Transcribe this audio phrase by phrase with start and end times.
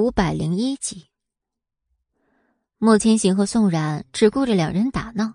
[0.00, 1.08] 五百零一集，
[2.78, 5.32] 莫千行和宋冉只顾着两人打闹，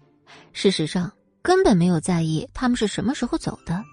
[0.54, 3.84] 事实上根本没有在意他们是什么时候走的。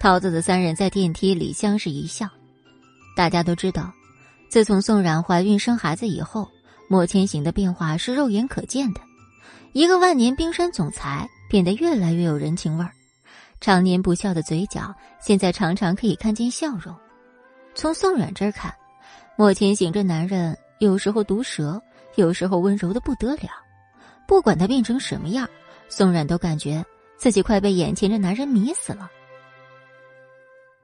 [0.00, 2.26] 桃子的三人在电梯里相视一笑。
[3.14, 3.92] 大家都知道，
[4.48, 6.48] 自从宋冉怀孕生孩子以后，
[6.88, 9.00] 莫千行的变化是肉眼可见的。
[9.74, 12.90] 一个万年冰山总裁变得越来越有人情味儿，
[13.60, 16.96] 常年不笑的嘴角现在常常可以看见笑容。
[17.74, 18.74] 从宋冉这儿看。
[19.38, 21.80] 莫千行这男人有时候毒舌，
[22.14, 23.50] 有时候温柔的不得了。
[24.26, 25.46] 不管他变成什么样，
[25.88, 26.82] 宋冉都感觉
[27.18, 29.10] 自己快被眼前这男人迷死了。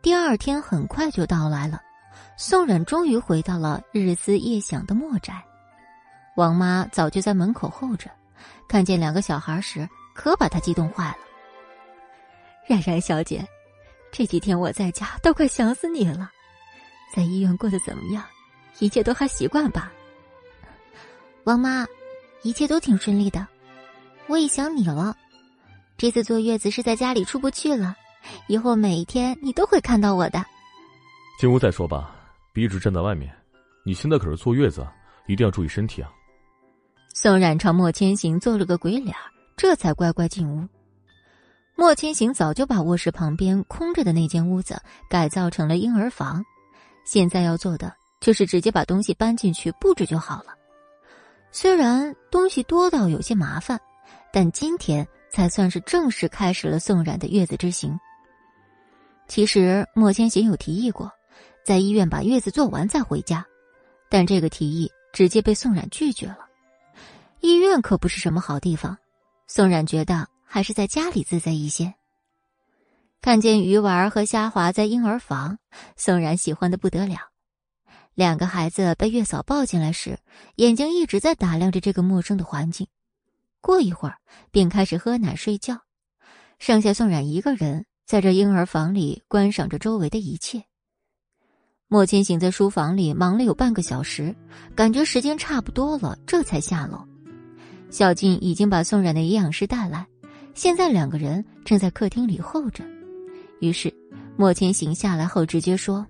[0.02, 1.80] 第二天很快就到来了，
[2.36, 5.42] 宋冉终于回到了日思夜想的莫宅。
[6.36, 8.10] 王妈早就在门口候着，
[8.68, 11.16] 看见两个小孩时，可把她激动坏了。
[12.66, 13.46] 冉冉小姐，
[14.10, 16.30] 这几天我在家都快想死你了，
[17.14, 18.22] 在医院过得怎么样？
[18.78, 19.92] 一切都还习惯吧，
[21.44, 21.86] 王妈，
[22.42, 23.46] 一切都挺顺利的。
[24.26, 25.16] 我也想你了，
[25.96, 27.94] 这次坐月子是在家里出不去了，
[28.48, 30.44] 以后每一天你都会看到我的。
[31.38, 32.14] 进屋再说吧，
[32.52, 33.32] 别一直站在外面。
[33.84, 34.86] 你现在可是坐月子，
[35.26, 36.10] 一定要注意身体啊。
[37.14, 39.14] 宋冉朝莫千行做了个鬼脸，
[39.56, 40.66] 这才乖乖进屋。
[41.74, 46.44] 莫千行早就把卧室旁边空着的那间屋子改造成了婴儿房，
[47.04, 47.92] 现在要做的。
[48.22, 50.54] 就是直接把东西搬进去布置就好了。
[51.50, 53.78] 虽然东西多到有些麻烦，
[54.32, 57.98] 但今天才算是正式开始了宋冉的月子之行。
[59.26, 61.10] 其实莫千行有提议过，
[61.64, 63.44] 在医院把月子做完再回家，
[64.08, 66.46] 但这个提议直接被宋冉拒绝了。
[67.40, 68.96] 医院可不是什么好地方，
[69.48, 71.92] 宋冉觉得还是在家里自在一些。
[73.20, 75.58] 看见鱼丸和虾滑在婴儿房，
[75.96, 77.31] 宋冉喜欢的不得了。
[78.14, 80.18] 两个孩子被月嫂抱进来时，
[80.56, 82.86] 眼睛一直在打量着这个陌生的环境。
[83.60, 84.18] 过一会儿，
[84.50, 85.78] 便开始喝奶睡觉，
[86.58, 90.64] 剩下宋冉一个人在这婴儿房里观赏着周围的一切。
[91.88, 94.34] 莫千行在书房里忙了有半个小时，
[94.74, 97.06] 感觉时间差不多了，这才下楼。
[97.90, 100.06] 小静已经把宋冉的营养师带来，
[100.54, 102.84] 现在两个人正在客厅里候着。
[103.60, 103.94] 于是，
[104.36, 106.06] 莫千行下来后直接说。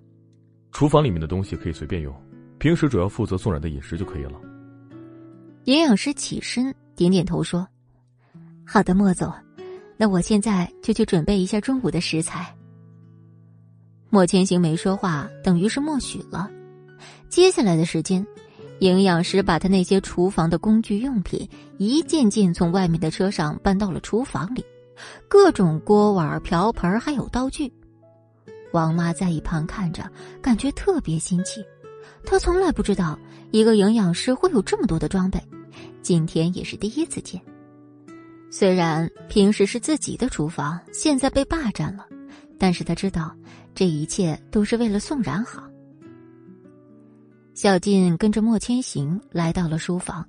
[0.73, 2.13] 厨房里面的东西可以随便用，
[2.59, 4.41] 平时主要负责宋冉的饮食就可以了。
[5.65, 7.69] 营养师起身点点头说
[8.67, 9.33] ：“好的，莫总，
[9.97, 12.53] 那我现在就去准备一下中午的食材。”
[14.09, 16.51] 莫千行没说话，等于是默许了。
[17.29, 18.27] 接下来的时间，
[18.81, 24.65] 营养师把他那些厨房的工具用品一件件从外面的车上搬到了厨房里，
[25.29, 27.73] 各种锅碗瓢盆还有刀具。
[28.73, 30.11] 王妈在一旁看着，
[30.41, 31.65] 感觉特别新奇。
[32.25, 33.19] 她从来不知道
[33.51, 35.41] 一个营养师会有这么多的装备，
[36.03, 37.41] 今天也是第一次见。
[38.51, 42.07] 虽然平时是自己的厨房，现在被霸占了，
[42.59, 43.35] 但是她知道
[43.75, 45.63] 这一切都是为了宋冉好。
[47.55, 50.27] 小静跟着莫千行来到了书房，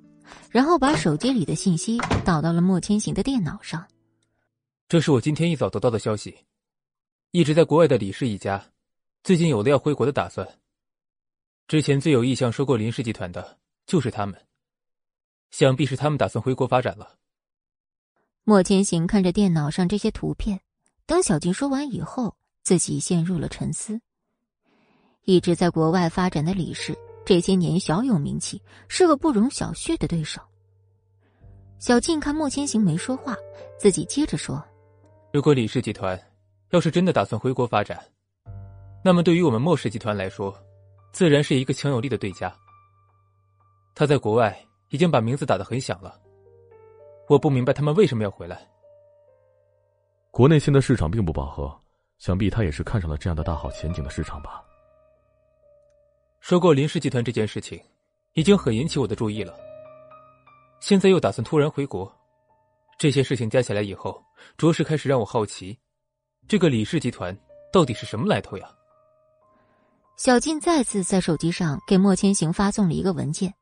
[0.50, 3.84] 然后把手机里的信息导到了莫千行的电脑上。
[4.88, 6.34] 这是我今天一早得到的消息。
[7.34, 8.64] 一直在国外的李氏一家，
[9.24, 10.48] 最近有了要回国的打算。
[11.66, 14.40] 之前最有意向收购林氏集团的就是他们，
[15.50, 17.16] 想必是他们打算回国发展了。
[18.44, 20.60] 莫千行看着电脑上这些图片，
[21.06, 24.00] 等小静说完以后，自己陷入了沉思。
[25.24, 26.96] 一直在国外发展的李氏，
[27.26, 30.40] 这些年小有名气，是个不容小觑的对手。
[31.80, 33.36] 小静看莫千行没说话，
[33.76, 34.64] 自己接着说
[35.34, 36.16] ：“如果李氏集团……”
[36.70, 38.02] 要是真的打算回国发展，
[39.04, 40.56] 那么对于我们莫氏集团来说，
[41.12, 42.54] 自然是一个强有力的对家。
[43.94, 44.58] 他在国外
[44.88, 46.20] 已经把名字打得很响了，
[47.28, 48.68] 我不明白他们为什么要回来。
[50.32, 51.80] 国内现在市场并不饱和，
[52.18, 54.64] 想必他也是看上了这样的大好前景的市场吧。
[56.40, 57.80] 收购林氏集团这件事情，
[58.32, 59.54] 已经很引起我的注意了。
[60.80, 62.12] 现在又打算突然回国，
[62.98, 64.20] 这些事情加起来以后，
[64.58, 65.78] 着实开始让我好奇。
[66.46, 67.36] 这个李氏集团
[67.72, 68.68] 到底是什么来头呀？
[70.16, 73.52] 小静再次在手机上给莫千行发送了一个文件，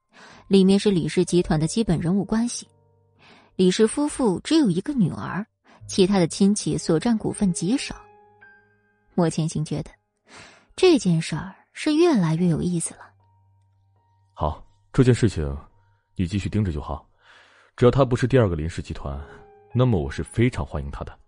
[0.49, 2.69] 里面是李氏集团的基本人物关系。
[3.56, 5.46] 李氏夫妇只有一个女儿，
[5.87, 7.94] 其他的亲戚所占股份极少。
[9.14, 9.90] 莫千行觉得
[10.75, 13.00] 这件事儿是越来越有意思了。
[14.34, 14.62] 好，
[14.93, 15.56] 这件事情
[16.17, 17.06] 你继续盯着就好，
[17.76, 19.19] 只要他不是第二个林氏集团，
[19.73, 21.19] 那么我是非常欢迎他的。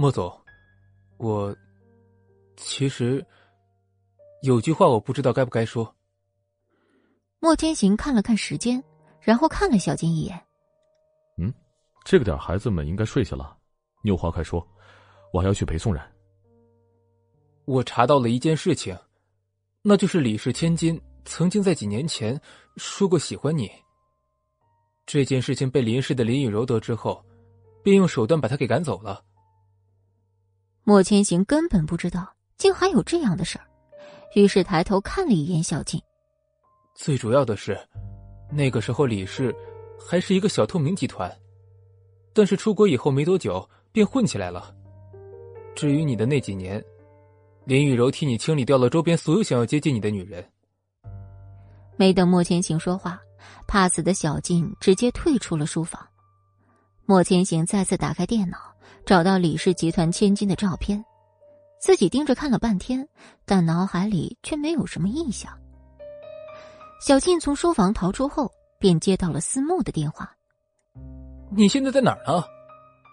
[0.00, 0.34] 莫总，
[1.18, 1.54] 我
[2.56, 3.22] 其实
[4.40, 5.94] 有句话我不知道该不该说。
[7.38, 8.82] 莫天行看了看时间，
[9.20, 10.42] 然后看了小金一眼。
[11.36, 11.52] 嗯，
[12.02, 13.54] 这个点孩子们应该睡下了，
[14.02, 14.66] 你有话快说，
[15.34, 16.10] 我还要去陪宋然。
[17.66, 18.96] 我查到了一件事情，
[19.82, 22.40] 那就是李氏千金曾经在几年前
[22.78, 23.70] 说过喜欢你。
[25.04, 27.22] 这件事情被林氏的林雨柔得知后，
[27.82, 29.22] 便用手段把他给赶走了。
[30.90, 33.64] 莫千行根本不知道，竟还有这样的事儿，
[34.34, 36.02] 于是抬头看了一眼小静。
[36.96, 37.78] 最主要的是，
[38.50, 39.54] 那个时候李氏
[39.96, 41.32] 还是一个小透明集团，
[42.32, 44.74] 但是出国以后没多久便混起来了。
[45.76, 46.84] 至于你的那几年，
[47.66, 50.44] 林雨柔替你清理掉了周边所有想要接近你的女人。
[51.96, 53.22] 没等莫千行说话，
[53.68, 56.04] 怕死的小静直接退出了书房。
[57.06, 58.58] 莫千行再次打开电脑，
[59.04, 61.04] 找到李氏集团千金的照片，
[61.80, 63.06] 自己盯着看了半天，
[63.44, 65.52] 但脑海里却没有什么印象。
[67.00, 70.30] 小静从书房逃出后，便接到了思慕的电话。
[71.56, 72.44] 你现在在哪儿呢？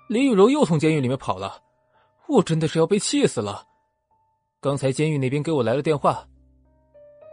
[0.09, 1.61] 林雨柔又从监狱里面跑了，
[2.27, 3.65] 我真的是要被气死了。
[4.59, 6.25] 刚才监狱那边给我来了电话，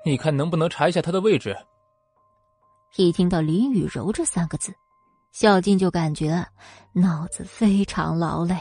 [0.05, 1.56] 你看能不能查一下她的位置？
[2.96, 4.73] 一听到林雨柔这三个字，
[5.35, 6.47] 小静就感觉
[6.93, 8.57] 脑子非常劳累。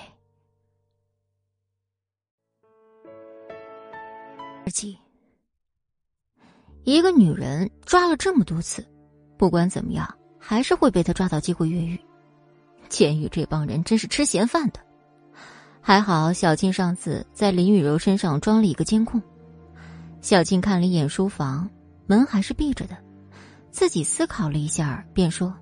[4.65, 4.97] 二季。
[6.83, 8.83] 一个女人抓了这么多次，
[9.37, 11.99] 不管怎么样，还是会被他抓到机会越狱。
[12.89, 14.79] 监狱这帮人真是吃闲饭的。
[15.79, 19.21] 还好小静上次在林雨柔身上装了一个监控。
[20.21, 21.69] 小静看了一眼书房，
[22.07, 22.97] 门还是闭着的，
[23.69, 25.55] 自己思考了一下，便说：“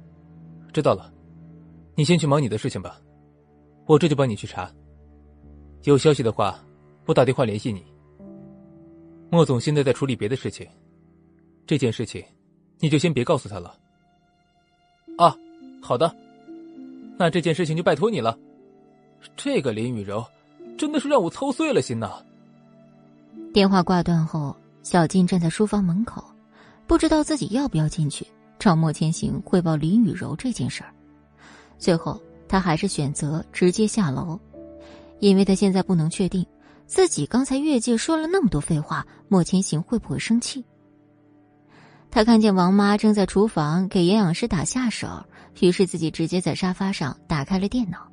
[0.72, 1.12] 知道了，
[1.96, 3.00] 你先去忙你的事情吧，
[3.86, 4.72] 我这就帮你去查。
[5.84, 6.60] 有消息的话，
[7.06, 7.84] 我打电话联系你。
[9.30, 10.68] 莫总现在在处理别的事情。”
[11.68, 12.24] 这件事情，
[12.80, 13.78] 你就先别告诉他了。
[15.18, 15.34] 啊，
[15.82, 16.14] 好的，
[17.18, 18.38] 那这件事情就拜托你了。
[19.38, 20.26] 这个林雨柔，
[20.78, 22.24] 真的是让我操碎了心呐。
[23.54, 26.24] 电话挂断后，小静站在书房门口，
[26.88, 28.26] 不知道自己要不要进去
[28.62, 30.94] 找莫千行汇报林雨柔这件事儿。
[31.80, 34.40] 最后，他还是选择直接下楼，
[35.20, 36.46] 因为他现在不能确定
[36.86, 40.64] 自己刚才越界说了那么多废话，莫千行会不会生气。
[42.12, 45.08] 他看见王妈正在厨房给营养师打下手，
[45.60, 48.08] 于是自己直接在沙发上打开了电脑。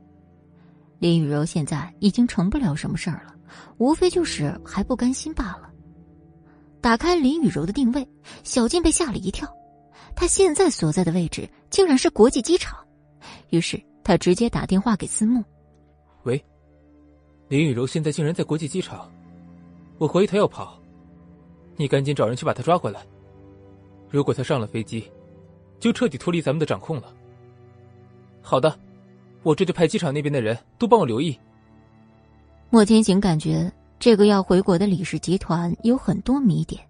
[0.98, 3.34] 林雨柔现在已经成不了什么事儿了，
[3.76, 5.68] 无非就是还不甘心罢了。
[6.80, 8.08] 打开林雨柔的定位，
[8.44, 9.46] 小静被吓了一跳，
[10.20, 12.76] 她现在所在的位置竟然是国际机场，
[13.50, 15.44] 于是他直接打电话给思慕
[16.24, 16.44] ：“喂，
[17.46, 19.08] 林雨柔现在竟然在国际机场，
[19.96, 20.76] 我怀疑她要跑，
[21.76, 23.00] 你赶紧找人去把她抓回来。”
[24.10, 25.08] 如果他上了飞机，
[25.78, 27.14] 就彻底脱离咱们的掌控了。
[28.42, 28.76] 好的，
[29.44, 31.38] 我这就派机场那边的人都帮我留意。
[32.70, 36.82] 莫天行感觉这个要回国的李氏集团有很多谜点，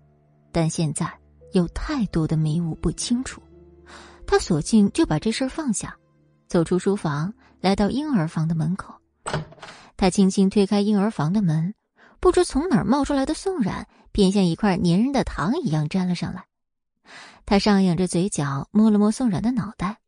[0.51, 1.13] 但现在
[1.53, 3.43] 有太多的迷雾不清楚，
[4.27, 5.97] 他索性就把这事儿放下，
[6.47, 8.95] 走出书房，来到婴儿房的门口。
[9.97, 11.75] 他轻轻推开婴儿房的门，
[12.21, 16.45] 不知从哪儿冒出来的宋冉，便像一块粘人的糖一样粘了上来。
[17.47, 19.99] 他上扬着嘴角，摸了摸宋冉的脑袋。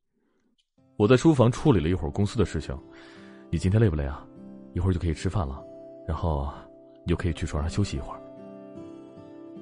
[0.96, 2.78] 我在书房处理了一会儿公司的事情，
[3.50, 4.22] 你今天累不累啊？
[4.74, 5.60] 一会儿就可以吃饭了，
[6.06, 6.52] 然后
[7.04, 8.19] 你就可以去床上休息一会儿。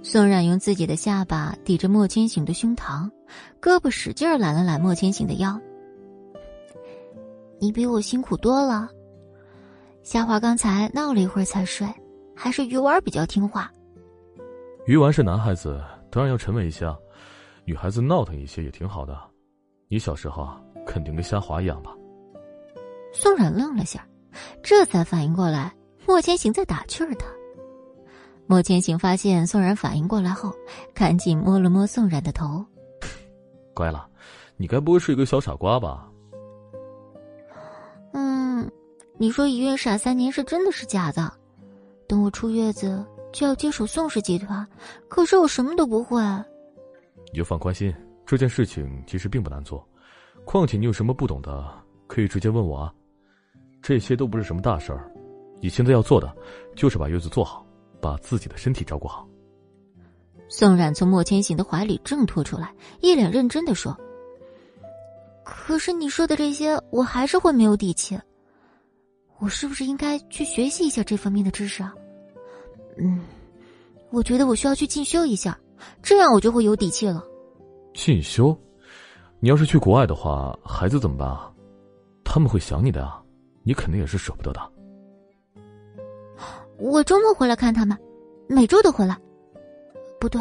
[0.02, 3.11] 宋冉用自己的下巴抵着莫千行的胸膛，
[3.61, 5.61] 胳膊使劲揽了揽莫千行的腰。
[7.61, 8.88] 你比我辛苦多了，
[10.02, 11.87] 夏华刚才闹了一会儿才睡，
[12.35, 13.71] 还是鱼丸比较听话。
[14.87, 16.97] 鱼丸是男孩子，当然要沉稳一些啊。
[17.64, 19.19] 女孩子闹腾一些也挺好的，
[19.88, 20.49] 你小时候
[20.87, 21.93] 肯定跟夏华一样吧？
[23.12, 24.07] 宋冉愣了下，
[24.62, 25.75] 这才反应过来
[26.07, 27.26] 莫千行在打趣儿他。
[28.50, 30.50] 莫千行发现宋冉反应过来后，
[30.95, 32.64] 赶紧摸了摸宋冉的头，
[33.75, 34.09] 乖了，
[34.57, 36.09] 你该不会是一个小傻瓜吧？
[38.14, 38.67] 嗯，
[39.19, 41.31] 你说一月傻三年是真的是假的？
[42.09, 44.67] 等我出月子就要接手宋氏集团，
[45.09, 46.23] 可是我什么都不会。
[47.31, 49.87] 你就放宽心，这件事情其实并不难做。
[50.47, 51.71] 况且你有什么不懂的，
[52.07, 52.95] 可以直接问我啊。
[53.83, 55.12] 这些都不是什么大事儿，
[55.61, 56.35] 你现在要做的
[56.75, 57.64] 就是把月子做好，
[58.00, 59.26] 把自己的身体照顾好。
[60.49, 63.97] 宋冉从莫千行的怀里挣脱出来，一脸认真的说
[65.45, 68.19] ：“可是你说的这些，我还是会没有底气。
[69.38, 71.95] 我是不是应该去学习一下这方面的知识啊？”
[72.99, 73.21] 嗯，
[74.11, 75.59] 我觉得我需要去进修一下，
[76.02, 77.23] 这样我就会有底气了。
[77.95, 78.57] 进修？
[79.40, 81.52] 你要是去国外的话，孩子怎么办啊？
[82.25, 83.23] 他们会想你的啊，
[83.62, 84.73] 你肯定也是舍不得的。
[86.79, 87.99] 我周末回来看他们，
[88.49, 89.19] 每周都回来。
[90.21, 90.41] 不对，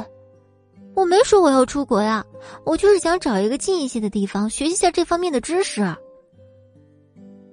[0.96, 2.24] 我没说我要出国呀，
[2.64, 5.84] 我就是想找一个近一些的地方学习下这方面的知识。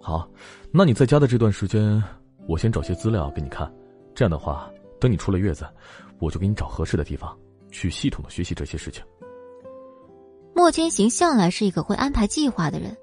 [0.01, 0.29] 好，
[0.71, 2.03] 那你在家的这段时间，
[2.47, 3.73] 我先找些资料给你看。
[4.15, 5.67] 这样的话，等你出了月子，
[6.19, 7.37] 我就给你找合适的地方
[7.71, 9.03] 去系统的学习这些事情。
[10.55, 12.97] 莫千行向来是一个会安排计划的人，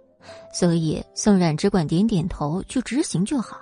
[0.53, 3.57] 所以宋冉只管点点头去执行就好。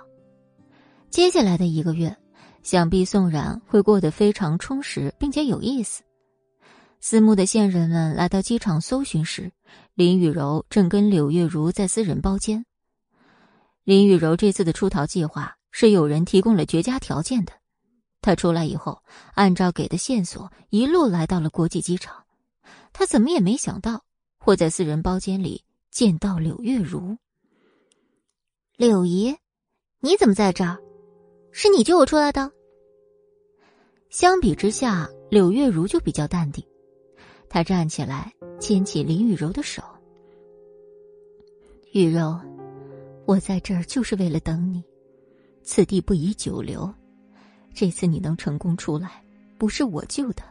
[1.10, 2.16] 接下来的一个月，
[2.62, 6.04] 想必宋冉会过得非常充实并且有意思。
[7.00, 9.50] 私募的线人们来到机场搜寻时，
[9.94, 12.64] 林雨柔正跟柳月如在私人包间。
[13.82, 17.52] 林雨柔这次的出逃计划是有人提供了绝佳条件的，
[18.20, 19.02] 她出来以后，
[19.34, 22.24] 按照给的线索一路来到了国际机场。
[22.92, 24.04] 他怎么也没想到
[24.38, 27.16] 会在私人包间里见到柳月如。
[28.76, 29.36] 柳姨，
[30.00, 30.78] 你怎么在这儿？
[31.52, 32.50] 是你救我出来的？
[34.08, 36.64] 相比之下，柳月如就比较淡定。
[37.48, 39.82] 她站起来，牵起林雨柔的手。
[41.92, 42.38] 雨柔，
[43.26, 44.82] 我在这儿就是为了等你。
[45.62, 46.92] 此地不宜久留，
[47.74, 49.22] 这次你能成功出来，
[49.58, 50.42] 不是我救的，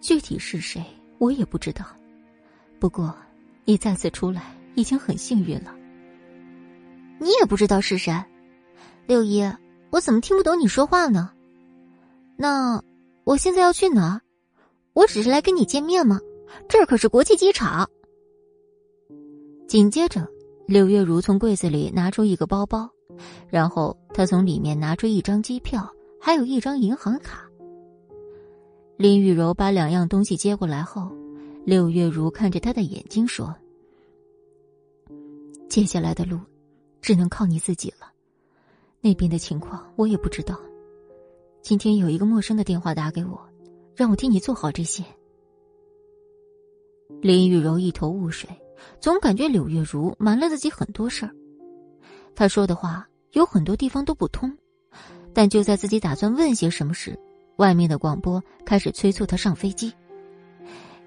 [0.00, 0.84] 具体是谁？
[1.18, 1.84] 我也不知道，
[2.78, 3.14] 不过
[3.64, 5.74] 你再次出来已经很幸运了。
[7.18, 8.12] 你也不知道是谁，
[9.06, 9.42] 六姨，
[9.90, 11.30] 我怎么听不懂你说话呢？
[12.36, 12.82] 那
[13.24, 14.20] 我现在要去哪？
[14.92, 16.20] 我只是来跟你见面吗？
[16.68, 17.88] 这可是国际机场。
[19.66, 20.26] 紧接着，
[20.66, 22.88] 柳月如从柜子里拿出一个包包，
[23.48, 25.90] 然后她从里面拿出一张机票，
[26.20, 27.48] 还有一张银行卡。
[28.96, 31.10] 林雨柔把两样东西接过来后，
[31.64, 33.54] 柳月如看着她的眼睛说
[35.68, 36.38] ：“接下来的路，
[37.00, 38.10] 只能靠你自己了。
[39.08, 40.60] 那边的情况我也不知道。
[41.62, 43.40] 今天有一个陌生的电话打给我，
[43.96, 45.02] 让我替你做好这些。”
[47.22, 48.46] 林雨柔一头雾水，
[49.00, 51.34] 总感觉柳月如瞒了自己很多事儿。
[52.34, 54.54] 他说的话有很多地方都不通，
[55.32, 57.18] 但就在自己打算问些什么时，
[57.56, 59.90] 外面的广播开始催促他上飞机。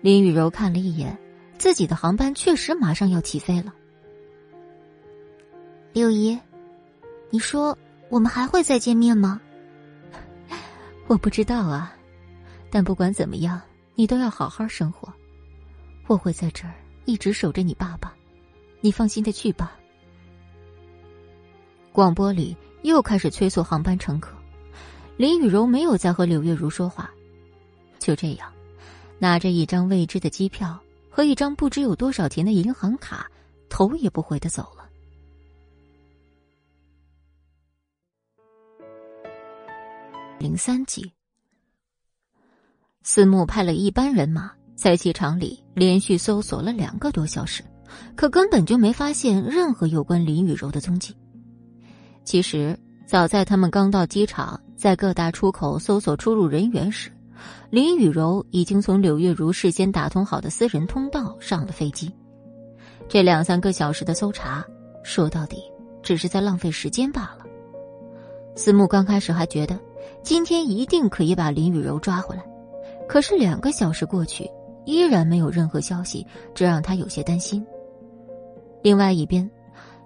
[0.01, 1.15] 林雨柔看了一眼，
[1.59, 3.71] 自己的航班确实马上要起飞了。
[5.93, 6.35] 六姨，
[7.29, 7.77] 你说
[8.11, 9.39] 我们还会再见面吗？
[11.07, 11.95] 我不知道啊，
[12.69, 13.59] 但不管怎么样，
[13.95, 15.11] 你都要好好生活。
[16.07, 16.73] 我会在这儿
[17.05, 18.13] 一直守着你爸爸，
[18.81, 19.77] 你放心的去吧。
[21.93, 24.35] 广播里又开始催促航班乘客。
[25.15, 27.09] 林雨柔没有再和柳月如说话，
[27.97, 28.51] 就这样，
[29.19, 30.77] 拿着一张未知的机票
[31.09, 33.31] 和一张不知有多少钱的银行卡，
[33.69, 34.80] 头也不回的走了。
[40.41, 41.13] 零三集，
[43.03, 47.63] 司慕派了一班人马在机场里连续搜索了两个多小时，
[48.15, 51.15] 可根本就没发现任何有关林雨柔的踪迹。
[52.23, 54.59] 其实，早在他们刚到机场。
[54.75, 57.11] 在各大出口搜索出入人员时，
[57.69, 62.11] 林雨柔已经从柳月如事先打通好的私人通道上了飞机。
[63.07, 64.65] 这两三个小时的搜查，
[65.03, 65.57] 说到底
[66.01, 67.45] 只是在浪费时间罢了。
[68.55, 69.79] 思慕刚开始还觉得
[70.23, 72.43] 今天一定可以把林雨柔抓回来，
[73.07, 74.49] 可是两个小时过去，
[74.85, 77.65] 依然没有任何消息，这让他有些担心。
[78.81, 79.49] 另外一边。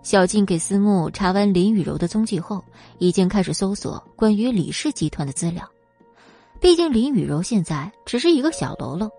[0.04, 2.64] 小静给思慕查完林雨柔的踪迹后，
[3.00, 5.68] 已经开始搜索关于李氏集团的资料。
[6.62, 9.12] 毕竟林雨柔现在只是一个小喽啰，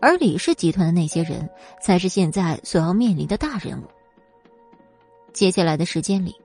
[0.00, 1.48] 而李氏集团的那些人
[1.80, 3.86] 才是现在所要面临的大人物。
[5.32, 6.36] 接下来的时间里，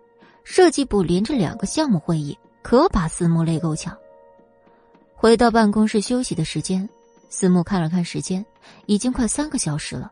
[0.46, 2.38] 设计部连着两个项目会议，
[2.70, 3.98] 可把思慕累够呛。
[5.16, 6.88] 回到办公室休息的时间，
[7.28, 8.46] 思慕看了看时间，
[8.86, 10.12] 已经快三个小时了。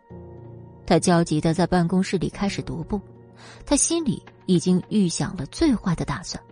[0.84, 3.00] 他焦急的在办公室里开始踱步。
[3.64, 6.44] 他心里已经预想了最坏的打算。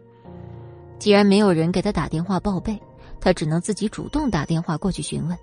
[0.99, 2.79] 既然没有人给他打电话报备，
[3.19, 5.35] 他只能自己主动打电话过去询问。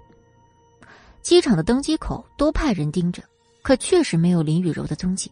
[1.23, 3.21] 机场的登机口都派人盯着，
[3.63, 5.29] 可确实没有林雨柔的踪迹。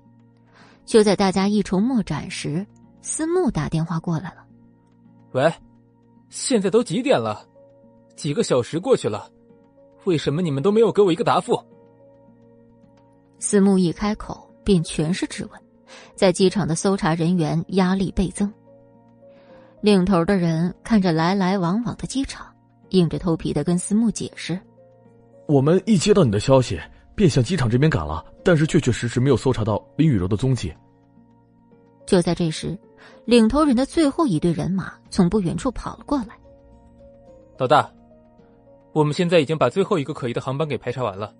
[0.84, 2.66] 就在大家一筹莫展时，
[3.00, 4.44] 思慕打电话过来了
[5.32, 5.52] ：“喂，
[6.28, 7.46] 现在都几点了？
[8.16, 9.30] 几个小时过去了，
[10.04, 11.58] 为什么你们都没有给我一个答复？”
[13.38, 15.60] 思慕一开口便全是质问。
[16.14, 18.52] 在机场的搜查人员压力倍增。
[19.80, 22.46] 领头的人看着来来往往的机场，
[22.90, 24.60] 硬着头皮的跟思慕解释
[25.48, 26.78] ：“我们一接到你的消息，
[27.16, 30.72] 便向机场这边赶了，但是确确实实没有搜查到林雨柔的踪迹。”
[32.06, 32.78] 就在这时，
[33.24, 36.38] 领头人的最后一队人马从不远处跑了过来。
[37.58, 37.92] 老大，
[38.92, 41.34] 我们现在已经把最后一个可疑的航班给排查完了。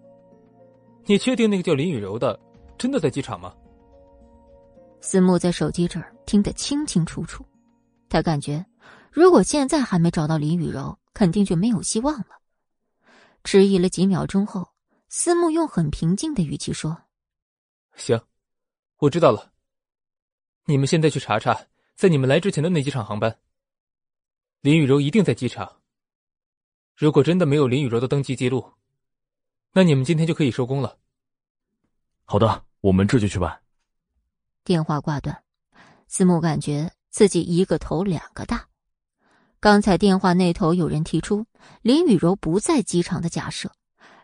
[1.07, 2.39] 你确定那个叫林雨柔的
[2.77, 3.55] 真的在机场吗？
[5.01, 7.45] 思慕在手机这儿听得清清楚楚，
[8.09, 8.65] 他感觉
[9.11, 12.39] 如果现在还没找到林雨柔，肯定就没有希望了。
[13.43, 14.69] 迟疑了几秒钟后，
[15.09, 16.97] 思慕用很平静的语气说
[17.97, 18.21] ：“行，
[18.99, 19.50] 我知道了。
[20.71, 23.37] 你们现在去查查，在你们来之前的那几场航班，
[24.61, 25.81] 林雨柔一定在机场。
[26.97, 28.73] 如果真的没有林雨柔的登机记录，
[29.73, 30.97] 那你们今天就可以收工了。”
[32.25, 33.61] 好的，我们这就去办。
[34.63, 35.43] 电话挂断，
[36.07, 38.69] 思慕感觉自己一个头两个大。
[39.59, 41.45] 刚才电话那头有人提出
[41.83, 43.73] 林雨柔不在机场的假设，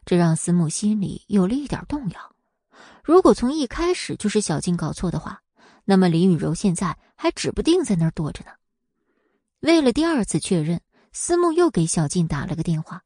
[0.05, 2.37] 这让思慕心里有了一点动摇。
[3.03, 5.43] 如果从一开始就是小静搞错的话，
[5.87, 8.51] 那么林雨柔现在还指不定在那儿躲着呢。
[9.61, 10.83] 为了第二次确认，
[11.15, 13.03] 思慕又给小静打了个电话。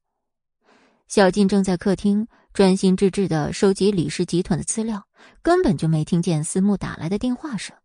[1.07, 5.07] 小静正在客厅专心致志的收集李氏集团的资料。
[5.43, 7.77] 根本就没听见思慕打来的电话声。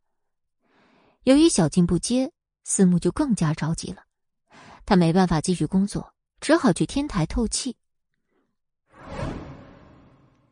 [1.23, 2.31] 由于小静不接，
[2.63, 4.03] 思慕就更加着急了。
[4.85, 7.75] 他没办法继续工作，只好去天台透气。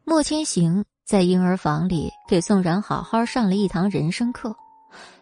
[0.04, 4.56] 莫千行在婴儿房里给宋然好好上了一堂人生课。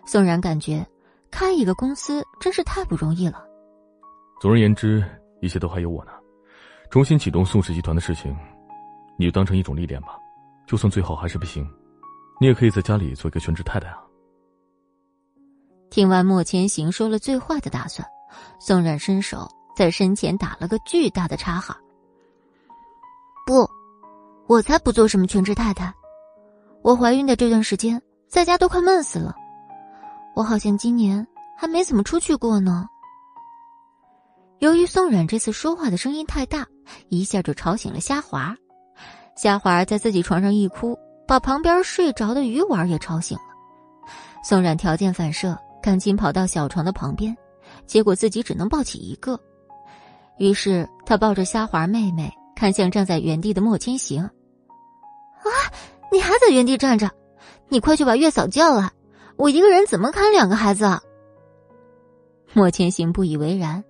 [0.05, 0.85] 宋然感觉
[1.31, 3.43] 开一个公司真是太不容易了。
[4.39, 5.03] 总而言之，
[5.41, 6.11] 一切都还有我呢。
[6.89, 8.35] 重新启动宋氏集团的事情，
[9.17, 10.17] 你就当成一种历练吧。
[10.67, 11.67] 就算最后还是不行，
[12.39, 14.03] 你也可以在家里做一个全职太太啊。
[15.89, 18.07] 听完莫千行说了最坏的打算，
[18.59, 21.77] 宋冉伸手在身前打了个巨大的叉哈。
[23.45, 23.67] 不，
[24.51, 25.93] 我才不做什么全职太太。
[26.81, 29.33] 我怀孕的这段时间在家都快闷死了，
[30.35, 31.25] 我好像今年
[31.57, 32.85] 还没怎么出去过呢。
[34.59, 36.67] 由于宋冉这次说话的声音太大，
[37.07, 38.53] 一下就吵醒了虾滑。
[39.37, 43.43] 夏华在自己床上一哭，把旁边睡着的鱼丸也吵醒了。
[44.43, 47.33] 宋冉条件反射，赶紧跑到小床的旁边，
[47.87, 49.39] 结果自己只能抱起一个。
[50.39, 54.29] 于是他抱着虾华妹妹，看向站在原地的莫千行
[55.49, 55.73] ：“啊，
[56.11, 57.09] 你还在原地站着？
[57.69, 58.91] 你快去把月嫂叫来！
[59.37, 61.01] 我一个人怎么看两个孩子？”啊？
[62.53, 63.83] 莫千行不以为然，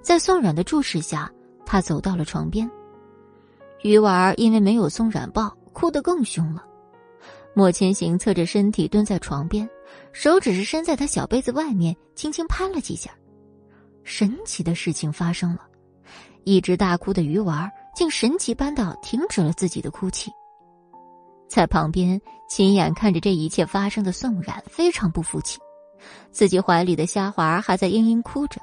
[0.00, 1.30] 在宋冉的注视下，
[1.66, 2.68] 他走到了床边。
[3.82, 6.64] 鱼丸因为没有松软抱，哭得更凶了。
[7.54, 9.68] 莫千行侧着身体蹲在床边，
[10.12, 13.10] 手只是伸在他小被子外面，轻轻拍了几下。
[14.04, 15.60] 神奇的事情发生了，
[16.44, 20.30] 一直大哭的鱼丸竟神奇般的停止了自己的哭泣。
[21.48, 25.58] 在旁边亲眼看着这一切发生的宋冉非常不服气，
[26.30, 28.60] 自己怀里的虾滑还在嘤嘤哭着，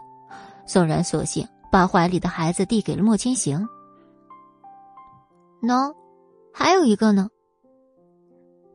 [0.66, 3.68] 宋冉索性把怀里的孩子递给了莫千行。
[5.62, 5.94] 喏，
[6.54, 7.28] 还有一个呢。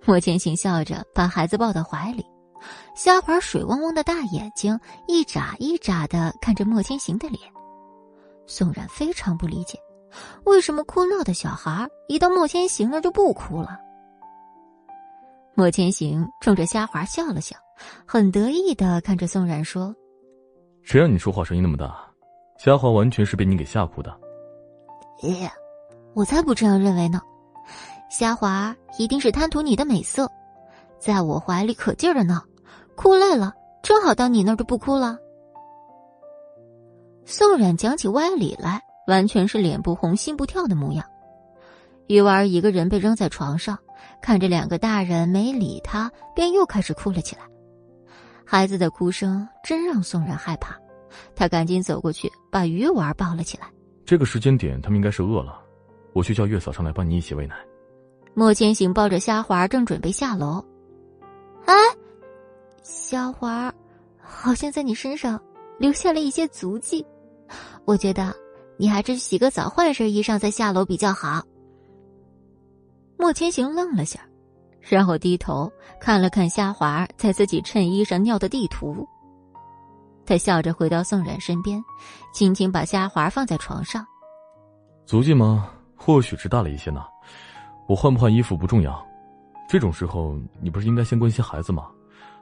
[0.04, 2.24] 莫千行笑着把孩子抱到怀里，
[2.96, 7.40] 虾滑水汪汪的大眼睛一眨一眨的看着莫千行的脸。
[8.46, 9.78] 宋冉非常不理解，
[10.44, 13.78] 为什么哭闹的小孩一到莫千行那就不哭了。
[15.60, 17.54] 莫千行冲着虾滑笑了笑，
[18.06, 19.94] 很得意的看着宋冉说
[20.82, 21.94] ：“谁让你说话声音那么大？
[22.56, 24.10] 虾滑完全是被你给吓哭的。”
[25.20, 25.52] 耶。
[26.14, 27.20] 我才不这样认为呢，
[28.10, 30.26] 虾滑一定是贪图你的美色，
[30.98, 32.42] 在我怀里可劲儿的闹，
[32.96, 35.18] 哭累了正好到你那儿就不哭了。
[37.26, 41.04] 宋冉讲起歪理来，完全是脸不红心不跳的模样。
[42.06, 43.78] 鱼丸一个人被扔在床上，
[44.22, 47.42] 看着两个大人没理他，便又开始哭了起来。
[48.44, 50.74] 孩子的哭声真让宋冉害怕，
[51.34, 53.68] 他赶紧走过去把鱼丸抱了起来。
[54.04, 55.60] 这个时间点，他们应该是饿了。
[56.12, 57.54] 我去叫月嫂上来帮你一起喂奶。
[58.34, 60.64] 莫千行抱着虾滑正准备下楼，
[61.66, 61.74] 哎，
[62.82, 63.72] 虾滑
[64.20, 65.40] 好像在你身上
[65.78, 67.04] 留下了一些足迹，
[67.84, 68.34] 我觉得
[68.76, 71.42] 你还是洗个澡换身衣裳再下楼比较好。
[73.20, 74.18] 莫千行愣了下，
[74.80, 79.06] 然后低头看了看虾滑在自己衬衣上尿的地图，
[80.24, 81.78] 他笑着回到宋冉身边，
[82.32, 84.06] 轻轻把虾滑放在床上。
[85.04, 85.68] 足迹吗？
[85.94, 87.04] 或许是大了一些呢，
[87.86, 89.06] 我换不换衣服不重要，
[89.68, 91.90] 这种时候你不是应该先关心孩子吗？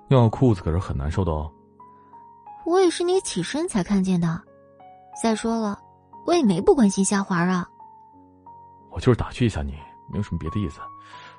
[0.07, 1.51] 尿裤子可是很难受的哦。
[2.65, 4.41] 我也是你起身才看见的，
[5.21, 5.77] 再说了，
[6.25, 7.69] 我也没不关心虾滑啊。
[8.93, 9.75] 我就是打趣一下你，
[10.11, 10.81] 没有什么别的意思。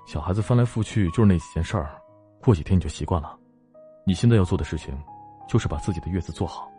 [0.06, 2.00] 小孩子翻来覆去就是那几件事儿，
[2.42, 3.38] 过几天你就习惯了。
[4.06, 4.98] 你现在要做的事情，
[5.48, 6.72] 就是把自己的月子做好，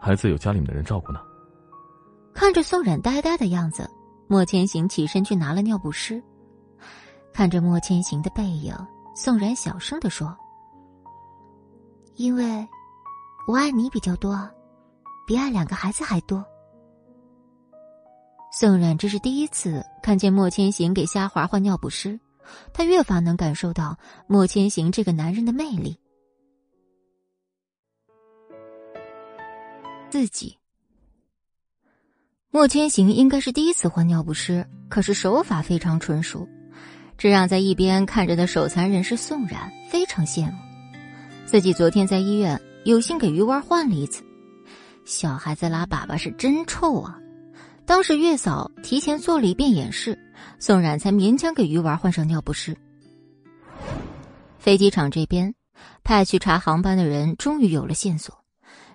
[0.00, 1.20] 孩子有家里面的人照顾呢。
[2.32, 3.88] 看着宋冉呆呆的样子，
[4.26, 6.22] 莫千行起身去拿了尿不湿。
[7.32, 8.74] 看着莫千行的背影，
[9.14, 10.36] 宋冉小声的说
[12.16, 12.66] ：“因为，
[13.46, 14.36] 我爱你比较多，
[15.26, 16.44] 比爱两个孩子还多。”
[18.56, 22.20] 宋冉这是第一次看见莫千行给虾滑换尿不湿，
[22.72, 25.98] 他越发能感受到莫千行这个男人的魅力。
[30.08, 30.56] 自己，
[32.52, 36.48] 莫千行应该是第一次换尿不湿，可是手法非常纯熟，
[37.18, 40.58] 这让在一边看着的手残人士宋冉非常羡慕。
[41.44, 44.22] 自己昨天在医院有幸给鱼丸换了一次，
[45.04, 47.18] 小孩子拉粑粑是真臭啊！
[47.86, 50.18] 当时月嫂提前做了一遍演示，
[50.58, 52.76] 宋冉才勉强给鱼丸换上尿不湿。
[54.58, 55.54] 飞机场这边，
[56.02, 58.42] 派去查航班的人终于有了线索。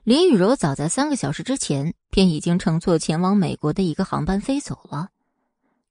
[0.04, 5.10] 林雨柔早在三个小时之前便已经乘坐前往美国的一个航班飞走了。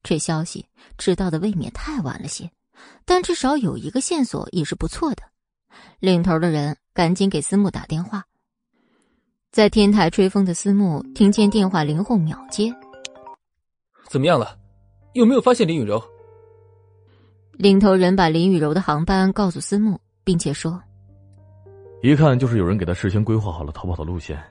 [0.02, 2.50] 这消息知道的未免太晚了些，
[3.04, 5.22] 但至少有一个线索也是不错的。
[6.00, 8.24] 领头的人赶紧给思慕打电话。
[9.52, 12.74] 在天台吹风的思慕听见电话铃后秒接。
[14.08, 14.58] 怎么样了？
[15.12, 16.02] 有没有发现林雨柔？
[17.52, 20.80] 领头人把林雨柔的航班告诉思慕，并且说
[22.02, 24.42] ：“一看就是有人给他事先规划好了逃跑的路线。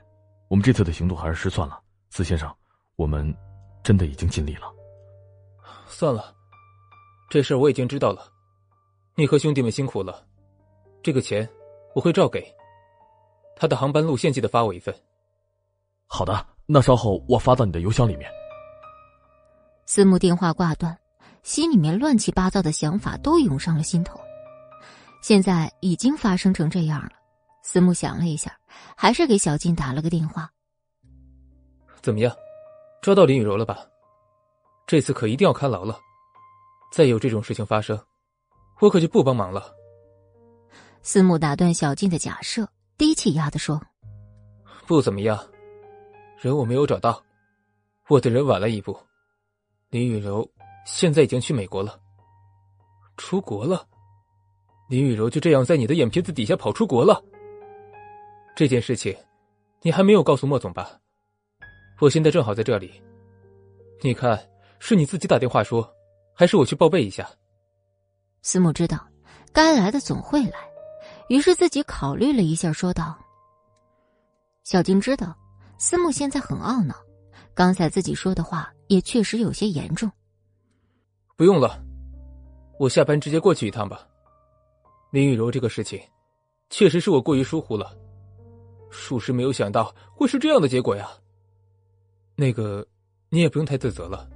[0.48, 2.54] 我们这次的行动还是失算了，司先生，
[2.96, 3.34] 我们
[3.82, 4.70] 真的已经尽力了。
[5.86, 6.34] 算了，
[7.30, 8.30] 这事我已经知道了。
[9.14, 10.24] 你和兄弟们辛苦了，
[11.02, 11.48] 这个钱
[11.94, 12.44] 我会照给。
[13.56, 14.94] 他的航班路线记得发我一份。
[16.06, 18.30] 好的，那稍后我发到你的邮箱里面。”
[19.88, 20.94] 思慕电话挂断，
[21.42, 24.20] 心里面乱七八糟的想法都涌上了心头。
[25.22, 27.12] 现在已经发生成这样了，
[27.62, 28.54] 思慕想了一下，
[28.94, 30.52] 还是给小静打了个电话。
[32.02, 32.30] 怎么样，
[33.00, 33.78] 抓到林雨柔了吧？
[34.86, 35.98] 这次可一定要看牢了，
[36.92, 37.98] 再有这种事情发生，
[38.80, 39.72] 我可就不帮忙了。
[41.00, 43.80] 思慕打断小静的假设，低气压的说
[44.86, 45.42] ：“不怎么样，
[46.36, 47.24] 人我没有找到，
[48.06, 48.94] 我的人晚了一步。”
[49.90, 50.46] 林雨柔
[50.84, 51.98] 现在已经去美国了，
[53.16, 53.86] 出国了。
[54.86, 57.24] 林雨柔就这样在你的眼皮子底下跑出国了。
[58.54, 59.16] 这件事情，
[59.80, 61.00] 你还没有告诉莫总吧？
[62.00, 63.02] 我现在正好在这里，
[64.02, 64.38] 你看
[64.78, 65.90] 是你自己打电话说，
[66.34, 67.26] 还是我去报备一下？
[68.42, 69.08] 思慕知道，
[69.54, 70.68] 该来的总会来，
[71.30, 73.16] 于是自己考虑了一下，说道
[74.64, 75.34] ：“小静知道，
[75.78, 76.94] 思慕现在很懊恼，
[77.54, 80.10] 刚才自己说的话。”也确实有些严重。
[81.36, 81.82] 不用了，
[82.78, 84.06] 我下班直接过去一趟吧。
[85.10, 86.00] 林雨柔这个事情，
[86.68, 87.96] 确实是我过于疏忽了，
[88.90, 91.08] 属实没有想到会是这样的结果呀。
[92.34, 92.86] 那个，
[93.30, 94.28] 你也不用太自责了。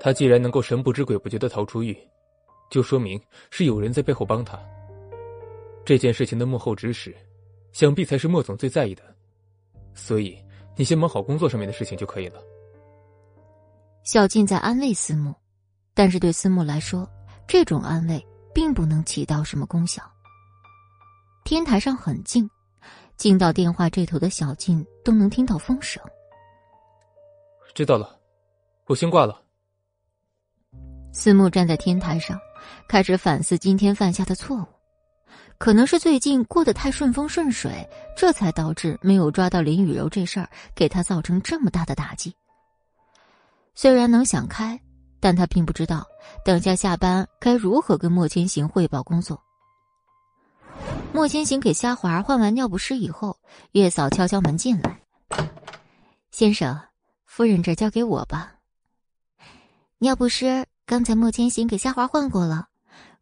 [0.00, 1.96] 他既然能够神不知鬼不觉的逃出狱，
[2.70, 4.58] 就说明是有人在背后帮他。
[5.84, 7.14] 这件事情的幕后指使，
[7.72, 9.02] 想必才是莫总最在意的。
[9.94, 10.38] 所以，
[10.76, 12.40] 你先忙好工作上面的事情就可以了。
[14.08, 15.34] 小静在安慰思慕，
[15.92, 17.06] 但是对思慕来说，
[17.46, 20.02] 这种安慰并不能起到什么功效。
[21.44, 22.48] 天台上很静，
[23.18, 26.02] 静到电话这头的小静都能听到风声。
[27.74, 28.18] 知道了，
[28.86, 29.42] 我先挂了。
[31.12, 32.40] 思慕站在天台上，
[32.88, 34.64] 开始反思今天犯下的错误，
[35.58, 42.34] 可能是最近过得太顺风顺水，这才导致没有抓到林雨柔这事儿，给他造成这么大的打击。
[43.80, 44.76] 虽然能想开，
[45.20, 46.04] 但他并不知道
[46.44, 49.40] 等下下班该如何跟莫千行汇报工作。
[51.12, 53.38] 莫千行给虾滑换完尿不湿以后，
[53.70, 55.00] 月嫂敲敲门进来
[56.32, 56.76] ：“先生，
[57.24, 58.52] 夫人这交给我吧。
[59.98, 62.66] 尿不湿刚才莫千行给虾滑换过了，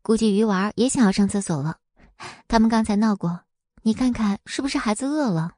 [0.00, 1.76] 估计鱼丸也想要上厕所了。
[2.48, 3.40] 他们刚才闹过，
[3.82, 5.52] 你看看是不是孩子饿了？”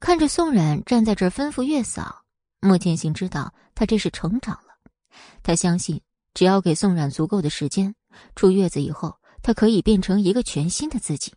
[0.00, 2.24] 看着宋冉站在这儿吩咐月嫂。
[2.60, 4.74] 莫千行知道他这是成长了，
[5.42, 6.00] 他相信
[6.34, 7.94] 只要给宋冉足够的时间，
[8.34, 11.32] 出月子以后，他可以变成一个全新的自己。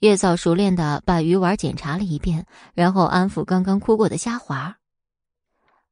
[0.00, 4.78] 月嫂熟练的把鱼丸检查了一遍，然后安抚刚刚哭过的虾滑。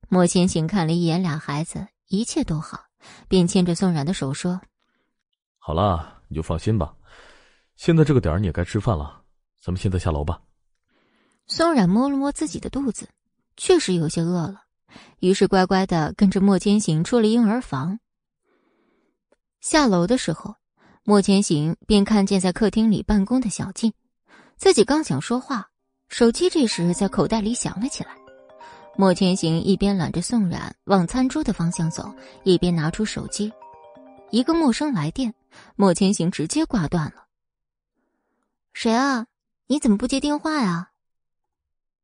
[0.09, 2.87] 莫千行看了一眼俩孩子，一切都好，
[3.29, 4.61] 便牵着宋冉的手说
[5.59, 6.94] ：“好了，你就放心吧。
[7.75, 9.22] 现在这个点儿你也该吃饭了，
[9.61, 10.40] 咱们现在下楼吧。”
[11.49, 13.09] 宋冉摸了摸自己的肚子。
[13.56, 14.62] 确实有些饿了，
[15.20, 17.98] 于是乖乖的跟着莫千行出了婴儿房。
[19.60, 20.54] 下楼的时候，
[21.04, 23.92] 莫千行便看见在客厅里办公的小静，
[24.56, 25.70] 自己刚想说话，
[26.08, 28.10] 手机这时在口袋里响了起来。
[28.96, 32.14] 莫千行一边揽着宋冉往餐桌的方向走，
[32.44, 33.52] 一边拿出手机。
[34.30, 35.34] 一个陌生来电，
[35.76, 37.26] 莫千行直接挂断了。
[38.72, 39.26] 谁啊？
[39.66, 40.90] 你怎么不接电话呀？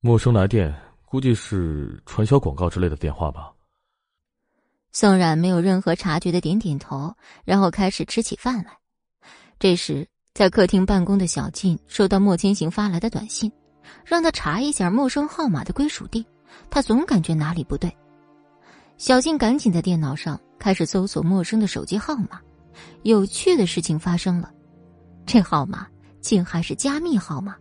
[0.01, 0.75] 陌生来电，
[1.13, 3.53] 估计是传销广告之类的电话吧。
[4.93, 8.79] 宋冉没有任何察觉的点点头，然后开始吃起饭来。
[9.59, 13.53] 这时，在客厅办公的小静收到莫千行发来的短信，
[14.07, 16.25] 让他查一下陌生号码的归属地。
[16.71, 17.95] 他总感觉哪里不对。
[18.97, 22.41] 小静赶紧在电脑上开始搜索陌生的手机号码。
[23.03, 24.51] 有趣的事情发生了，
[25.27, 25.87] 这号码
[26.23, 27.55] 竟还是加密号码，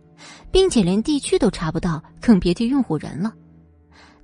[0.50, 3.30] 并且连地区都查不到，更别提用户人了。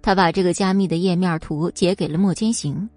[0.08, 2.88] 他把这个加密的页面图截给了莫千行。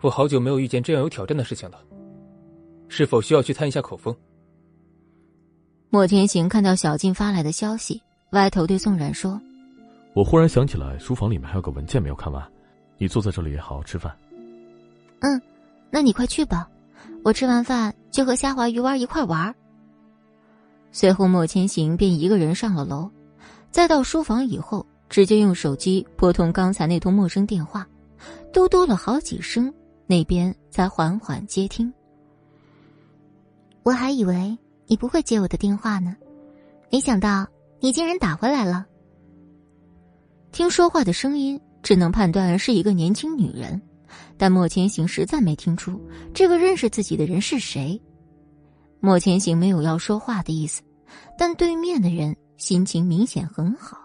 [0.00, 1.78] 我好久没有遇见这样有挑战的事情了，
[2.88, 4.16] 是否需要去探一下口风？
[5.90, 9.38] 莫天行看到小静发来的消息，歪头对宋冉说
[10.16, 12.42] ：“我忽然想起来，书房里面还有个文件没有看完，
[12.96, 14.16] 你坐在这里好好吃饭。
[15.20, 15.42] ”“嗯，
[15.90, 16.70] 那你快去吧，
[17.22, 19.54] 我吃完饭就和虾滑鱼丸一块玩。”
[20.90, 23.10] 随后，莫千行便一个人上了楼，
[23.70, 27.86] 再到书房以后，直接用手机拨通刚才那通陌生电话，
[28.52, 29.72] 嘟嘟了好几声。
[30.08, 31.94] 那边才缓缓接听。
[33.84, 36.16] 我还以为你不会接我的电话呢，
[36.90, 37.46] 没想到
[37.78, 38.84] 你竟然打回来了。
[40.50, 43.80] 听说话的声音，只能判断是一个年轻女人，
[44.36, 46.00] 但莫千行实在没听出
[46.34, 48.02] 这个认识自己的人是谁。
[48.98, 50.82] 莫千行没有要说话的意思，
[51.38, 54.03] 但对面的人心情明显很好。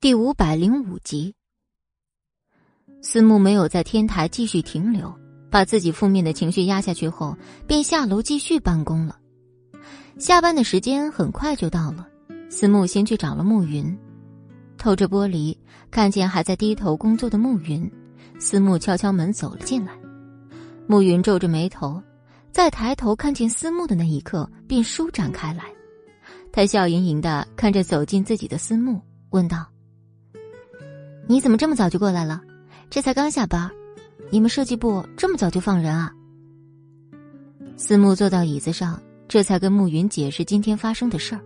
[0.00, 1.34] 第五百零五集，
[3.02, 5.12] 思慕没有在天台继续停留，
[5.50, 9.18] 把自己负面的情绪压下去后，便下楼继续办公了。
[10.16, 12.06] 下班的时间很快就到了，
[12.48, 13.98] 思慕先去找了暮云，
[14.76, 15.58] 透着玻璃
[15.90, 17.90] 看见还在低头工作的暮云，
[18.38, 19.92] 思慕敲敲门走了进来。
[20.86, 22.00] 暮云皱着眉头，
[22.52, 25.64] 在抬头看见思慕的那一刻便舒展开来，
[26.52, 29.66] 他笑盈盈的看着走进自己的思慕，问道。
[31.30, 32.40] 你怎么这么早就过来了？
[32.88, 33.70] 这才刚下班，
[34.30, 36.10] 你们设计部这么早就放人啊？
[37.76, 41.40] 思慕坐到椅子上，这才跟暮云解释今天发生的事儿。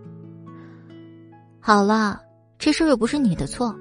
[1.59, 2.21] 好了，
[2.57, 3.75] 这事儿又不是你的错，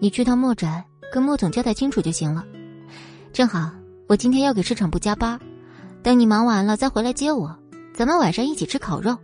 [0.00, 2.44] 你去趟墨宅跟莫总交代清楚就行了。
[3.32, 3.70] 正好
[4.08, 5.40] 我今天要给市场部加班，
[6.02, 7.58] 等你忙完了再回来接我，
[7.94, 9.16] 咱们晚上一起吃烤肉。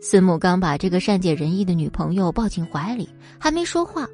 [0.00, 4.04] 思慕刚把这个善解人意的女朋友抱进怀里，还没说话。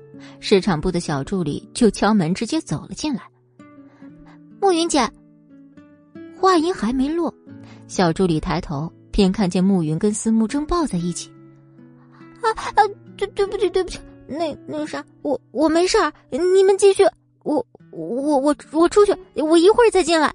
[0.40, 3.22] 市场部的小助理就敲门，直接走了进来。
[4.60, 5.08] 暮云姐，
[6.36, 7.32] 话音还没落，
[7.86, 11.30] 小助理抬头便看见暮云跟思慕正抱在一起。
[12.42, 12.82] 啊啊！
[13.16, 17.02] 对对不起，对不起，那那啥，我我没事儿，你们继续。
[17.42, 20.32] 我我我我出去，我一会儿再进来。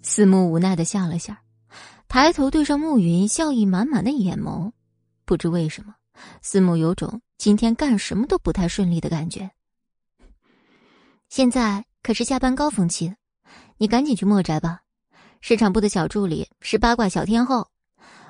[0.00, 1.34] 思慕无奈的笑了笑，
[2.08, 4.70] 抬头对上暮云笑意满满的眼眸，
[5.24, 5.94] 不知为什么，
[6.40, 7.20] 思慕有种。
[7.38, 9.50] 今天干什么都不太顺利的感觉。
[11.28, 13.14] 现在可是下班高峰期，
[13.78, 14.82] 你赶紧去墨宅吧。
[15.40, 17.66] 市场部的小助理是八卦小天后，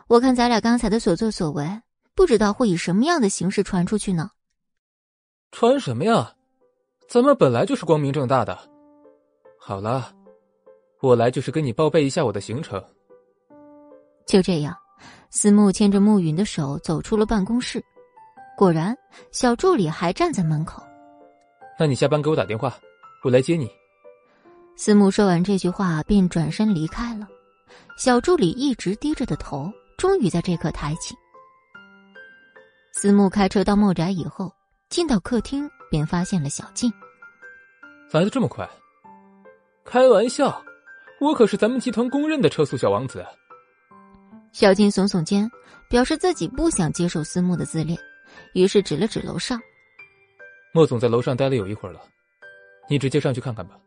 [0.07, 1.83] 我看咱俩刚才的所作所为，
[2.15, 4.31] 不知道会以什么样的形式传出去呢？
[5.51, 6.35] 传什么呀？
[7.07, 8.59] 咱们本来就是光明正大的。
[9.59, 10.11] 好了，
[11.03, 12.83] 我来就是跟你报备一下我的行程。
[14.27, 14.75] 就这样，
[15.35, 17.83] 思慕牵着暮云的手走出了办公室。
[18.55, 18.95] 果然，
[19.31, 20.83] 小助理还站在门口。
[21.81, 22.77] 那你下班给我打电话，
[23.25, 23.67] 我来接你。
[24.77, 27.27] 思慕说完这句话，便转身离开了。
[27.97, 31.15] 小助理一直低着的头，终于在这刻抬起。
[32.93, 34.53] 思慕开车到墨宅以后，
[34.91, 36.93] 进到客厅，便发现了小静。
[38.11, 38.69] 来的这么快？
[39.83, 40.63] 开玩笑，
[41.21, 43.25] 我可是咱们集团公认的车速小王子。
[44.53, 45.51] 小静耸耸肩，
[45.89, 47.99] 表示自己不想接受思慕的自恋。
[48.55, 49.61] 于是指了指楼上，
[50.73, 52.01] 莫总在楼上待了有一会儿了，
[52.89, 53.79] 你直接上去看看吧。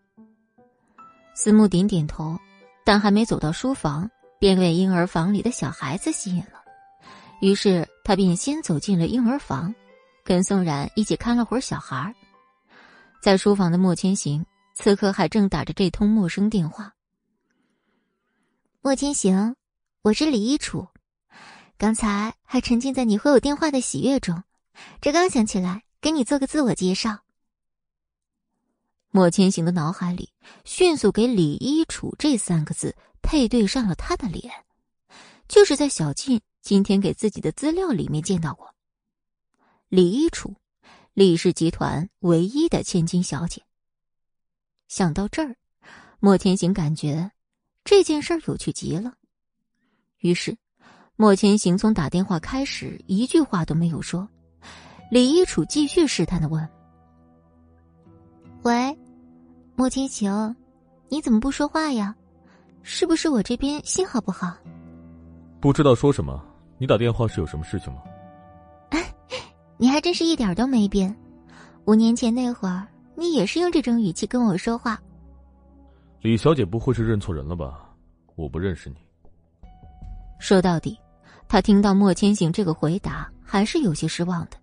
[1.36, 2.38] 思慕点点头，
[2.84, 6.64] 但还没走到书房，便被婴儿房里的小孩子吸引了。
[7.42, 9.74] 于是他便先走进了婴儿房，
[10.24, 12.14] 跟宋冉一起看了会儿小孩。
[13.22, 16.94] 在书房的莫千行此刻还正打着这通陌生电话。
[18.82, 19.56] 莫千行，
[20.06, 20.88] 我是李一楚，
[21.80, 24.44] 刚才还沉浸在你回我电话的喜悦中，
[25.02, 27.24] 这刚想起来给你做个自我介绍。”
[29.10, 30.30] 莫千行的脑海里
[30.64, 34.54] 迅速给“李一楚”这三个字配对上了他的脸，
[35.48, 38.76] 就是在小静今天给自己的资料里面见到过。
[39.90, 40.54] 李一楚，
[41.16, 43.64] 李氏集团唯一的千金小姐。
[44.88, 45.56] 想到这儿，
[46.20, 47.32] 莫千行感觉
[47.84, 49.16] 这件事儿有趣极了。
[50.26, 50.58] 于是，
[51.18, 54.28] 莫千行从打电话开始一句话都没有说。
[55.12, 56.68] 李一楚继续试探的问
[58.66, 58.98] ：“喂，
[59.76, 60.56] 莫千行，
[61.10, 62.16] 你怎么不说话呀？
[62.82, 64.58] 是不是我这边信号不好？”
[65.62, 66.44] 不知道说什么。
[66.80, 68.02] 你打电话是有什么事情吗？
[69.78, 71.16] 你还真是一点都没变。
[71.86, 75.00] 五年前那会儿，你也是用这种语气跟我说话。
[76.22, 77.94] 李小姐不会是认错人了吧？
[78.36, 78.96] 我不认识你。
[80.40, 81.00] 说到底，
[81.48, 84.58] 他听到莫千行这个回答，还是有些失望的。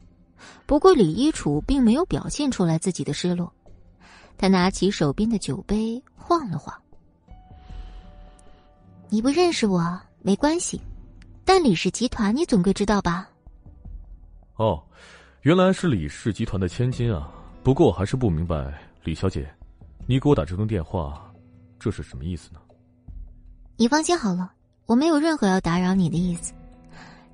[0.66, 3.52] 不过李一楚并没有表现出来自己的失落，
[4.36, 6.74] 他拿起手边的酒杯晃了晃。
[9.08, 10.80] 你不认识我没关系。
[11.44, 13.28] 但李氏集团，你总归知道吧？
[14.54, 14.80] 哦，
[15.40, 17.28] 原来是李氏集团的千金啊！
[17.64, 19.52] 不过我还是不明白，李小姐，
[20.06, 21.28] 你给我打这通电话，
[21.80, 22.60] 这是什么意思呢？
[23.76, 24.52] 你放心好了，
[24.92, 26.52] 我没有任何要打扰你的意思。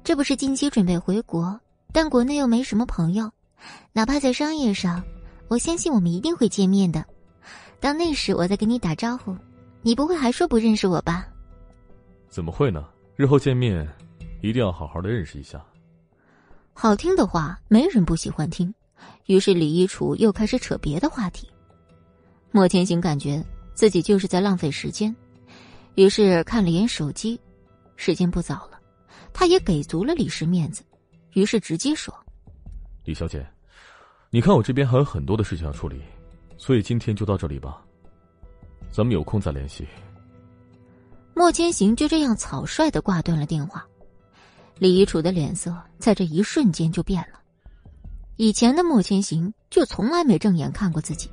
[0.05, 1.59] 这不是近期准备回国，
[1.93, 3.29] 但国内又没什么朋友，
[3.93, 5.03] 哪怕在商业上，
[5.49, 7.05] 我相信我们一定会见面的。
[7.81, 9.37] 到那时，我再跟你打招呼，
[9.83, 11.27] 你不会还说不认识我吧？
[12.29, 12.87] 怎么会呢？
[13.17, 13.85] 日后见面，
[14.41, 15.61] 一定要好好的认识一下。
[16.73, 18.73] 好听的话，没人不喜欢听。
[19.27, 21.49] 于是李一楚又开始扯别的话题。
[22.53, 23.45] 莫天行感觉
[23.75, 25.13] 自己就是在浪费时间，
[25.97, 27.39] 于是看了眼手机，
[27.99, 28.81] 时间不早了。
[29.35, 30.83] 他也给足了李氏面子，
[31.35, 32.15] 于是直接说
[33.05, 33.47] ：“李小姐，
[34.31, 36.01] 你看我这边还有很多的事情要处理，
[36.57, 37.85] 所以今天就到这里吧，
[38.91, 39.87] 咱们有空再联系。”
[41.35, 43.87] 莫千行就这样草率的挂断了电话，
[44.79, 47.39] 李一楚的脸色在这一瞬间就变了。
[48.37, 51.31] 以前的莫千行就从来没正眼看过自己，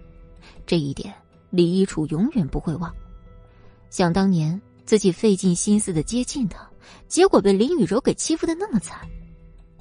[0.65, 1.13] 这一点
[1.49, 2.93] 李一楚永远不会忘。
[3.89, 6.69] 想当年自己费尽心思的接近他，
[7.08, 9.00] 结果被林雨柔给欺负的那么惨，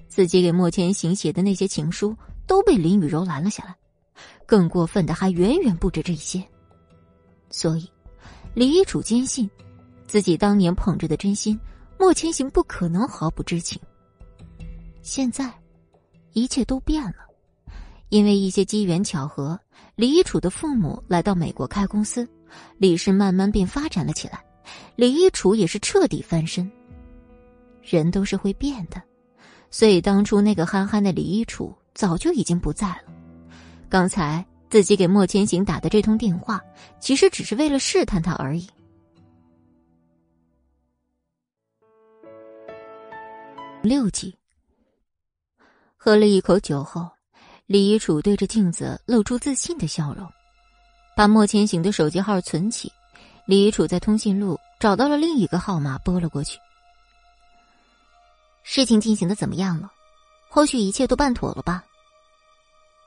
[0.08, 3.76] 自己给莫千行写的那些情书都被林雨柔拦了下来，
[4.46, 6.42] 更过分的还远远不止这些。
[7.50, 7.88] 所以，
[8.54, 9.48] 李一楚坚信。
[10.06, 11.58] 自己当年捧着的真心，
[11.98, 13.80] 莫千行不可能毫不知情。
[15.02, 15.50] 现在，
[16.34, 17.16] 一切都变了，
[18.10, 19.58] 因为一些机缘巧合，
[19.96, 22.28] 李楚的父母来到美国开公司，
[22.76, 24.43] 李氏慢慢便发展了起来，
[24.96, 26.70] 李一楚也是彻底翻身。
[27.82, 29.02] 人都是会变的，
[29.70, 33.12] 所以当初那个憨憨的李一楚早就已经不在了。
[33.90, 36.60] 刚才自己给莫千行打的这通电话，
[36.98, 38.66] 其实只是为了试探他而已。
[43.82, 44.34] 六集。
[45.94, 47.08] 喝了一口酒后，
[47.66, 50.26] 李一楚对着镜子露出自信的笑容，
[51.16, 52.90] 把莫千行的手机号存起。
[53.46, 56.58] 李一楚在通讯录找到了另一个号码，拨了过去。
[58.62, 59.90] 事情进行的怎么样了？
[60.48, 61.84] 后续一切都办妥了吧？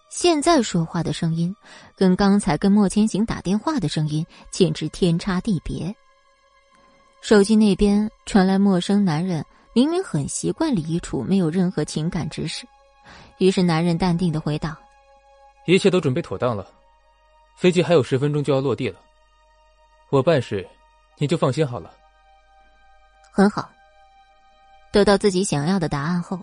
[0.09, 1.55] 现在说话的声音，
[1.95, 5.95] 跟刚才跟莫千行打电话的声音简直天差地别。
[7.21, 9.45] 手机那边传来陌生男人。
[9.73, 12.65] 明明很习惯李一楚没有任何情感指示，
[13.37, 14.75] 于是男人淡定的回道
[15.67, 16.65] ：“一切都准备妥当了，
[17.55, 18.99] 飞机还有十分钟就要落地了。
[20.09, 20.67] 我办事，
[21.17, 21.93] 你就放心好了。”
[23.31, 23.69] 很好。
[24.91, 26.39] 得到自己想要的答案后，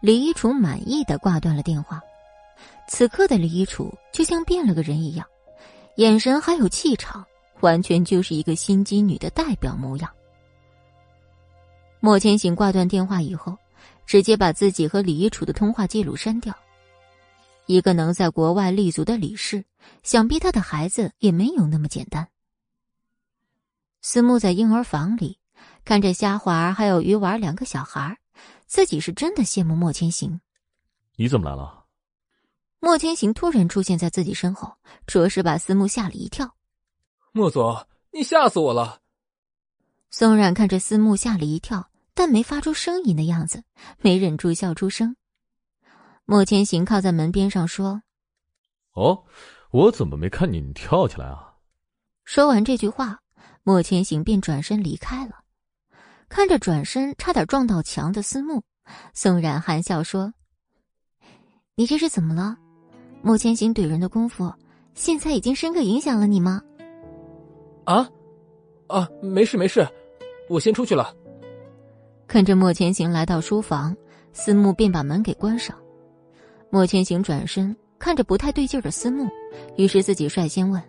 [0.00, 2.00] 李一楚满意的挂断了电话。
[2.88, 5.26] 此刻的李一楚就像变了个人一样，
[5.96, 7.24] 眼神还有气场，
[7.60, 10.10] 完全就是一个心机女的代表模样。
[11.98, 13.56] 莫千行挂断电话以后，
[14.06, 16.54] 直接把自己和李一楚的通话记录删掉。
[17.64, 19.64] 一个能在国外立足的李氏，
[20.04, 22.28] 想必他的孩子也没有那么简单。
[24.08, 25.40] 思慕在婴儿房里
[25.84, 28.16] 看着虾滑还有鱼丸两个小孩，
[28.64, 30.40] 自己是真的羡慕莫千行。
[31.16, 31.86] 你怎么来了？
[32.78, 34.76] 莫千行突然出现在自己身后，
[35.08, 36.54] 着实把思慕吓了一跳。
[37.32, 39.00] 莫总，你吓死我了！
[40.08, 41.90] 宋冉看着思慕，吓了一跳。
[42.14, 43.64] 但没发出声音的样子，
[43.98, 45.16] 没忍住笑出声。
[46.24, 48.02] 莫千行靠在门边上说
[48.94, 49.24] ：“哦，
[49.72, 51.54] 我怎么没看见你跳起来啊？”
[52.24, 53.18] 说完这句话，
[53.66, 55.40] 莫千行便转身离开了。
[56.28, 58.62] 看着转身差点撞到墙的思慕，
[59.12, 60.32] 宋冉含笑说
[61.74, 62.56] ：“你这是怎么了？
[63.22, 64.54] 莫千行怼人的功夫，
[64.94, 66.62] 现在已经深刻影响了你吗？”
[67.86, 68.08] 啊，
[68.86, 69.84] 啊，没事没事，
[70.48, 71.12] 我先出去了。
[72.28, 73.96] 看着莫千行来到书房，
[74.32, 75.76] 思慕便把门给关上。
[76.70, 79.28] 莫千行转身看着不太对劲的思慕，
[79.76, 80.80] 于是自己率先问：“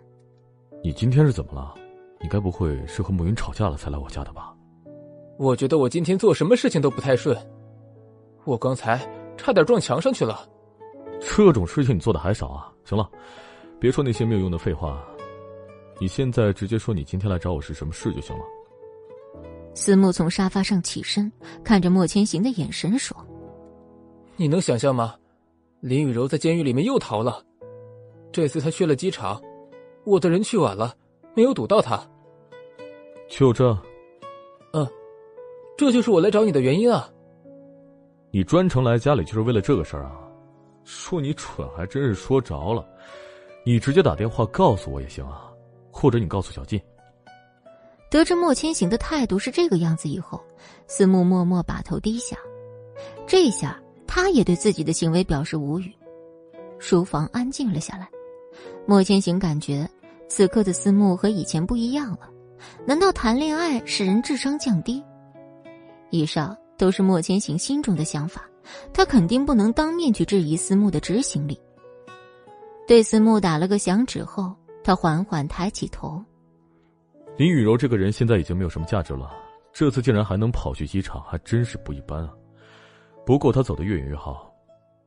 [0.84, 1.74] 你今天是怎么了？
[2.20, 4.54] 你该不会是和慕云吵架了才来我家的吧？”
[5.38, 7.36] 我觉得我今天做什么事情都不太顺，
[8.44, 8.98] 我刚才
[9.36, 10.48] 差点撞墙上去了。
[11.20, 12.72] 这种事情你做的还少啊！
[12.84, 13.08] 行了，
[13.78, 15.00] 别说那些没有用的废话，
[16.00, 18.42] 你现在直接说你今天来找我是什么事就行了。
[19.74, 21.30] 思慕从沙发上起身，
[21.62, 23.16] 看着莫千行的眼神说
[24.34, 25.14] ：“你能想象吗？
[25.80, 27.40] 林雨柔在监狱里面又逃了，
[28.32, 29.40] 这次她去了机场，
[30.04, 30.92] 我的人去晚了，
[31.38, 32.04] 没有堵到他。
[33.28, 33.70] 就这？
[34.72, 34.84] 嗯。”
[35.78, 37.08] 这就是我来找你的原因啊！
[38.32, 40.18] 你专程来家里就是为了这个事儿啊？
[40.82, 42.84] 说你蠢还真是说着了。
[43.64, 45.52] 你直接打电话告诉我也行啊，
[45.92, 46.80] 或者你告诉小静。
[48.10, 50.42] 得知莫千行的态度是这个样子以后，
[50.88, 52.36] 思慕默默把头低下。
[53.24, 55.94] 这下他也对自己的行为表示无语。
[56.80, 58.10] 书房安静了下来，
[58.84, 59.88] 莫千行感觉
[60.28, 62.28] 此刻的思慕和以前不一样了。
[62.86, 65.02] 难道谈恋爱使人智商降低？
[66.10, 68.42] 以上都是莫千行心中的想法，
[68.92, 71.58] 他肯定不能当面去质疑思慕的执行力。
[72.86, 76.22] 对思慕打了个响指后，他缓缓抬起头。
[77.36, 79.30] 林雨柔这个人现在已经没有什么价值了，
[79.72, 82.32] 这次竟然还能跑去机场，还真是不一般啊。
[83.24, 84.52] 不过他走得越远越好，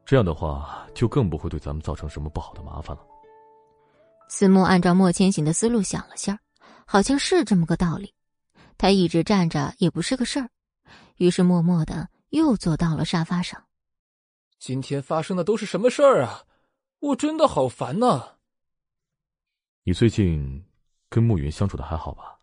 [0.06, 3.02] 这样的话就更不会对咱们造成什么不好的麻烦了。
[4.34, 6.40] 思慕按照莫千行的思路想了下，
[6.86, 8.14] 好像是这么个道理。
[8.78, 10.50] 他一直站着也不是个事儿。
[11.18, 13.62] 于是默默的又坐到了沙发上。
[14.58, 16.46] 今天发生的都是什么事儿啊？
[17.00, 18.38] 我真的好烦呐！
[19.84, 20.66] 你最近
[21.10, 22.40] 跟慕云相处的还好吧？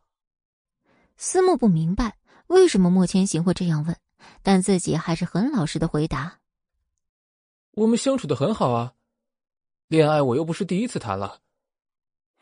[1.16, 2.18] 思慕不明白
[2.48, 3.96] 为什么莫千行会这样问，
[4.42, 6.40] 但自己还是很老实的回答
[7.72, 8.92] ：“我们相处的很好啊，
[9.86, 11.40] 恋爱我又不是第一次谈了。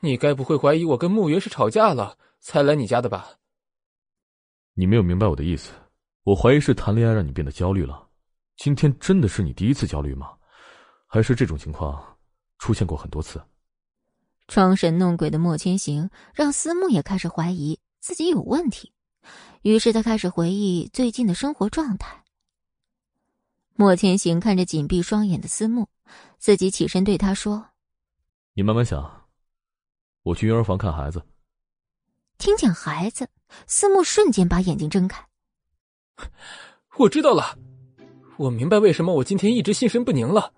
[0.06, 3.32] 你该不会怀疑我跟慕云是吵架了才来你家的吧？”
[4.74, 5.72] 你没有明白我的意思。
[6.22, 8.08] 我怀疑是谈恋爱让你变得焦虑了，
[8.56, 10.32] 今天真的是你第一次焦虑吗？
[11.06, 12.18] 还是这种情况
[12.58, 13.40] 出现过很多次？
[14.48, 18.92] 装神弄鬼的莫千行让思慕也开始怀疑自己有问题，
[19.62, 22.24] 于是他开始回忆最近的生活状态。
[23.74, 25.88] 莫千行看着紧闭双眼的思慕，
[26.38, 27.68] 自己起身对他说
[28.54, 29.25] ：“你慢慢想，
[30.26, 31.22] 我去婴儿房看孩子。”
[32.36, 33.28] 听见孩子，
[33.66, 35.24] 思慕瞬间把眼睛睁开。
[36.98, 37.56] 我知道了，
[38.36, 40.52] 我明白为什么我今天一直心神不宁了。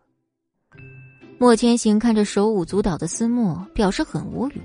[1.38, 4.60] 莫千行看着手舞足蹈的思慕，表示很无语，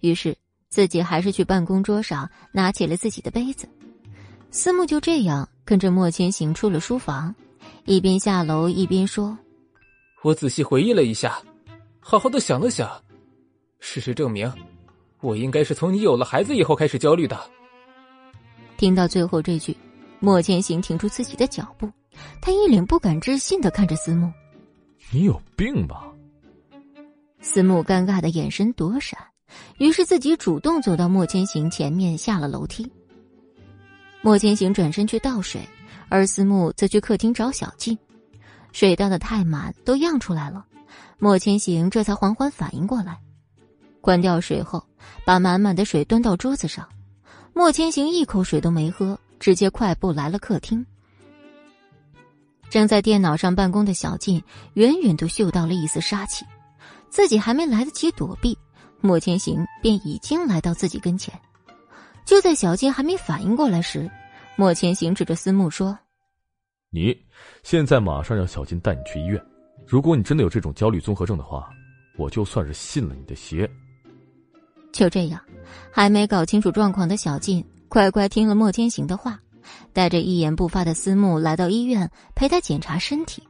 [0.00, 0.36] 于是
[0.68, 3.66] 自己还是去办公桌上拿起了自己的杯子。
[4.50, 7.34] 思慕就这样跟着莫千行出了书房，
[7.86, 9.38] 一边下楼一边说
[10.22, 11.40] ：“我仔细回忆了一下，
[12.00, 13.02] 好好的想了想，
[13.84, 14.50] 事实证明，
[15.20, 17.38] 我应该是从你有了孩子以后开始焦虑的。”
[18.78, 19.76] 听到最后这句。
[20.24, 21.90] 莫千行停住自己的脚步，
[22.40, 24.32] 他一脸不敢置信的看着思慕
[25.10, 26.04] ：“你有病吧？”
[27.42, 29.18] 思慕尴尬的眼神躲闪，
[29.78, 32.88] 于是自己主动走到莫千行前面，下了楼梯。
[34.20, 35.60] 莫千行转身去倒水，
[36.08, 37.98] 而思慕则去客厅找小静。
[38.70, 40.64] 水倒的太满，都漾出来了。
[41.18, 43.18] 莫千行这才缓缓反应过来，
[44.02, 44.86] 关掉水后，
[45.24, 46.86] 把满满的水端到桌子上。
[47.54, 49.18] 莫千行一口水都没喝。
[49.42, 50.86] 直接快步来了客厅。
[52.70, 54.40] 正在电脑上办公的小静
[54.74, 56.44] 远远都嗅到了一丝杀气，
[57.10, 58.56] 自己还没来得及躲避，
[59.00, 61.34] 莫千行便已经来到自己跟前。
[62.24, 64.08] 就在小静还没反应过来时，
[64.54, 65.98] 莫千行指着思慕说
[66.90, 67.12] ：“你
[67.64, 69.44] 现在马上让小静带你去医院。
[69.88, 71.68] 如果你真的有这种焦虑综合症的话，
[72.16, 73.68] 我就算是信了你的邪。”
[74.92, 75.40] 就这样，
[75.90, 77.64] 还没搞清楚状况的小静。
[77.88, 79.38] 乖乖听了莫天行的话，
[79.92, 83.42] 带着一言不发的思慕来到医院陪他检查身体。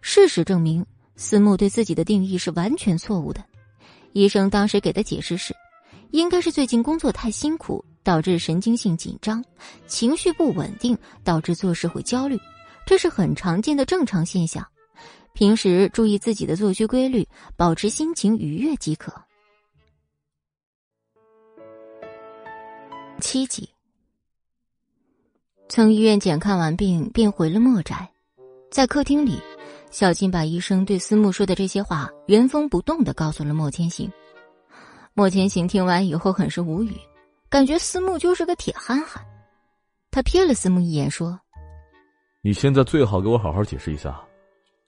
[0.00, 0.84] 事实证明，
[1.16, 3.44] 思慕对自己的定义是完全错误的。
[4.12, 5.54] 医生当时给的解释是，
[6.10, 9.44] 应该是最近工作太辛苦，导致神经性紧张，
[9.86, 12.40] 情绪不稳定，导致做事会焦虑，
[12.86, 14.66] 这是很常见的正常现象。
[15.34, 19.12] 平时注意自己的作息规律，保持心情愉悦即可。
[23.20, 23.68] 七集，
[25.68, 28.08] 从医院检看完病，便回了墨宅。
[28.70, 29.38] 在客厅里，
[29.90, 34.10] 小金把医生对思慕说的这些话原封不动的告诉了莫千行。
[35.12, 36.94] 莫千行听完以后很是无语，
[37.48, 39.22] 感觉思慕就是个铁憨憨。
[40.10, 41.38] 他瞥了思慕一眼，说
[42.42, 44.20] ：“你现在最好给我好好解释一下，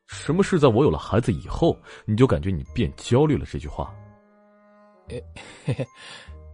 [0.07, 1.77] 什么是在我有了孩子以后，
[2.07, 3.93] 你就感觉你变焦虑了？”这句话。
[5.09, 5.23] 嘿
[5.65, 5.89] 嘿，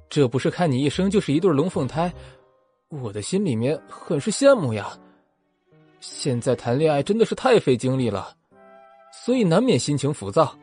[0.08, 2.12] 这不是看你一生就是一对龙凤胎。
[2.88, 4.90] 我的心里面很是羡慕呀，
[6.00, 8.34] 现在谈恋爱真的是太费精力了，
[9.12, 10.56] 所以难免心情浮躁。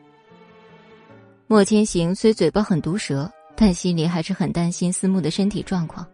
[1.46, 6.04] 莫千行虽嘴巴很毒舌，但心里还是很担心思慕的身体状况。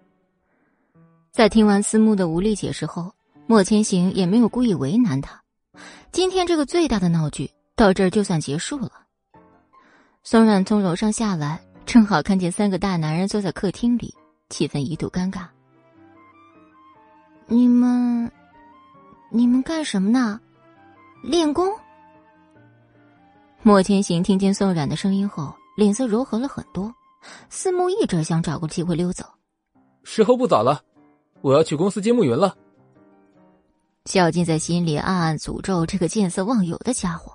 [1.31, 3.11] 在听完思慕的无力解释后，
[3.47, 5.43] 莫千行也没有故意为难他。
[6.11, 8.91] 今天这个最大的闹剧到这儿就算结束了。
[10.23, 14.15] 宋冉从楼上下来，正好看见三个大男人坐在客厅里，
[14.49, 15.47] 气氛一度尴尬。
[17.47, 18.31] 你们，
[19.31, 20.41] 你们干什么呢？
[21.23, 21.69] 练功。
[23.63, 26.93] 莫千行听见宋冉的声音后，脸色柔和了很多，
[27.51, 29.25] 似慕一直想找个机会溜走。
[30.03, 30.83] 时候不早了，
[31.43, 32.57] 我要去公司接慕云了。
[34.07, 37.33] 小静在心里暗暗诅咒这个见色忘友的家伙。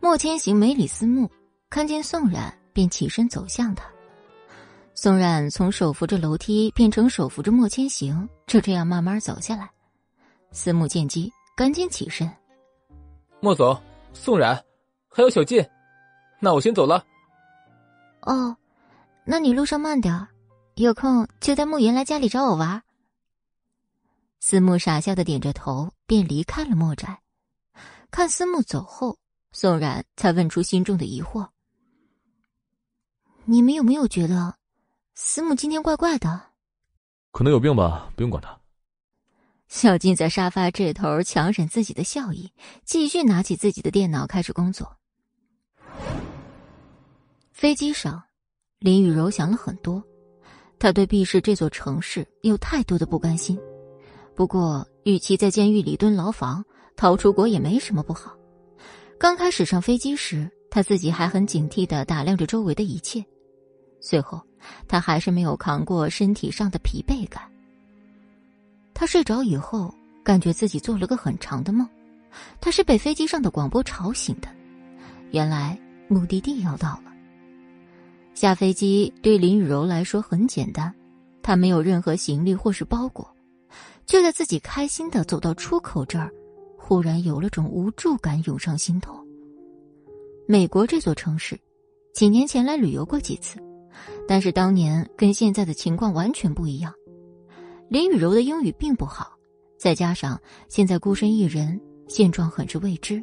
[0.00, 1.30] 莫千行没理思慕，
[1.70, 3.90] 看见宋冉便起身走向他。
[4.92, 9.70] 宋冉从手扶着楼梯变成手扶着莫千行，就这样慢慢走下来。
[10.52, 12.30] 思慕见机，赶紧起身。
[13.40, 14.62] 莫总，宋冉，
[15.08, 15.66] 还有小静，
[16.38, 17.02] 那我先走了。
[18.20, 18.54] 哦，
[19.24, 20.28] 那你路上慢点
[20.74, 22.82] 有空就带慕云来家里找我玩。
[24.40, 27.22] 思慕傻笑的点着头，便离开了莫宅。
[28.10, 29.16] 看思慕走后，
[29.50, 31.48] 宋冉才问出心中的疑惑
[33.46, 34.56] ：“你们有没有觉得？”
[35.14, 36.42] 思慕今天怪怪的，
[37.32, 38.60] 可能有病吧，不用管他。
[39.68, 42.52] 小静在沙发这头强忍自己的笑意，
[42.84, 44.96] 继续拿起自己的电脑开始工作。
[47.50, 48.22] 飞机上，
[48.78, 50.04] 林雨柔想了很多，
[50.78, 53.58] 她对 B 市这座城市有太多的不甘心。
[54.34, 56.62] 不过，与其在监狱里蹲牢房，
[56.94, 58.36] 逃出国也没什么不好。
[59.18, 63.24] 刚开始上飞机时，他自己还很警惕的打量着周围的一切，
[64.06, 64.40] 最后。
[64.88, 67.42] 他还是没有扛过身体上的疲惫感。
[68.92, 69.94] 他睡着以后，
[70.24, 71.88] 感觉自己做了个很长的梦。
[72.60, 74.48] 他是被飞机上的广播吵醒的。
[75.30, 75.78] 原来
[76.08, 77.12] 目的地要到了。
[78.34, 80.92] 下飞机对林雨柔来说很简单，
[81.42, 83.32] 她没有任何行李或是包裹。
[84.04, 86.32] 就在自己开心的走到出口这儿，
[86.76, 89.24] 忽然有了种无助感涌上心头。
[90.48, 91.56] 美国这座城市，
[92.12, 93.58] 几年前来旅游过几次。
[94.26, 96.92] 但是当年跟现在的情况完全不一样，
[97.88, 99.36] 林雨柔的英语并不好，
[99.78, 103.22] 再加上现在孤身一人，现状很是未知。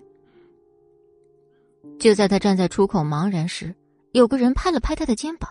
[2.00, 3.76] 就在他站在出口茫然时，
[4.12, 5.50] 有个人拍了拍他的肩膀，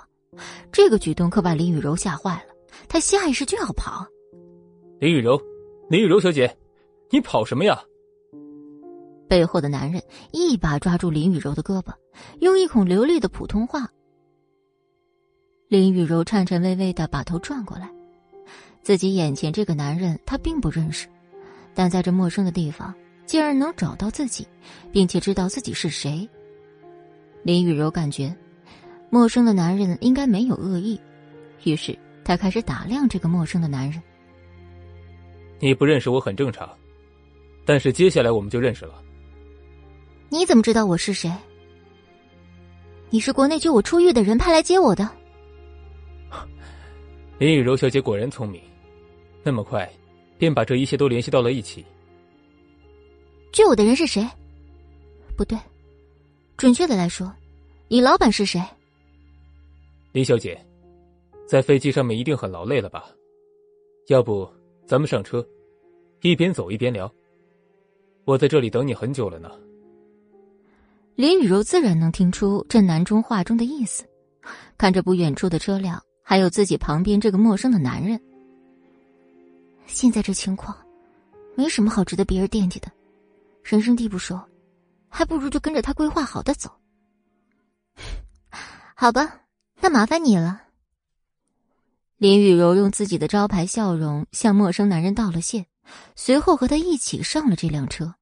[0.71, 2.55] 这个举动可把林雨柔吓坏了，
[2.89, 4.07] 他下意识就要跑。
[4.99, 5.41] 林雨柔，
[5.89, 6.57] 林雨柔小姐，
[7.11, 7.83] 你跑什么呀？
[9.29, 11.93] 背后的男人一把抓住林雨柔的胳膊，
[12.41, 13.91] 用一口流利的普通话。
[15.73, 17.89] 林雨柔颤颤巍巍的把头转过来，
[18.83, 21.09] 自己眼前这个男人她并不认识，
[21.73, 22.95] 但在这陌生的地方
[23.25, 24.47] 竟然能找到自己，
[24.93, 26.29] 并且知道自己是谁。
[27.43, 28.37] 林雨柔感觉，
[29.09, 31.01] 陌生的男人应该没有恶意，
[31.65, 33.99] 于是她开始打量这个陌生的男人。
[35.59, 36.69] 你不认识我很正常，
[37.65, 39.03] 但是接下来我们就认识了。
[40.29, 41.33] 你怎么知道我是谁？
[43.09, 45.09] 你是国内救我出狱的人派来接我的。
[47.39, 48.63] 林雨柔小姐果然聪明，
[49.43, 49.91] 那么快
[50.39, 51.85] 便把这一切都联系到了一起。
[53.53, 54.27] 救我的人是谁？
[55.37, 55.59] 不对，
[56.57, 57.33] 准确的来说，
[57.89, 58.63] 你老板是谁？
[60.13, 60.59] 林小姐，
[61.47, 63.11] 在飞机上面一定很劳累了吧？
[64.09, 64.49] 要不
[64.87, 65.45] 咱们上车，
[66.21, 67.13] 一边走一边聊。
[68.25, 69.51] 我在这里等你很久了呢。
[71.15, 74.05] 林雨柔自然能听出这男中话中的意思，
[74.79, 76.01] 看着不远处的车辆。
[76.23, 78.21] 还有自己旁边这个陌生的男人，
[79.87, 80.77] 现在这情况，
[81.57, 82.91] 没什么好值得别人惦记的，
[83.63, 84.41] 人生地不熟，
[85.09, 86.71] 还不如就跟着他规划好的走。
[88.95, 89.41] 好吧，
[89.81, 90.63] 那麻烦你了。
[92.17, 95.67] 林雨柔用自己的招牌笑容向陌生男人道了谢，
[96.15, 98.15] 随后和他一起上了这辆车。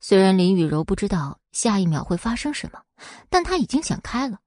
[0.00, 2.82] 虽然林雨柔不知道下一秒会发生什么，
[3.30, 4.40] 但他已经想开了。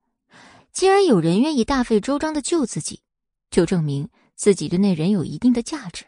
[0.78, 3.02] 既然有人愿意大费周章的救自己，
[3.50, 6.06] 就证明自己对那人有一定的价值。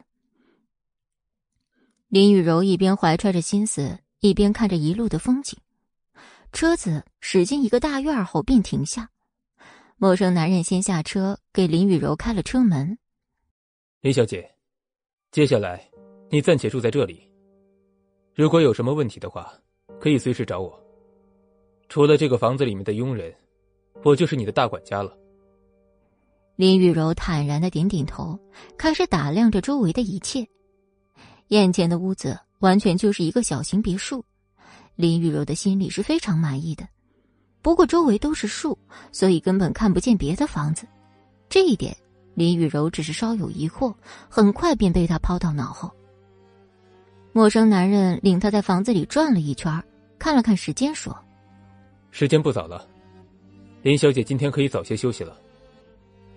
[2.07, 5.57] 林雨柔一边怀揣着心思，一边看着一路的风景。
[6.51, 9.09] 车子驶进一个大院后便停下，
[9.97, 12.99] 陌生男人先下车，给林雨柔开了车门。
[14.01, 14.47] 林小姐，
[15.31, 15.89] 接下来
[16.29, 17.27] 你暂且住在这里。
[18.35, 19.51] 如果有什么问题的话，
[19.99, 20.79] 可以随时找我。
[21.87, 23.33] 除了这个房子里面的佣人，
[24.03, 25.15] 我就是你的大管家了。
[26.55, 28.37] 林雨柔坦然的点点头，
[28.77, 30.45] 开始打量着周围的一切。
[31.47, 34.23] 眼前的屋子完全就是一个小型别墅，
[34.95, 36.87] 林雨柔的心里是非常满意的。
[37.61, 38.77] 不过周围都是树，
[39.11, 40.85] 所以根本看不见别的房子。
[41.49, 41.95] 这一点，
[42.35, 43.93] 林雨柔只是稍有疑惑，
[44.29, 45.91] 很快便被他抛到脑后。
[47.31, 49.83] 陌生男人领他在房子里转了一圈，
[50.17, 51.15] 看了看时间，说
[52.11, 52.87] ：“时间不早了，
[53.81, 55.37] 林小姐今天可以早些休息了。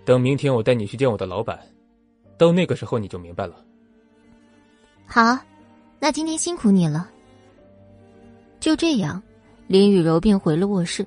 [0.05, 1.59] 等明天我带你去见我的老板，
[2.38, 3.64] 到那个时候你就明白了。”
[5.07, 5.38] 好，
[5.99, 7.11] 那今天辛苦你了。
[8.61, 9.22] 就这样，
[9.66, 11.07] 林雨柔便回了卧室，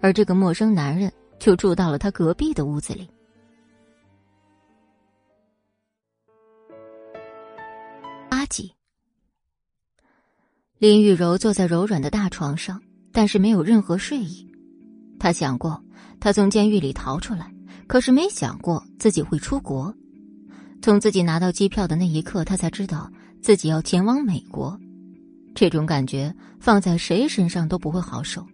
[0.00, 3.08] 而这个陌生男人就住到了他隔壁的屋子里。
[8.30, 8.74] 阿吉，
[10.78, 12.82] 林雨柔坐在柔软的大床上，
[13.12, 14.50] 但是没有任何睡意。
[15.24, 15.82] 他想过，
[16.20, 17.50] 他从监狱里逃出来，
[17.86, 19.90] 可是没想过自己会出国。
[20.82, 23.10] 从自己拿到机票的那一刻，他才知道。
[23.40, 24.78] 自己要前往美国，
[25.54, 28.46] 这种感觉放在谁身上都不会好受。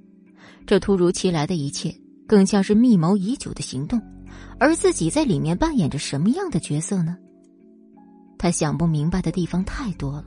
[0.64, 1.92] 这突如其来的一切，
[2.28, 4.00] 更像是密谋已久的行动，
[4.60, 7.16] 而自己在里面扮演着什么样的角色呢？
[8.38, 10.26] 他想不明白的地方太多了。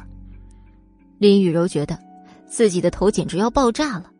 [1.19, 1.97] 林雨柔觉得
[2.45, 4.11] 自己的头简直要爆炸了，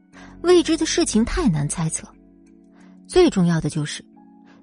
[0.42, 2.08] 未知的事情太难猜测。
[3.08, 4.04] 最重要的就是，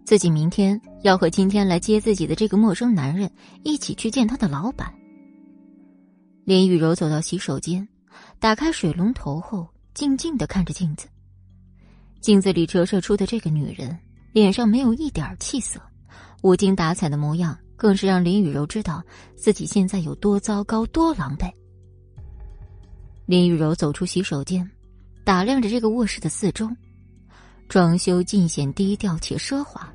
[0.04, 3.30] 自己明天要和今天来接自己的这个陌生男人
[3.62, 4.92] 一起去见他的老板。
[6.44, 7.86] 林雨柔走到洗手间，
[8.38, 11.06] 打开水龙头后，静静的看着镜子。
[12.20, 13.96] 镜子里折射出的这个女人，
[14.32, 15.80] 脸上没有一点气色，
[16.42, 19.02] 无精打采的模样，更是让林雨柔知道
[19.36, 21.50] 自己现在有多糟糕、多狼狈。
[23.26, 24.68] 林雨柔走出洗手间，
[25.24, 26.68] 打量着这个卧室的四周，
[27.70, 29.88] 装修尽显低调且奢华。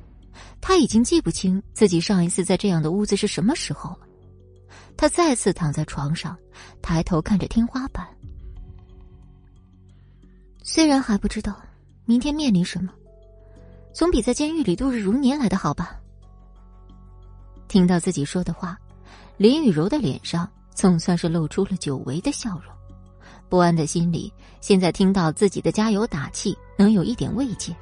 [0.62, 3.98] 他已经记不清自己上一次在这样的屋子是什么时候了。
[4.96, 6.34] 他再次躺在床上，
[6.80, 8.08] 抬头看着天花板。
[10.62, 11.54] 虽然还不知道
[12.06, 12.90] 明天面临什么，
[13.92, 16.00] 总比在监狱里度日如年来的好吧。
[17.68, 18.78] 听到自己说的话，
[19.36, 22.74] 林雨柔的脸上总算是露出了久违的笑容。
[23.50, 27.74] 不安的心里，现在听到自己的加油打气，能有一点慰藉。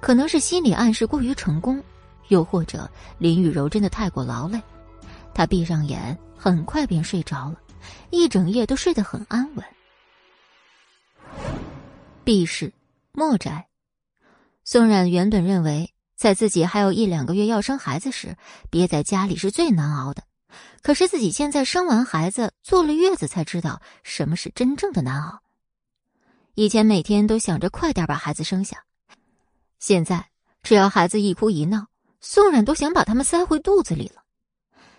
[0.00, 1.82] 可能是心理暗示过于成功，
[2.28, 4.60] 又或者林雨柔真的太过劳累。
[5.34, 6.18] 她闭上眼。
[6.34, 7.56] 很快便睡着了，
[8.10, 9.64] 一整夜都睡得很安稳。
[12.24, 12.72] B 市，
[13.12, 13.68] 莫宅。
[14.64, 18.36] 宋冉原本认为，在自己还有一两个月要生孩子时，
[18.70, 20.24] 憋在家里是最难熬的。
[20.82, 25.41] 可是自己现在生完孩子，坐了月子，才知道什么是真正的难熬。
[26.54, 28.84] 以前每天都想着快点把孩子生下，
[29.78, 30.26] 现在
[30.62, 31.86] 只要孩子一哭一闹，
[32.20, 34.22] 宋冉都想把他们塞回肚子里了。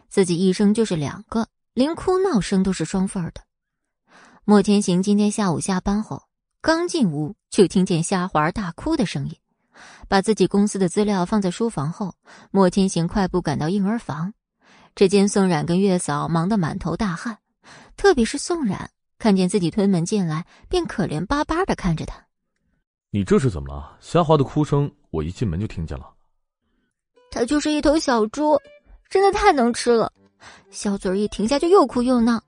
[0.09, 3.41] 自己一生就是两个，连哭闹声都是双份儿的。
[4.45, 6.23] 莫天行今天下午下班后，
[6.59, 9.37] 刚进屋就听见夏华大哭的声音。
[10.07, 12.15] 把自己公司的资料放在书房后，
[12.49, 14.33] 莫天行快步赶到婴儿房。
[14.95, 17.37] 只见宋冉跟月嫂忙得满头大汗，
[17.95, 18.89] 特别是宋冉
[19.23, 22.21] 看见自己推门进来，便可怜巴巴的看着他
[23.09, 23.95] ：“你这是怎么了？
[24.01, 26.13] 虾滑的哭声，我一进门就听见了。
[27.31, 28.59] 他就是一头小猪。”
[29.09, 30.11] 真的太能吃了，
[30.71, 32.43] 小嘴一停下就又哭又闹。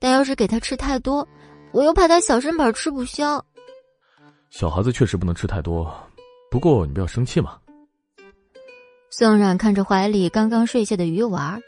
[0.00, 1.28] 但要是给他吃太多，
[1.70, 3.40] 我又怕他小身板吃不消。
[4.50, 5.94] 小孩子确实不能吃太多，
[6.50, 7.56] 不过你不要生气嘛。
[9.10, 11.62] 宋冉看着怀里刚刚睡下的鱼丸，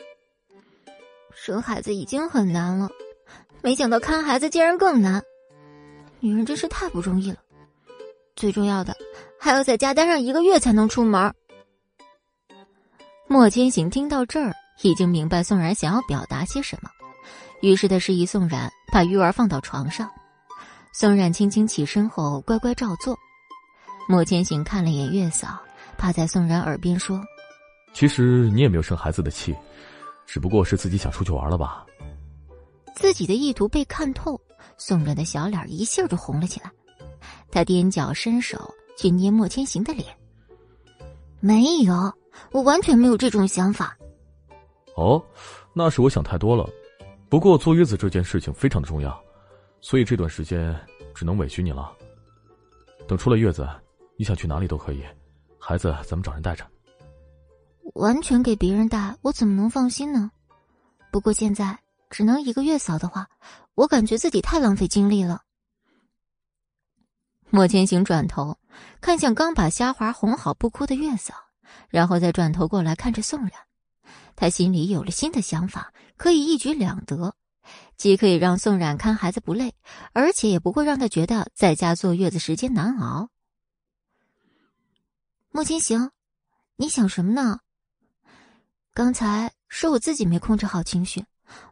[1.33, 2.89] 生孩子已经很难了，
[3.63, 5.23] 没想到看孩子竟然更难。
[6.21, 7.39] 女人真是太不容易了，
[8.35, 8.97] 最重要的
[9.39, 11.33] 还要在家待上一个月才能出门。
[13.27, 14.53] 莫千行听到这儿，
[14.83, 16.91] 已经明白宋冉想要表达些什么，
[17.61, 20.11] 于是他示意宋冉把鱼儿放到床上。
[20.93, 23.17] 宋冉轻轻起身后，乖乖照做。
[24.09, 25.61] 莫千行看了眼月嫂，
[25.99, 27.23] 趴在宋冉耳边说
[27.93, 29.55] ：“其实你也没有生孩子的气，
[30.27, 31.85] 只不过是自己想出去玩了吧？”
[32.99, 34.41] 自己的意图被看透，
[34.77, 36.73] 宋冉的小脸一下就红了起来。
[37.49, 40.05] 他踮脚伸手去捏莫千行的脸，
[41.39, 42.13] 没有。
[42.51, 43.97] 我完全没有这种想法。
[44.97, 45.25] 哦，
[45.73, 46.69] 那是我想太多了。
[47.29, 49.17] 不过坐月子这件事情非常的重要，
[49.81, 50.77] 所以这段时间
[51.15, 51.97] 只能委屈你了。
[53.07, 53.69] 等出了月子，
[54.17, 55.05] 你想去哪里都可以，
[55.57, 56.67] 孩子咱们找人带着。
[57.95, 60.33] 完全给别人带，我怎么能放心呢？
[61.13, 61.79] 不过现在
[62.11, 63.29] 只能一个月嫂的话，
[63.75, 65.43] 我感觉自己太浪费精力了。
[67.51, 68.59] 莫千行转头
[69.01, 71.35] 看向刚把虾滑哄好不哭的月嫂，
[71.89, 73.53] 然后再转头过来看着宋冉，
[74.37, 77.35] 他心里有了新的想法，可以一举两得，
[77.97, 79.75] 既可以让宋冉看孩子不累，
[80.13, 83.31] 而且也不会让他觉得在家坐月子时间难熬。
[85.51, 86.11] 莫千行，
[86.77, 87.61] 你想什么呢？
[88.93, 91.25] 刚才是我自己没控制好情绪，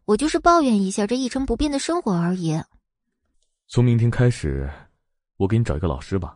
[0.04, 2.60] 我就是抱怨一下这一成不变的生活而已。
[3.68, 4.70] 从明天开始。
[5.38, 6.34] 我给你找一个老师吧，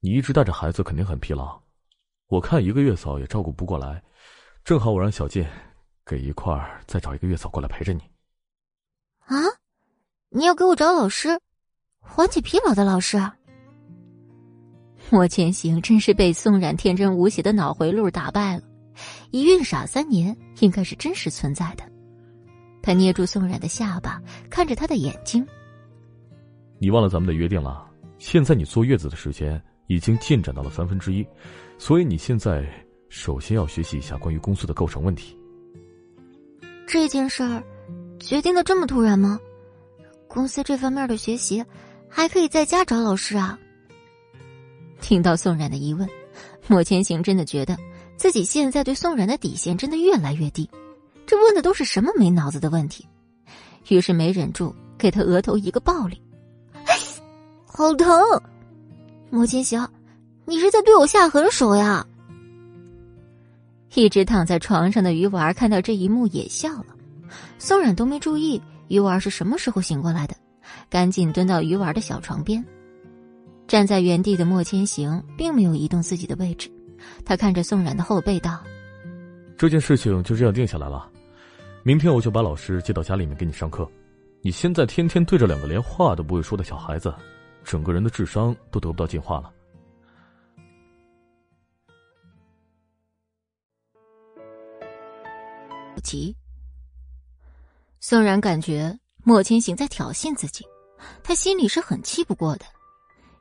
[0.00, 1.56] 你一直带着孩子肯定很疲劳，
[2.26, 4.02] 我看一个月嫂也照顾不过来，
[4.64, 5.46] 正好我让小静
[6.04, 8.00] 给一块儿再找一个月嫂过来陪着你。
[9.26, 9.36] 啊，
[10.30, 11.40] 你要给我找老师，
[12.00, 13.22] 缓解疲劳的老师？
[15.10, 18.64] 莫千行真是被宋冉天真无邪的脑回路打败了，
[19.30, 21.93] 一孕傻三年应该是真实存在的。
[22.84, 24.20] 他捏住宋冉的下巴，
[24.50, 25.44] 看着他的眼睛。
[26.78, 27.82] 你忘了咱们的约定了？
[28.18, 31.26] 现在你坐月子的时间已经进展到了三分之一，
[31.78, 32.62] 所以你现在
[33.08, 35.34] 首先要学习一下关于公司的构成问题。
[36.86, 37.62] 这件事儿
[38.20, 39.40] 决定的这么突然吗？
[40.28, 41.64] 公司这方面的学习
[42.06, 43.58] 还可以在家找老师啊？
[45.00, 46.06] 听到宋冉的疑问，
[46.66, 47.78] 莫千行真的觉得
[48.18, 50.68] 自己现在对宋冉的底线真的越来越低。
[51.26, 53.06] 这问的都是什么没脑子的问题？
[53.88, 56.20] 于是没忍住给他额头一个暴力。
[57.66, 58.08] 好疼，
[59.30, 59.86] 莫千行，
[60.44, 62.06] 你是在对我下狠手呀！
[63.94, 66.86] 一直躺在床上的鱼丸看到这一幕也笑了。
[67.58, 70.34] 宋冉都没注意鱼丸是什么时候醒过来的，
[70.88, 72.64] 赶紧蹲到鱼丸的小床边。
[73.66, 76.70] 站在原地的莫千行并没有移动自己的位置，
[77.24, 78.62] 他看着宋冉的后背道
[79.56, 81.10] ：“这件事情就这样定下来了，
[81.86, 83.86] 明天我就把老师接到家里面给你上课。
[84.40, 87.14] 你现在天天对着两个连话都不会说的小孩子。”
[87.62, 89.52] 整个人的智商都得不到进化了。
[96.02, 96.36] 急，
[98.00, 100.64] 宋然感觉莫千行在挑衅自己，
[101.22, 102.66] 他心里是很气不过的。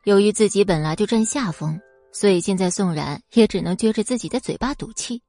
[0.06, 1.78] 由于自己本来就占下风，
[2.14, 5.22] 所以现在宋然也只能撅着自己的嘴巴赌气。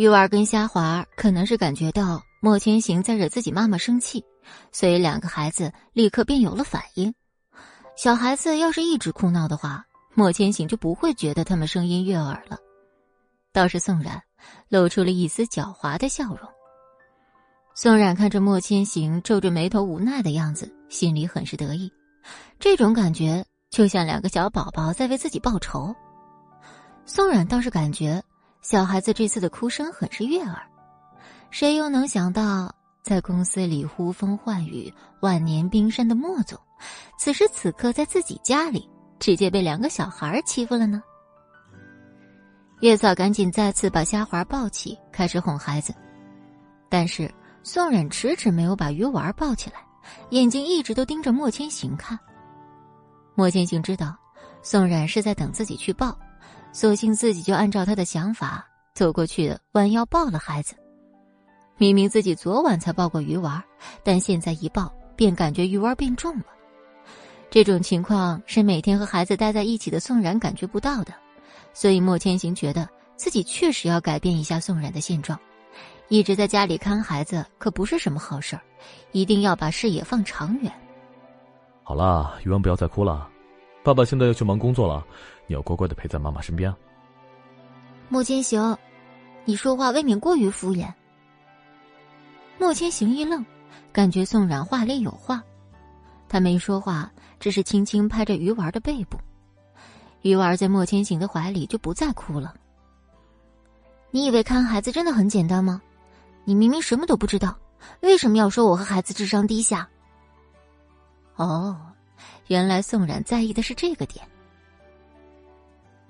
[0.00, 4.24] 玉儿跟虾滑可能是感觉到莫千行在惹自己妈妈生气，
[4.72, 7.12] 所以两个孩子立刻便有了反应。
[7.98, 9.84] 小孩子要是一直哭闹的话，
[10.14, 12.56] 莫千行就不会觉得他们声音悦耳了。
[13.52, 14.18] 倒是宋冉
[14.70, 16.48] 露出了一丝狡猾的笑容。
[17.74, 21.92] 宋冉看着莫千行皱着眉头无奈的样子，心里很是得意。
[22.58, 25.94] 这种感觉就像两个小宝宝在为自己报仇。
[27.04, 28.22] 宋冉倒是感觉
[28.62, 30.60] 小孩子这次的哭声很是悦耳。
[31.50, 36.58] 谁又能想到，在公司里呼风唤雨、万年冰山的莫总？
[37.18, 38.88] 此时此刻，在自己家里，
[39.18, 41.02] 直接被两个小孩欺负了呢。
[42.80, 45.94] 月嫂赶紧再次把虾滑抱起，开始哄孩子，
[46.88, 47.30] 但是
[47.62, 49.84] 宋冉迟迟没有把鱼丸抱起来，
[50.30, 52.18] 眼睛一直都盯着莫千行看。
[53.34, 54.16] 莫千行知道
[54.62, 56.16] 宋冉是在等自己去抱，
[56.72, 60.74] 索性自己就按照他的想法走过去，弯腰抱了孩子。
[61.76, 63.62] 明明自己昨晚才抱过鱼丸，
[64.04, 66.44] 但现在一抱，便感觉鱼丸变重了。
[67.50, 71.12] 这种情况是每天和孩子待在一起的宋冉感觉不到的，
[71.72, 75.38] 所以莫千行觉得自己确实要改变一下宋冉的现状。
[76.08, 78.62] 一直在家里看孩子可不是什么好事儿，
[79.12, 80.72] 一定要把视野放长远。
[81.82, 83.28] 好了，鱼丸不要再哭了，
[83.82, 85.04] 爸爸现在要去忙工作了，
[85.50, 86.72] 你要乖乖的陪在妈妈身边。
[88.08, 88.78] 莫千行，
[89.44, 90.88] 你说话未免过于敷衍。
[92.56, 93.44] 莫千行一愣，
[93.92, 95.42] 感觉宋冉话里有话，
[96.28, 97.10] 他没说话。
[97.40, 99.18] 只是轻轻拍着鱼丸的背部，
[100.20, 102.54] 鱼丸在莫千行的怀里就不再哭了。
[104.10, 105.80] 你以为看孩子真的很简单吗？
[106.44, 107.58] 你明明什么都不知道，
[108.02, 109.88] 为什么要说我和孩子智商低下？
[111.34, 111.80] 哦，
[112.46, 114.24] 原来宋冉在意的是这个点。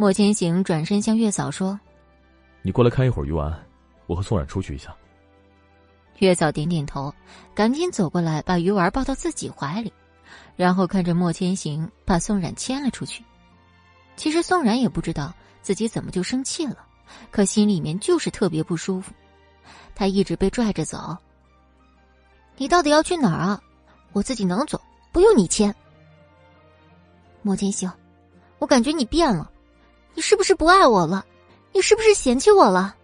[0.00, 1.78] 莫千行转身向月嫂说
[2.64, 3.54] ：“你过来看一会儿鱼丸，
[4.06, 4.96] 我和宋冉出去一下。”
[6.20, 7.12] 月嫂点点头，
[7.54, 9.92] 赶紧走过来，把鱼丸抱到自己怀里。
[10.56, 13.22] 然后看着莫千行把宋冉牵了出去，
[14.16, 16.78] 其实宋冉也不知道自己怎么就生气了，
[17.30, 19.12] 可心里面就是特别不舒服。
[19.94, 21.14] 他一直被拽着走。
[22.56, 23.62] 你到底要去哪儿啊？
[24.14, 24.80] 我自己能走，
[25.12, 25.74] 不用你牵。
[27.42, 27.92] 莫千行，
[28.58, 29.50] 我感觉你变了，
[30.14, 31.24] 你是不是不爱我了？
[31.72, 32.94] 你是不是嫌弃我了？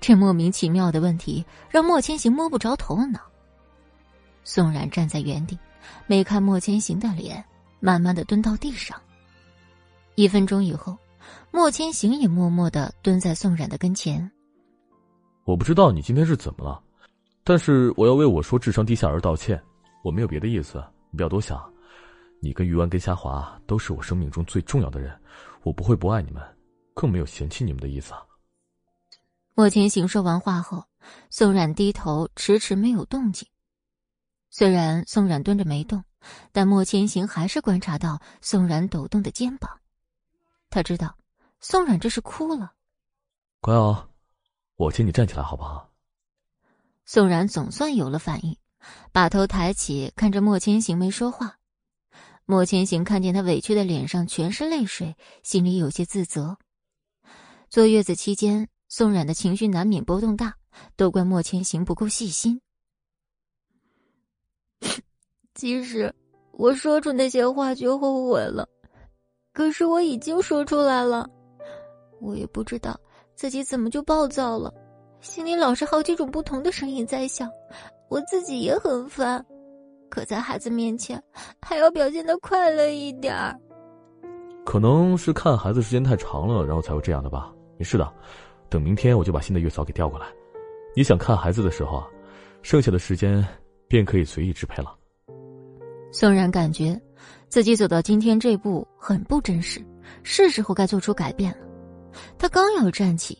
[0.00, 3.20] 这莫名其妙的问题让莫千行摸不着头脑。
[4.44, 5.58] 宋冉站在原地，
[6.06, 7.44] 没看莫千行的脸，
[7.78, 8.98] 慢慢的蹲到地上。
[10.14, 10.96] 一分钟以后，
[11.50, 14.30] 莫千行也默默的蹲在宋冉的跟前。
[15.44, 16.80] 我不知道你今天是怎么了，
[17.44, 19.60] 但是我要为我说智商低下而道歉。
[20.02, 21.69] 我没有别的意思，你不要多想。
[22.42, 25.16] 你跟鱼丸跟夏华都是我生命中最重要的人，
[25.62, 26.42] 我不会不爱你们，
[26.94, 28.14] 更没有嫌弃你们的意思。
[29.54, 30.84] 莫千行说完话后，
[31.28, 33.46] 宋冉低头迟迟没有动静。
[34.48, 36.02] 虽然宋冉蹲着没动，
[36.50, 39.70] 但莫千行还是观察到宋冉抖动的肩膀。
[40.70, 41.14] 他知道，
[41.60, 42.72] 宋冉这是哭了。
[43.60, 44.08] 乖哦，
[44.76, 45.90] 我请你站起来好不好？
[47.04, 48.56] 宋冉总算有了反应，
[49.12, 51.58] 把头抬起，看着莫千行没说话。
[52.50, 56.58] 莫千行看见他委屈的脸上全是泪水，心里有些自责。
[57.68, 58.68] 坐月子期间。
[58.92, 60.52] 宋冉的情绪难免波动大，
[60.96, 62.60] 都怪莫千行不够细心。
[65.54, 66.12] 其实
[66.50, 68.68] 我说出那些话就后悔了，
[69.52, 71.30] 可是我已经说出来了，
[72.20, 73.00] 我也不知道
[73.36, 74.74] 自己怎么就暴躁了，
[75.20, 77.48] 心里老是好几种不同的声音在响，
[78.08, 79.46] 我自己也很烦，
[80.10, 81.22] 可在孩子面前
[81.62, 83.58] 还要表现的快乐一点儿。
[84.66, 87.50] 可能是看孩子时间太长了，然后才会这样的吧。
[87.78, 88.12] 没事的。
[88.68, 90.26] 等明天我就把新的月嫂给调过来，
[90.94, 92.06] 你想看孩子的时候啊，
[92.62, 93.44] 剩下的时间
[93.88, 94.94] 便可以随意支配了。
[96.12, 97.00] 宋然感觉
[97.48, 99.84] 自己走到今天这步很不真实，
[100.22, 101.58] 是时候该做出改变了。
[102.38, 103.36] 他刚要站起，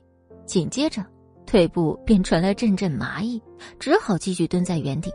[0.46, 1.04] 紧接着
[1.46, 3.40] 腿部便传来阵阵麻意，
[3.78, 5.12] 只好继续蹲在原地。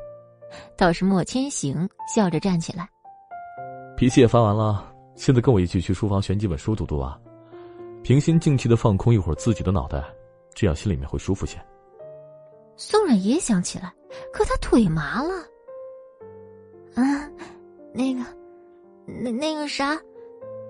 [0.78, 2.90] 倒是莫千行笑着站起来，
[3.98, 7.20] 脾气也发完了，现在跟我一起去书房选几本书读读啊。
[8.04, 10.04] 平心静气的放空一会儿自己的脑袋，
[10.54, 11.58] 这样心里面会舒服些。
[12.76, 13.92] 宋冉也想起来，
[14.32, 15.34] 可他腿麻了。
[16.94, 17.04] 啊，
[17.94, 18.22] 那个，
[19.08, 19.98] 那那个啥，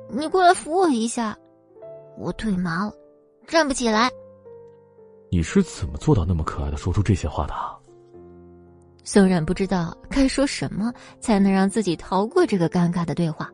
[0.09, 1.37] 你过来扶我一下，
[2.17, 2.93] 我腿麻了，
[3.47, 4.09] 站不起来。
[5.29, 7.53] 你是怎么做到那么可爱的说出这些话的？
[9.05, 13.47] 宋冉不知道该说什么才能让自己逃过这个尴尬的对话，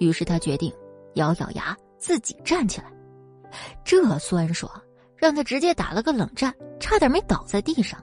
[0.00, 0.72] 于是他决定
[1.14, 2.90] 咬咬牙，自己站起来。
[3.84, 4.70] 这酸爽
[5.14, 8.02] 让他直接打了个冷战，差点没倒在地上。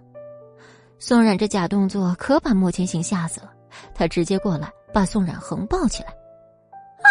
[1.00, 3.52] 宋冉这假动作可把莫千行吓死了，
[3.96, 6.10] 他直接过来把宋冉横抱起来。
[6.10, 7.10] 啊！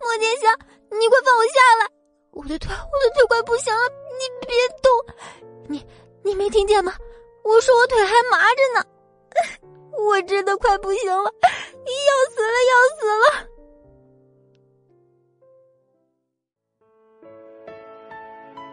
[0.00, 1.90] 莫千行，你快放我下来！
[2.30, 3.80] 我的腿，我的腿快不行了，
[4.18, 4.90] 你别动！
[5.68, 5.86] 你
[6.24, 6.94] 你没听见吗？
[7.46, 8.84] 我说我腿还麻着呢，
[10.04, 13.46] 我真的快不行了，要死了，要死了！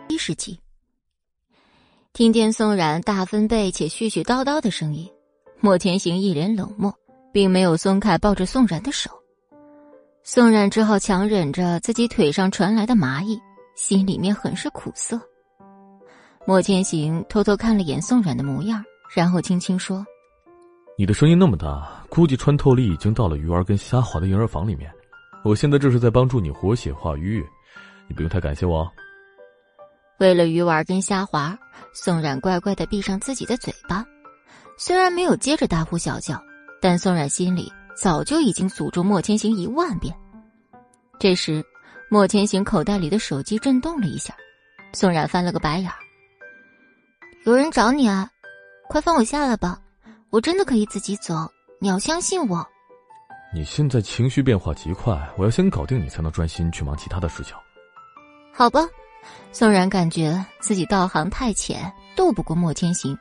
[0.10, 0.60] 一世纪，
[2.14, 5.08] 听见宋冉大分贝且絮絮叨叨的声音，
[5.60, 6.92] 莫天行一脸冷漠，
[7.32, 9.12] 并没有松开抱着宋冉的手。
[10.24, 13.40] 宋冉只好强忍着自己腿上传来的麻意，
[13.76, 15.22] 心里面很是苦涩。
[16.46, 18.84] 莫千行偷偷看了眼宋冉的模样，
[19.16, 20.06] 然后轻轻说
[20.98, 24.92] ：“你的声音那么大，估计穿透力已经到了鱼儿跟虾滑的婴儿房里面。
[25.44, 27.42] 我现在这是在帮助你活血化瘀，
[28.08, 28.90] 你不用太感谢我。”
[30.20, 31.58] 为了鱼丸跟虾滑，
[31.94, 34.06] 宋冉乖乖的闭上自己的嘴巴。
[34.78, 36.42] 虽然没有接着大呼小叫，
[36.82, 40.14] 但宋冉心里早就已经诅咒莫千行一万遍。
[41.20, 41.64] 这时，
[42.10, 44.36] 莫千行口袋里的手机震动了一下，
[44.94, 45.96] 宋冉翻了个白眼儿
[47.46, 48.30] ：“有人找你啊，
[48.88, 49.78] 快放我下来吧，
[50.30, 51.34] 我真的可以自己走，
[51.80, 52.66] 你要相信我。”
[53.54, 57.54] 你现在情绪变化极快，我要先搞定你，才能专心去忙其他的事情。
[58.54, 58.88] 好吧。
[59.52, 63.18] 宋冉感觉自己道行太浅，斗不过莫千行，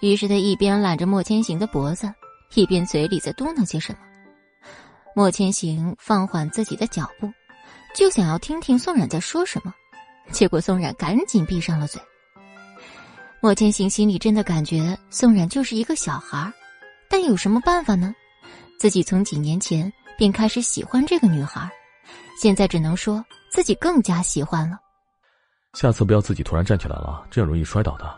[0.00, 2.12] 于是他一边揽着莫千行的脖子，
[2.54, 3.98] 一边嘴里在嘟囔些什么。
[5.14, 7.32] 莫千行放缓自己的脚步，
[7.94, 9.72] 就想要听听宋冉在说什么，
[10.30, 12.00] 结果宋冉赶紧闭上了嘴。
[13.40, 16.52] 莫千行心里真的感觉宋冉就是一个小孩，
[17.08, 18.12] 但有什么办法呢？
[18.78, 21.70] 自己从几年前便开始喜欢这个女孩，
[22.40, 24.78] 现在只能说自己更加喜欢了。
[25.74, 28.12] 下次不要自己突然站起来了，这样容易摔倒的。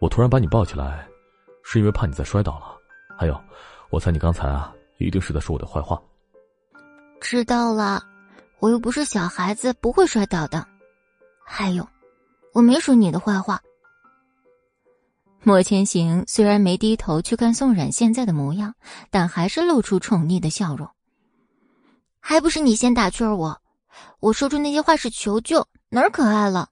[0.00, 1.06] 我突然把你抱起来，
[1.62, 2.76] 是因为怕你再摔倒了。
[3.16, 3.40] 还有，
[3.90, 6.00] 我猜你刚才啊，一定是在说我的坏话。
[7.20, 8.02] 知道了，
[8.58, 10.66] 我又不是小孩子，不会摔倒的。
[11.44, 11.86] 还有，
[12.52, 13.60] 我没说你的坏话。
[15.46, 18.74] 莫千行虽然没低头去看宋冉现在的模样，
[19.10, 20.90] 但还是露出宠溺的笑容。
[22.18, 23.62] 还不是你先打趣我，
[24.18, 26.70] 我说出那些话是求救，哪儿可爱了？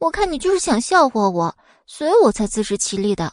[0.00, 1.56] 我看你就是想笑话我，
[1.86, 3.32] 所以我才自食其力的。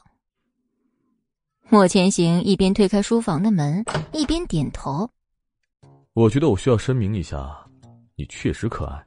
[1.67, 3.83] 莫千行一边推开书房的门，
[4.13, 5.09] 一边点头。
[6.13, 7.57] 我觉得我需要声明一下，
[8.15, 9.03] 你确实可爱，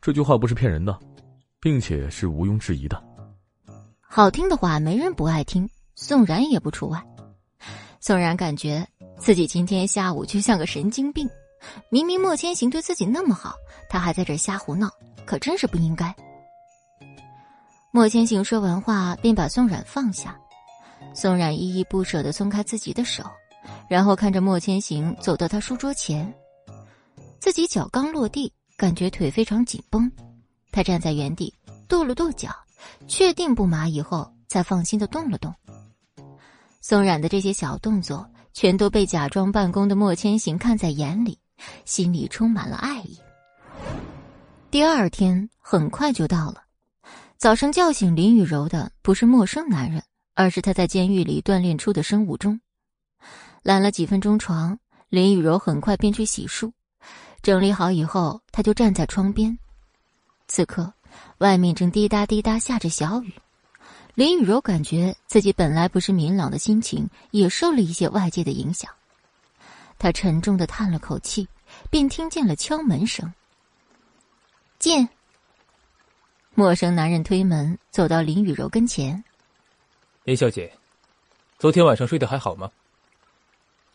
[0.00, 0.98] 这句话不是骗人的，
[1.60, 3.09] 并且是毋庸置疑的。
[4.12, 7.00] 好听的话没人不爱听，宋然也不除外。
[8.00, 8.84] 宋然感觉
[9.16, 11.30] 自己今天下午就像个神经病，
[11.90, 13.54] 明明莫千行对自己那么好，
[13.88, 14.90] 他还在这瞎胡闹，
[15.24, 16.12] 可真是不应该。
[17.92, 20.36] 莫千行说完话，便把宋冉放下。
[21.14, 23.22] 宋冉依依不舍的松开自己的手，
[23.88, 26.34] 然后看着莫千行走到他书桌前，
[27.38, 30.10] 自己脚刚落地，感觉腿非常紧绷，
[30.72, 31.54] 他站在原地
[31.86, 32.50] 跺了跺脚。
[33.06, 35.54] 确定不麻以后，才放心的动了动。
[36.80, 41.38] 宋冉的这些小动作，全都被假装办公的莫千行看在眼里，
[41.84, 43.18] 心里充满了爱意。
[44.70, 46.62] 第二天很快就到了，
[47.36, 50.02] 早上叫醒林雨柔的不是陌生男人，
[50.34, 52.60] 而是他在监狱里锻炼出的生物钟。
[53.62, 54.78] 懒了几分钟床，
[55.08, 56.72] 林雨柔很快便去洗漱，
[57.42, 59.58] 整理好以后，他就站在窗边。
[60.48, 60.92] 此刻。
[61.40, 63.32] 外面正滴答滴答下着小雨，
[64.14, 68.92] 林雨柔感觉自己本来不是明朗的心情也受了一些外界的影响。
[69.98, 71.48] 她沉重的叹了口气，
[71.90, 73.32] 便听见了敲门声。
[74.78, 75.08] 进。
[76.54, 79.24] 陌生男人推门走到林雨柔跟前。
[80.24, 80.70] 林小姐，
[81.58, 82.70] 昨天晚上睡得还好吗？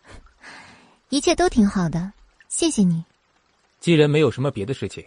[1.10, 2.12] 一切都挺好的，
[2.48, 3.06] 谢谢你。
[3.80, 5.06] 既然没有什么别的事情。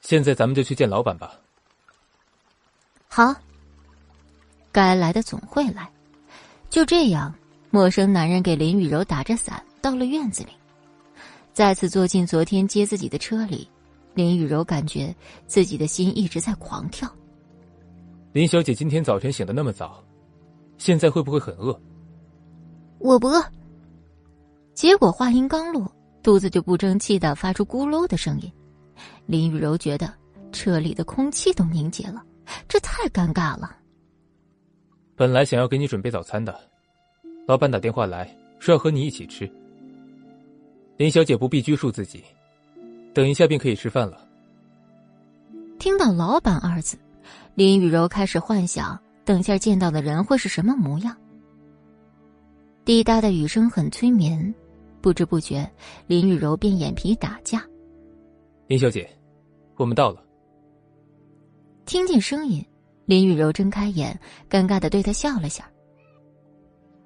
[0.00, 1.38] 现在咱们就去见老板吧。
[3.08, 3.34] 好，
[4.72, 5.88] 该来的总会来。
[6.68, 7.34] 就这样，
[7.70, 10.50] 陌生男人给林雨柔打着伞，到了院子里，
[11.52, 13.68] 再次坐进昨天接自己的车里。
[14.14, 15.14] 林雨柔感觉
[15.46, 17.08] 自己的心一直在狂跳。
[18.32, 20.02] 林小姐今天早晨醒的那么早，
[20.78, 21.78] 现在会不会很饿？
[22.98, 23.44] 我不饿。
[24.74, 25.90] 结果话音刚落，
[26.22, 28.52] 肚子就不争气的发出咕噜的声音。
[29.26, 30.12] 林雨柔觉得
[30.52, 32.24] 车里的空气都凝结了，
[32.68, 33.76] 这太尴尬了。
[35.14, 36.58] 本来想要给你准备早餐的，
[37.46, 39.50] 老板打电话来说要和你一起吃。
[40.96, 42.24] 林小姐不必拘束自己，
[43.14, 44.26] 等一下便可以吃饭了。
[45.78, 46.98] 听到“老板”二字，
[47.54, 51.16] 林雨柔开始幻想等下见到的人会是什么模样。
[52.84, 54.54] 滴答的雨声很催眠，
[55.00, 55.70] 不知不觉，
[56.06, 57.64] 林雨柔便眼皮打架。
[58.70, 59.10] 林小姐，
[59.74, 60.24] 我们到了。
[61.86, 62.64] 听见声音，
[63.04, 64.16] 林雨柔睁开眼，
[64.48, 65.68] 尴尬的对他笑了下。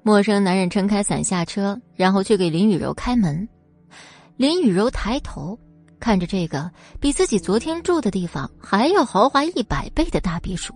[0.03, 3.49] 陌生男人撑开伞下车，然后去给林雨柔开门。
[4.37, 5.59] 林雨柔抬头
[5.99, 10.75] 看着这个比自己昨天住的地方还要豪华一百倍的大别墅，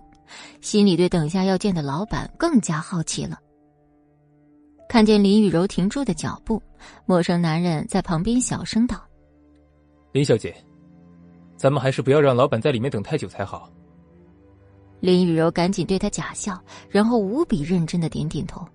[0.59, 3.37] 心里对等下要见的老板更加好奇了。
[4.89, 6.59] 看见林雨柔停住的脚步，
[7.05, 8.99] 陌生男人在旁边小声道
[10.13, 10.51] ：“林小姐。”
[11.59, 13.69] 咱们还是不要让老板在里面等太久才好。
[15.01, 16.57] 林雨柔赶紧对他假笑，
[16.87, 18.65] 然后无比认真的点点头。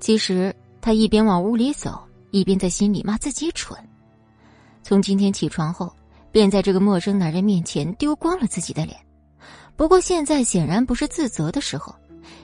[0.00, 3.78] 其实他一边往屋里走，一边在心里骂自己蠢。
[4.82, 5.94] 从今天起床后，
[6.32, 8.96] 便在这个陌生男人面前丢光了自己的脸。
[9.76, 11.94] 不过现在显然不是自责的时候，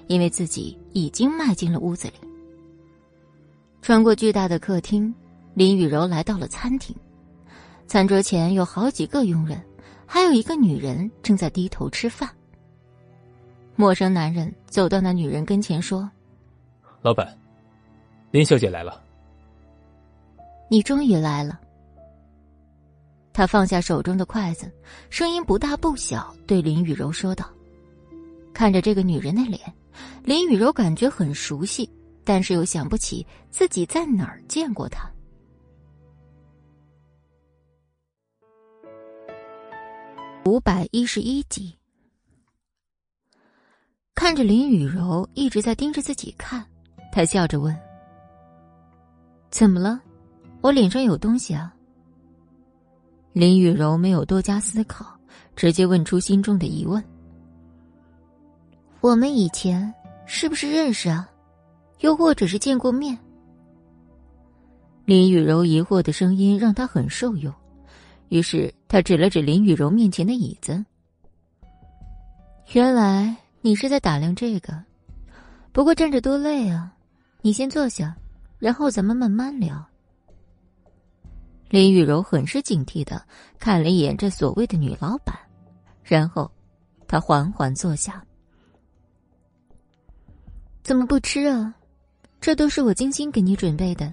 [0.06, 2.14] 因为自己已经迈进了屋子里。
[3.80, 5.14] 穿过巨大的客厅，
[5.54, 6.94] 林雨柔来到了餐厅。
[7.90, 9.60] 餐桌前有好几个佣人，
[10.06, 12.30] 还有一个女人正在低头吃饭。
[13.74, 16.08] 陌生男人走到那女人跟前说
[17.02, 17.36] ：“老板，
[18.30, 19.02] 林小姐来了。”
[20.70, 21.58] 你终于来了。
[23.32, 24.70] 他放下手中的筷子，
[25.10, 27.44] 声音不大不小，对林雨柔说道
[28.54, 29.60] ：“看着这个女人的脸，
[30.22, 31.90] 林雨柔感觉很熟悉，
[32.22, 35.09] 但是又想不起自己在哪儿见过她。”
[40.46, 41.76] 五百一十一集，
[44.14, 46.64] 看着林雨柔一直在盯着自己看，
[47.12, 47.76] 他笑着问
[49.50, 50.00] ：“怎么了？
[50.62, 51.74] 我脸上有东西啊？”
[53.34, 55.14] 林雨柔没有多加思考，
[55.54, 57.04] 直接问出心中的疑问
[59.02, 59.92] ：“我们以前
[60.24, 61.30] 是不是认识啊？
[61.98, 63.16] 又或者是见过面？”
[65.04, 67.52] 林雨柔疑惑的声音让他很受用。
[68.30, 70.82] 于是他指了指林雨柔面前的椅子。
[72.72, 74.72] 原来你是在打量这个，
[75.72, 76.94] 不过站着多累啊，
[77.42, 78.16] 你先坐下，
[78.60, 79.84] 然后咱们慢慢聊。
[81.68, 83.20] 林雨柔很是警惕的
[83.58, 85.36] 看了一眼这所谓的女老板，
[86.04, 86.50] 然后，
[87.08, 88.24] 她缓缓坐下。
[90.82, 91.74] 怎么不吃啊？
[92.40, 94.12] 这都是我精心给你准备的，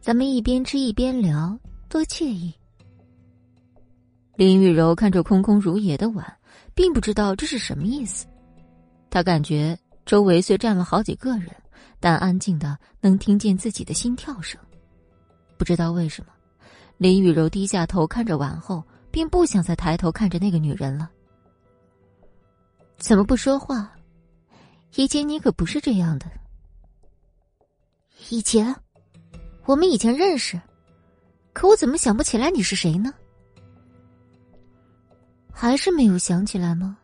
[0.00, 1.58] 咱们一边吃一边聊，
[1.88, 2.54] 多惬意。
[4.34, 6.26] 林雨柔看着空空如也的碗，
[6.74, 8.26] 并不知道这是什么意思。
[9.10, 11.50] 她感觉周围虽站了好几个人，
[12.00, 14.60] 但安静的能听见自己的心跳声。
[15.58, 16.32] 不知道为什么，
[16.96, 21.10] 林雨柔低下头看着碗后，便不想再抬头看着那个女人了。
[22.96, 23.92] 怎么不说话？
[24.94, 26.26] 以前你可不是这样的。
[28.30, 28.74] 以前，
[29.66, 30.60] 我们以前认识，
[31.52, 33.12] 可我怎么想不起来你是谁呢？
[35.52, 36.96] 还是没有想起来吗？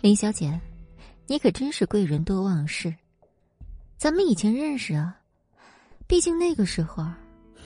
[0.00, 0.60] 林小姐，
[1.26, 2.94] 你可真是贵人多忘事。
[3.96, 5.18] 咱们以前认识啊，
[6.06, 7.04] 毕竟那个时候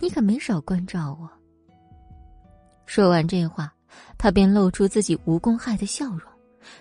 [0.01, 1.29] 你可没少关照我。
[2.87, 3.73] 说完这话，
[4.17, 6.23] 他便露出自己无公害的笑容，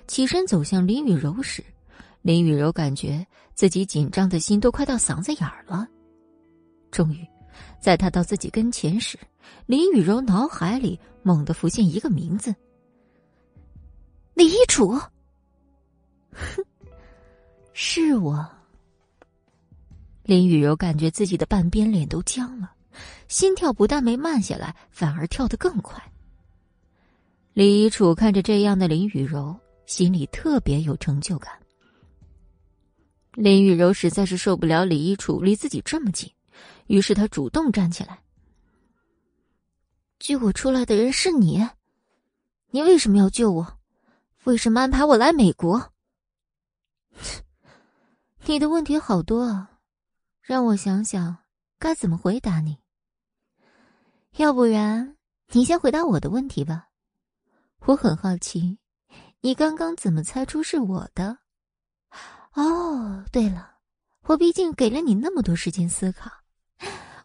[0.08, 1.64] 起身走向林雨柔时。
[2.22, 3.26] 林雨柔感觉
[3.56, 5.88] 自己紧张的心都快到嗓子眼儿了。
[6.91, 7.28] 终于，
[7.82, 9.18] 在他到自己跟前时，
[9.66, 12.54] 林雨柔脑海里猛地浮现一个名字：
[14.34, 14.91] 李一楚。
[16.32, 16.65] 哼，
[17.73, 18.49] 是我。
[20.23, 22.71] 林雨柔感觉自己的半边脸都僵了，
[23.27, 26.01] 心跳不但没慢下来，反而跳得更快。
[27.53, 31.51] 李一楚看着这样的林雨柔，心里特别有成就感。
[33.34, 36.32] 林雨柔实在是受不了李一楚离自己这么近，
[36.88, 38.19] 于是她主动站起来。
[40.19, 41.67] 救我出来的人是你，
[42.69, 43.79] 你为什么要救我？
[44.43, 45.91] 为什么安排我来美国？
[48.45, 49.79] 你的问题好多啊，
[50.41, 51.37] 让我想想
[51.77, 52.79] 该怎么回答你。
[54.37, 55.15] 要不然
[55.49, 56.89] 你先回答我的问题吧，
[57.85, 58.79] 我很好奇，
[59.41, 61.37] 你刚刚怎么猜出是我的？
[62.53, 63.75] 哦，对了，
[64.23, 66.31] 我毕竟给了你那么多时间思考，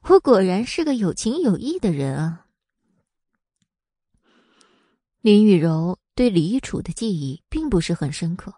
[0.02, 2.46] 我果然是个有情有义的人啊。
[5.22, 8.52] 林雨柔对李一楚的记忆并不是很深刻，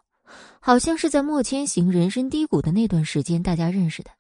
[0.61, 4.11] 好像是在莫千行人生低谷的那段时间大家认识的。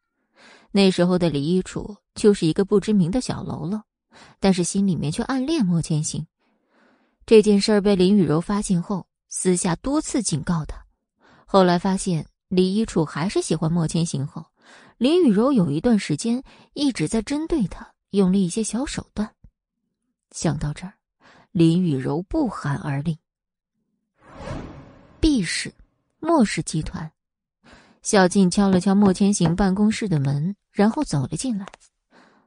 [0.72, 3.84] 那时候的李一楚就是一个不知名的小喽啰，
[4.40, 6.26] 但是心里面却暗恋莫千行。
[7.24, 10.84] 这件事儿被林雨柔发现后，私下多次警告他，
[11.46, 12.26] 后来发现。
[12.50, 14.46] 李一楚还是喜欢莫千行后，
[14.96, 19.30] 林雨柔有一段时间一直在针对他，用了一些小手段。
[20.30, 20.94] 想到这儿，
[21.52, 23.18] 林雨柔不寒而栗。
[25.20, 25.72] B 市，
[26.20, 27.10] 莫氏集团，
[28.02, 31.66] 小静敲了敲莫千行办公室的门，然后走了进来。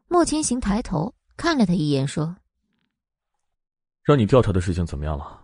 [0.08, 2.36] 莫千行抬头看了他一眼，说
[4.04, 5.42] ：“让你调查的事情怎么样了？”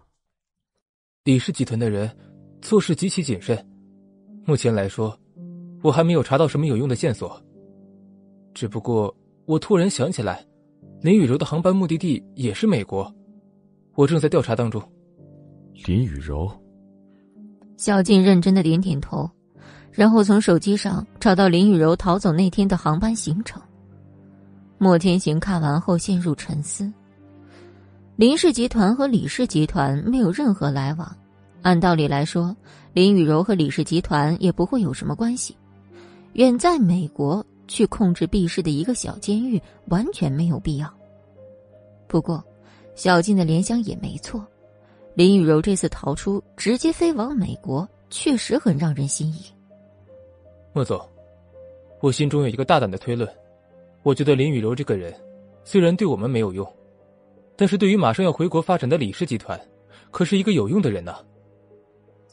[1.26, 2.10] 李氏集团的人
[2.62, 3.58] 做事极其谨慎。
[4.46, 5.18] 目前来说，
[5.84, 7.42] 我还没有查到什么有用的线索。
[8.54, 9.14] 只不过，
[9.46, 10.46] 我突然想起来，
[11.02, 13.14] 林雨柔的航班目的地也是美国，
[13.96, 14.82] 我正在调查当中。
[15.86, 16.50] 林雨柔，
[17.78, 19.30] 小静认真的点点头，
[19.92, 23.62] 然后从手机上找到林雨柔逃走那天的航班行程。
[24.80, 26.92] 莫天行看完后陷入沉思。
[28.16, 31.16] 林氏集团和李氏集团没有任何来往，
[31.62, 32.56] 按道理来说。
[32.94, 35.56] 林雨柔和李氏集团也不会有什么关系，
[36.34, 40.92] 远在美国去控制毕氏的一个小监狱完全没有必要。
[42.08, 42.44] 不过，
[42.96, 44.44] 小静的联想也没错，
[45.18, 49.40] 林雨柔这次逃出，直接飞往美国，确实很让人心仪。
[50.74, 51.02] 莫总，
[52.02, 53.28] 我心中有一个大胆的推论，
[54.04, 55.12] 我觉得林雨柔这个人，
[55.64, 56.72] 虽然对我们没有用，
[57.56, 59.60] 但是对于马上要回国发展的李氏集团，
[60.12, 61.16] 可是一个有用的人呢。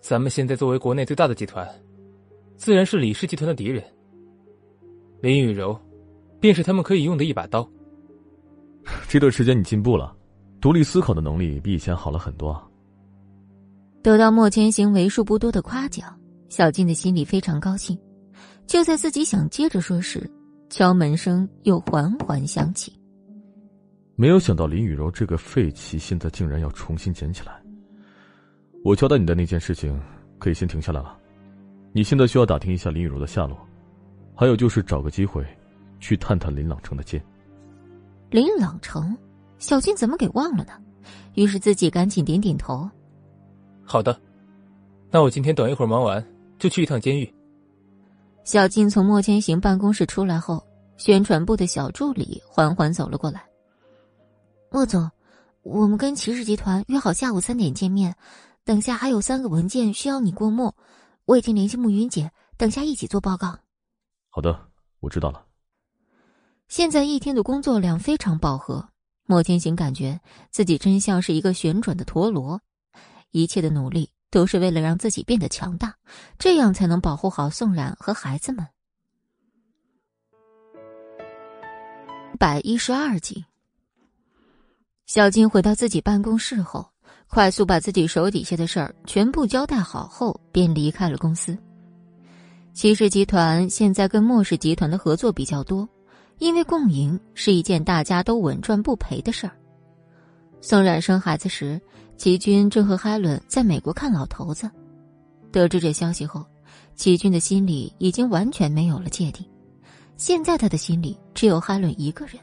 [0.03, 1.67] 咱们现在作为国内最大的集团，
[2.59, 3.83] 自然是李氏集团的敌人。
[5.23, 5.75] 林雨柔，
[6.39, 7.67] 便是他们可以用的一把刀。
[9.09, 10.15] 这段时间你进步了，
[10.61, 12.63] 独立思考的能力比以前好了很多。
[14.05, 16.15] 得到莫千行为数不多的夸奖，
[16.51, 17.99] 小静的心里非常高兴。
[18.67, 20.31] 就在自己想接着说时，
[20.69, 22.93] 敲门声又缓缓响起。
[24.15, 27.59] 没有想到林雨柔这个废棋，现在竟然要重新捡起来。
[28.85, 29.99] 我交代你的那件事情，
[30.39, 31.17] 可以先停下来了。
[31.91, 33.57] 你现在需要打听一下林雨柔的下落，
[34.35, 35.43] 还有就是找个机会，
[35.99, 37.25] 去探探林朗城的剑。
[38.29, 39.17] 林朗城，
[39.57, 40.73] 小静怎么给忘了呢？
[41.37, 42.87] 于是自己赶紧点点头。
[43.85, 44.19] 好的，
[45.11, 46.25] 那我今天等一会儿忙完
[46.59, 47.33] 就去一趟监狱。
[48.43, 50.63] 小静从莫千行办公室出来后，
[50.97, 53.45] 宣传部的小助理缓缓走了过来。
[54.71, 55.11] 莫总，
[55.63, 58.15] 我们跟骑士集团约好下午三点见面，
[58.65, 60.75] 等下还有三个文件需要你过目，
[61.27, 63.57] 我已经联系慕云姐，等下一起做报告。
[64.29, 64.59] 好的，
[65.01, 65.45] 我知道了。
[66.69, 68.89] 现在一天的工作量非常饱和，
[69.27, 70.21] 莫千行感觉
[70.51, 72.61] 自己真像是一个旋转的陀螺，
[73.35, 74.09] 一切的努力。
[74.31, 75.95] 都是为了让自己变得强大，
[76.41, 78.67] 这样才能保护好宋冉和孩子们。
[82.37, 83.45] 百一十二集，
[85.07, 86.85] 小金回到自己办公室后，
[87.29, 91.57] 快速把自己手底下的事儿全部交代好后，便离开了公司。
[92.73, 95.89] 骑士集团现在跟莫氏集团的合作比较多，
[96.39, 99.57] 因为共赢是一件大家都稳赚不赔的事儿。
[100.61, 101.81] 宋冉生孩子时。
[102.17, 104.71] 齐军正和哈伦在美国看老头子，
[105.53, 106.45] 得知这消息后，
[106.95, 109.49] 齐军的心里已经完全没有了芥蒂。
[110.17, 112.37] 现在他的心里只有哈伦一个人，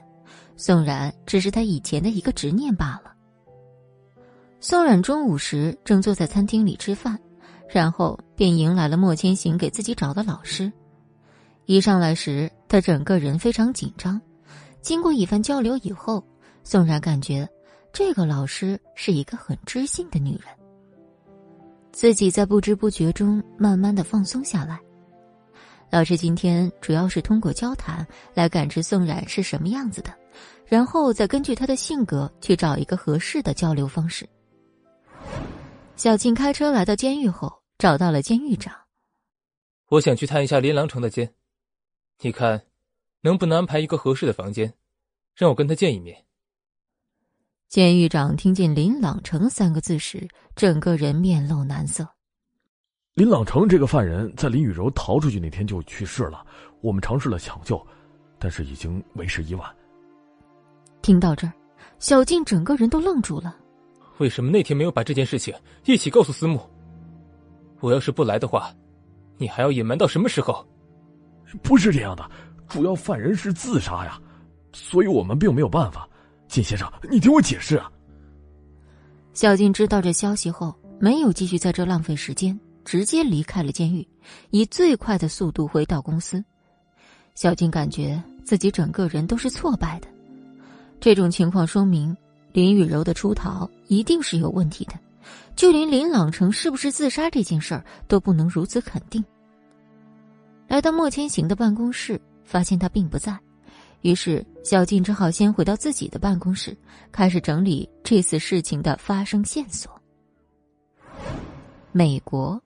[0.57, 3.13] 宋冉只是他以前的一个执念罢了。
[4.59, 7.17] 宋冉中午时正坐在餐厅里吃饭，
[7.67, 10.71] 然后便迎来了莫千行给自己找的老师。
[11.65, 14.21] 一上来时，他整个人非常紧张。
[14.81, 16.23] 经过一番交流以后，
[16.63, 17.47] 宋冉感觉。
[17.93, 20.45] 这个老师是一个很知性的女人，
[21.91, 24.79] 自己在不知不觉中慢慢的放松下来。
[25.89, 30.13] 老师今天主要是通过交谈来感知宋冉是什么样子的，
[30.65, 34.27] 然后再根据她的性格去找一个合适的交流方式。
[35.97, 38.73] 小静开车来到监狱后，找到了监狱长。
[39.89, 41.33] 我想去探一下林郎城的监，
[42.21, 42.63] 你看，
[43.19, 44.73] 能不能安排一个合适的房间，
[45.35, 46.25] 让我跟他见一面？
[47.71, 50.27] 监狱长听见“林朗成”三个字时，
[50.57, 52.05] 整个人面露难色。
[53.13, 56.45] 林朗成这个犯人，在林雨柔逃出去那天就去世了。
[56.81, 57.81] 我们尝试了抢救，
[58.37, 59.73] 但是已经为时已晚。
[61.01, 61.53] 听到这儿，
[61.97, 63.55] 小静整个人都愣住了。
[64.17, 66.59] 为什么那天没有把这件事情一起告诉司慕？
[67.79, 68.69] 我要是不来的话，
[69.37, 70.67] 你还要隐瞒到什么时候？
[71.63, 72.31] 不是这样的，
[72.67, 74.19] 主要犯人是自杀呀，
[74.73, 76.05] 所以我们并没有办法。
[76.51, 77.89] 金先生，你听我解释啊！
[79.31, 84.05] 小静知道这消息后，没有继续在这浪费时间，直接离开了监狱，
[84.49, 86.43] 以最快的速度回到公司。
[87.35, 90.09] 小静感觉自己整个人都是挫败的，
[90.99, 92.13] 这种情况说明
[92.51, 94.99] 林雨柔的出逃一定是有问题的，
[95.55, 99.23] 就连林朗成是不是自杀这件事儿都不能如此肯定。
[100.67, 103.39] 来到莫千行的办公室，发现他并不在。
[104.01, 106.75] 于是，小静只好先回到自己的办公室，
[107.11, 109.91] 开始整理这次事情的发生线索。
[111.91, 112.59] 美国，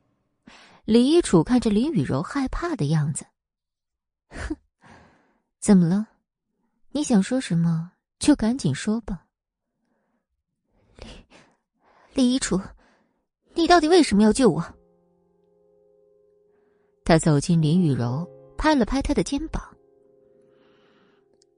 [0.86, 3.26] 李一楚看着林雨柔害怕的样子，
[4.30, 4.56] 哼，
[5.60, 6.07] 怎么了？
[6.91, 9.26] 你想说什么就赶紧说吧。
[10.95, 11.07] 李，
[12.14, 12.57] 李一楚，
[13.53, 14.64] 你到底为什么要救我？
[17.03, 18.26] 他走进林雨柔，
[18.57, 19.74] 拍了拍她的肩膀。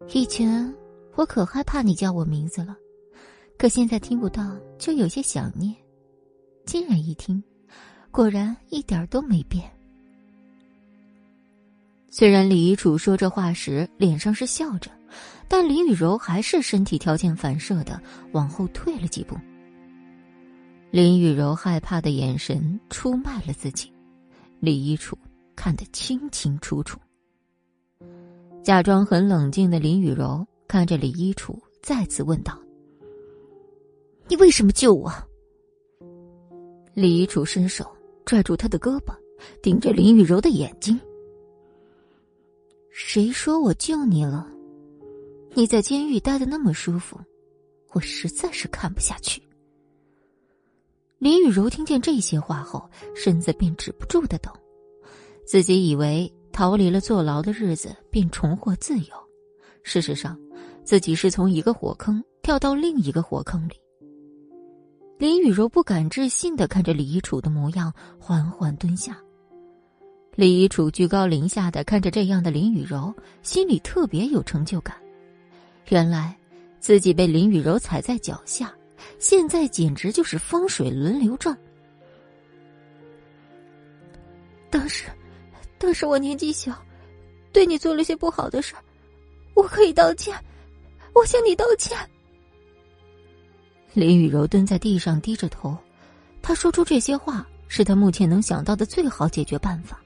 [0.06, 0.74] 以前
[1.16, 2.76] 我可害怕你叫我名字了，
[3.58, 5.76] 可现在听不到就有些想念。
[6.66, 7.44] 今然一听，
[8.12, 9.70] 果然一点都没变。
[12.10, 14.90] 虽然李一楚说这话时脸上是笑着，
[15.48, 18.02] 但林雨柔还是身体条件反射的
[18.32, 19.36] 往后退了几步。
[20.90, 23.92] 林雨柔害怕的眼神出卖了自己，
[24.60, 25.18] 李一楚
[25.56, 26.98] 看得清清楚楚。
[28.68, 32.62] 假装很冷静的林雨柔看着李一楚，再次问道
[34.28, 35.10] ：“你为什么救我？”
[36.94, 37.90] 李一楚伸手
[38.26, 39.16] 拽住他的胳膊，
[39.64, 41.00] 盯着林雨柔的眼睛
[42.92, 44.46] ：“谁说我救你了？
[45.54, 47.18] 你在监狱待的那么舒服，
[47.94, 49.42] 我实在是看不下去。”
[51.20, 54.52] 林雨柔听见这些话后，身子便止不住的抖，
[55.46, 56.30] 自己以为。
[56.58, 59.14] 逃离了坐牢的日子，便重获自由。
[59.84, 60.36] 事实上，
[60.84, 63.80] 自己是从一个火坑跳到另一个火坑里。
[65.20, 69.16] 林雨柔不敢置信的看着李一楚的模样，缓缓蹲下。
[70.34, 73.14] 李一楚居高临下的看着这样的林雨柔，
[73.44, 74.98] 心里特别有成就感。
[75.90, 76.36] 原来，
[76.80, 78.74] 自己被林雨柔踩在脚下，
[79.20, 81.56] 现在简直就是风水轮流转。
[84.72, 85.08] 当时。
[85.78, 86.74] 当时我年纪小，
[87.52, 88.84] 对你做了些不好的事儿，
[89.54, 90.36] 我可以道歉，
[91.14, 91.98] 我向你道歉。
[93.94, 95.78] 林雨柔蹲在地上低着头，
[96.42, 100.02] 她说出这些话是她目前能想到的最好解决办法。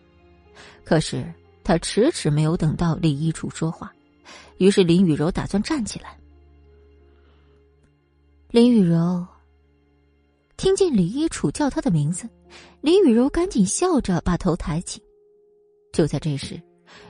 [0.84, 1.26] 可是
[1.64, 3.92] 她迟迟没有等到李一楚说话，
[4.58, 6.18] 于是林雨柔打算站起来。
[8.50, 9.26] 林雨柔
[10.58, 12.28] 听见李一楚叫她的名字，
[12.82, 15.02] 林雨柔赶紧笑着把头抬起。
[15.92, 16.62] 就在这时，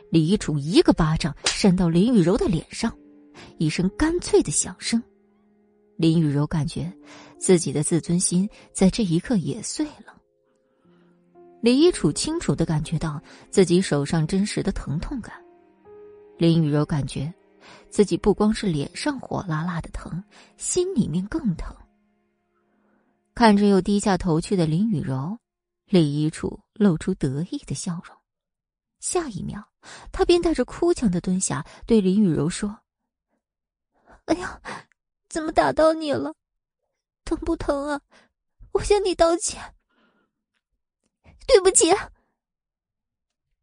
[0.09, 2.95] 李一楚一个巴掌扇到林雨柔的脸上，
[3.57, 5.01] 一声干脆的响声，
[5.97, 6.91] 林雨柔感觉
[7.37, 10.15] 自己的自尊心在这一刻也碎了。
[11.61, 15.33] 李一楚清楚的感觉到自己手上真实的疼痛感，
[16.37, 17.33] 林雨柔感觉。
[17.91, 20.21] 自己不光是脸上火辣辣的疼，
[20.57, 21.75] 心里面更疼。
[23.35, 25.37] 看着又低下头去的林雨柔，
[25.87, 28.20] 李一楚露出得意的笑容。
[29.01, 29.61] 下一秒，
[30.11, 32.79] 他便带着哭腔的蹲下，对林雨柔说
[34.25, 34.61] ：“哎呀，
[35.27, 36.35] 怎么打到你了？
[37.25, 38.01] 疼不疼啊？
[38.73, 39.75] 我向你道歉，
[41.47, 41.91] 对不起。”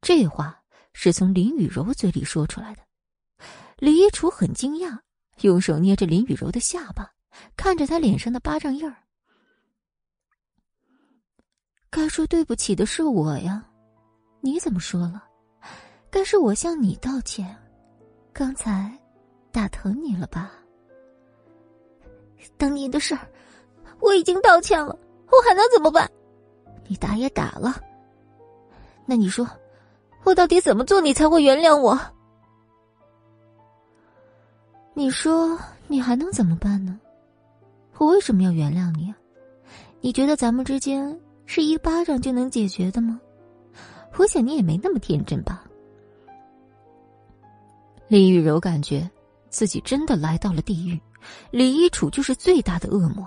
[0.02, 2.82] 这话是从林雨柔嘴里说出来的。
[3.76, 4.98] 李一楚很惊讶，
[5.42, 7.12] 用手捏着林雨柔的下巴，
[7.56, 9.04] 看着她脸上的巴掌印儿。
[11.90, 13.64] 该说对不起的是我呀，
[14.40, 15.27] 你怎么说了？
[16.10, 17.54] 该是我向你道歉，
[18.32, 18.90] 刚才
[19.52, 20.52] 打疼你了吧？
[22.56, 23.20] 当年的事儿，
[24.00, 26.10] 我已经道歉了，我还能怎么办？
[26.86, 27.80] 你打也打了，
[29.04, 29.46] 那你说，
[30.24, 31.98] 我到底怎么做你才会原谅我？
[34.94, 36.98] 你说你还能怎么办呢？
[37.98, 39.14] 我为什么要原谅你？
[40.00, 43.20] 你觉得咱们之间是一巴掌就能解决的吗？
[44.16, 45.64] 我想你也没那么天真吧。
[48.08, 49.08] 李玉柔感觉
[49.50, 51.00] 自己真的来到了地狱，
[51.50, 53.26] 李一楚就是最大的恶魔。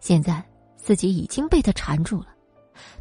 [0.00, 0.42] 现在
[0.76, 2.28] 自己已经被他缠住了，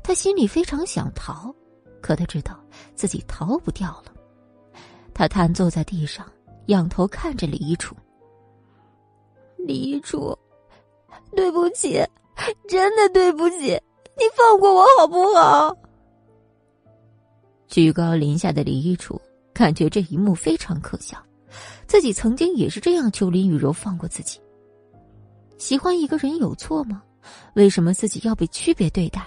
[0.04, 1.54] 他心里非常想逃，
[2.02, 2.60] 可他知道
[2.96, 4.12] 自己逃不掉了。
[5.14, 6.26] 他瘫坐在地上。
[6.68, 7.96] 仰头看着李一楚，
[9.56, 10.38] 李一楚，
[11.34, 12.04] 对不起，
[12.68, 13.68] 真的对不起，
[14.18, 15.74] 你放过我好不好？
[17.70, 19.18] 居高临下的李一楚
[19.58, 21.18] 感觉这一幕非常可笑，
[21.88, 24.40] 自己曾经也是这样求林雨柔放过自己。
[25.58, 27.02] 喜欢一个人有错吗？
[27.56, 29.26] 为什么自己要被区别对待？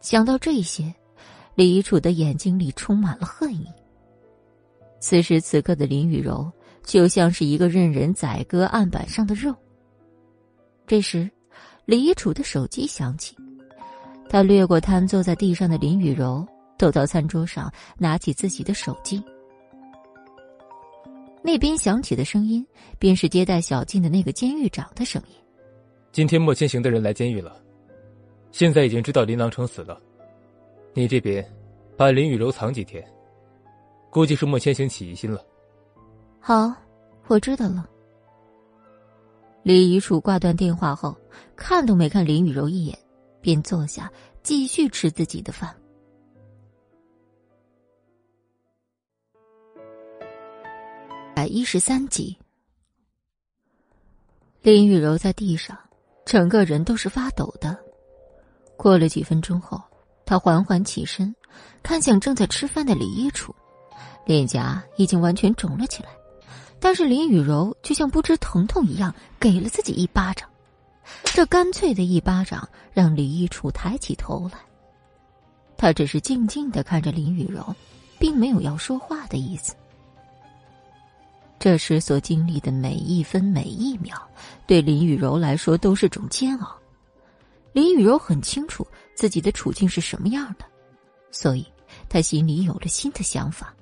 [0.00, 0.92] 想到这些，
[1.54, 3.64] 李一楚的眼睛里充满了恨意。
[4.98, 6.50] 此时此刻的林雨柔
[6.82, 9.54] 就像是一个任人宰割案板上的肉。
[10.84, 11.30] 这时，
[11.84, 13.36] 李一楚的手机响起，
[14.28, 16.44] 他掠过瘫坐在地上的林雨柔，
[16.78, 19.22] 走到餐桌上，拿起自己的手机。
[21.42, 22.66] 那边响起的声音，
[22.98, 25.36] 便是接待小静的那个监狱长的声音。
[26.10, 27.56] 今天莫千行的人来监狱了，
[28.50, 30.00] 现在已经知道林郎成死了，
[30.92, 31.46] 你这边
[31.96, 33.04] 把林雨柔藏几天。
[34.10, 35.44] 估计是莫千行起疑心了。
[36.40, 36.72] 好，
[37.26, 37.86] 我知道了。
[39.62, 41.14] 李一楚挂断电话后，
[41.54, 42.98] 看都没看林雨柔一眼，
[43.40, 44.10] 便坐下
[44.42, 45.72] 继续吃自己的饭。
[51.36, 52.34] 百一十三集，
[54.62, 55.78] 林雨柔在地上，
[56.24, 57.76] 整个人都是发抖的。
[58.74, 59.78] 过了几分钟后，
[60.24, 61.36] 她缓缓起身，
[61.82, 63.54] 看向正在吃饭的李一楚。
[64.24, 66.08] 脸颊已经完全肿了起来，
[66.80, 70.48] 但是林雨柔就像不知疼痛一样给了自己一巴掌。
[71.22, 74.58] 这干脆的一巴掌让李一楚抬起头来，
[75.76, 77.62] 他只是静静的看着林雨柔，
[78.18, 79.74] 并没有要说话的意思。
[81.58, 84.16] 这时所经历的每一分每一秒，
[84.66, 86.76] 对林雨柔来说都是种煎熬。
[87.72, 90.64] 林雨柔很清楚自己的处境是什么样的，
[91.30, 91.66] 所以
[92.08, 93.74] 她心里有了新的想法。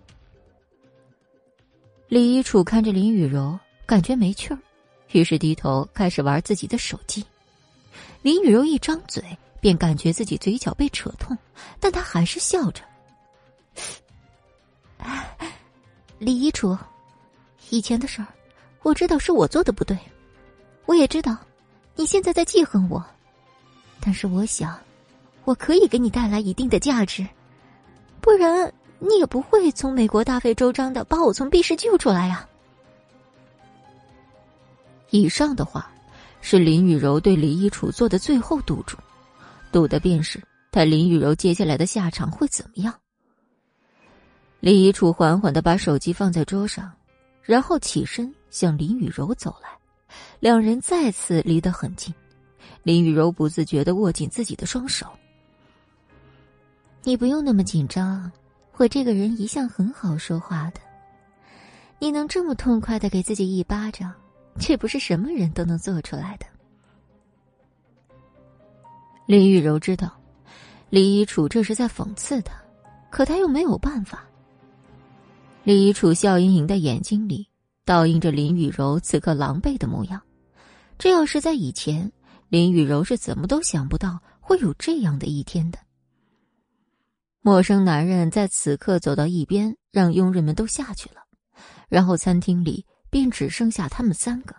[2.09, 4.59] 李一楚看着林雨柔，感觉没趣儿，
[5.13, 7.25] 于是低头开始玩自己的手机。
[8.23, 9.23] 林雨柔一张嘴，
[9.61, 11.37] 便感觉自己嘴角被扯痛，
[11.81, 12.83] 但她还是笑着。
[16.19, 16.77] 李一楚，
[17.75, 18.29] 以前的事儿，
[18.83, 19.99] 我知道是我做的不对，
[20.87, 21.37] 我也知道
[21.97, 23.05] 你现在在记恨我，
[24.01, 24.79] 但是我想，
[25.45, 27.27] 我可以给你带来一定的价值，
[28.21, 28.73] 不然。
[29.01, 32.49] 你也不会从美国大费周章的把我从 B 市救出来呀。
[35.11, 35.91] 以上的话，
[36.41, 38.97] 是林雨柔对李一楚做的最后赌注，
[39.71, 40.41] 赌的便是
[40.71, 42.95] 他林雨柔接下来的下场会怎么样。
[44.61, 46.91] 李一楚缓缓的把手机放在桌上，
[47.45, 49.69] 然后起身向林雨柔走来，
[50.41, 52.13] 两人再次离得很近，
[52.83, 55.07] 林雨柔不自觉的握紧自己的双手。
[57.03, 58.31] 你不用那么紧张。
[58.77, 60.81] 我这个人一向很好说话的，
[62.01, 64.13] 你能这么痛快的给自己一巴掌，
[64.59, 66.47] 却不是什么人都能做出来的。
[69.27, 70.13] 林雨柔知道，
[70.91, 72.61] 李一楚这是在讽刺他，
[73.11, 74.25] 可他又没有办法。
[75.65, 77.49] 李楚笑盈盈的眼睛里
[77.87, 80.21] 倒映着林雨柔此刻狼狈的模样，
[80.99, 82.13] 这要是在以前，
[82.51, 85.79] 林雨柔是怎么都想不到会有这样的一天的。
[87.41, 91.23] 陌生男人在此刻走到一边，让佣人们都下去了，
[91.89, 94.55] 然后餐厅里便只剩下他们三个。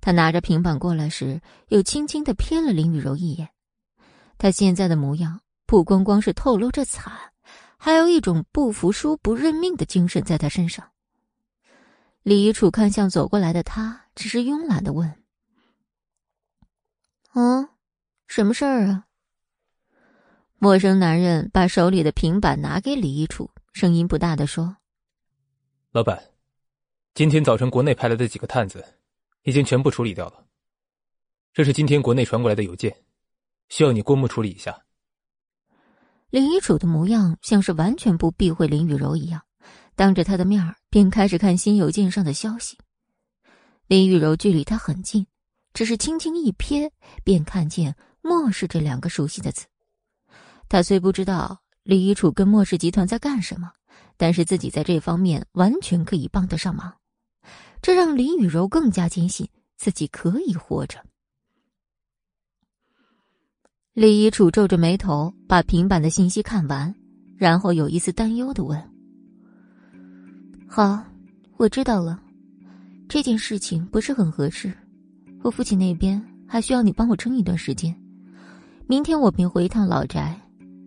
[0.00, 3.50] 他拿着平板过来时，又轻轻的瞥了林雨柔一眼。
[4.38, 7.12] 他现在的模样，不光光是透露着惨，
[7.78, 10.90] 还有一种不服输、不认命的精神在他身上。
[12.22, 15.22] 李一楚看向走过来的他，只是慵懒的问
[17.34, 17.68] ：“嗯，
[18.26, 19.06] 什么事儿啊？”
[20.58, 24.76] 陌生男人把手里的平板拿给李一楚，声音不大的说
[25.92, 26.20] ：“老板，
[27.14, 28.84] 今天早晨国内派来的几个探子，
[29.44, 30.44] 已经全部处理掉了。
[31.54, 33.04] 这是今天国内传过来的邮件，
[33.68, 34.84] 需要你过目处理一下。”
[36.30, 39.40] 林一楚的模样像是完全不避讳林雨柔一样，
[39.94, 42.76] 当着他的面便开始看新邮件上的消息。
[43.86, 45.26] 林雨柔距离他很近，
[45.72, 46.90] 只是轻轻一瞥，
[47.24, 49.64] 便看见“莫氏”这两个熟悉的字。
[50.68, 53.72] 他虽不知道李一楚跟莫氏集团在干什么，
[54.18, 56.94] 但是自己在这方面完全可以帮得上忙，
[57.80, 59.48] 这让林雨柔更加坚信
[59.78, 61.02] 自己可以活着。
[63.98, 66.94] 李一楚皱着眉头把平板的信息看完，
[67.36, 68.80] 然后有一丝担忧的问
[70.70, 71.02] ：“好，
[71.56, 72.16] 我知道了，
[73.08, 74.72] 这件事情不是很合适，
[75.42, 77.92] 我父亲那边还需要你帮我撑一段时间，
[78.86, 80.40] 明天我便回一趟老宅。”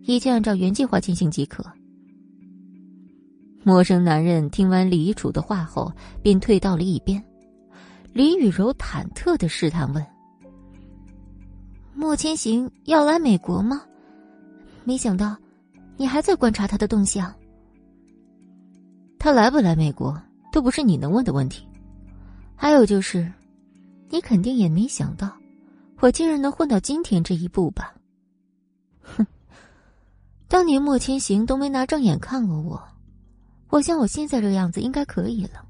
[0.04, 1.62] 一切按照原计划进行即可。
[3.62, 7.22] 陌生男人听完李一楚的话后，便退到了一边。
[8.14, 10.02] 林雨柔忐忑的试探问
[11.94, 13.82] ：“莫千行要来美国吗？
[14.84, 15.36] 没想到，
[15.96, 17.32] 你还在观察他的动向。
[19.18, 20.20] 他来不来美国，
[20.50, 21.66] 都不是你能问的问题。
[22.56, 23.30] 还有就是，
[24.08, 25.30] 你肯定也没想到，
[26.00, 27.94] 我竟然能混到今天这一步吧？”
[29.02, 29.26] 哼。
[30.48, 32.82] 当年莫千行都没拿正眼看过我，
[33.68, 35.64] 我想我现在这样子应该可以了。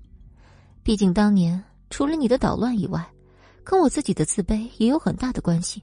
[0.83, 3.07] 毕竟当年除了你的捣乱以外，
[3.63, 5.83] 跟我自己的自卑也有很大的关系。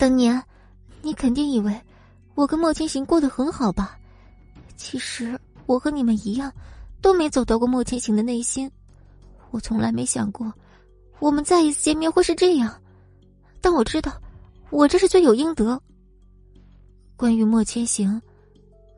[0.00, 0.42] 当年，
[1.02, 1.78] 你肯定以为
[2.34, 3.98] 我跟莫千行过得很好吧？
[4.74, 6.50] 其实我和你们一样，
[7.02, 8.70] 都没走到过莫千行的内心。
[9.50, 10.50] 我从来没想过，
[11.18, 12.74] 我们再一次见面会是这样。
[13.60, 14.18] 但我知道，
[14.70, 15.78] 我这是罪有应得。
[17.14, 18.22] 关于莫千行，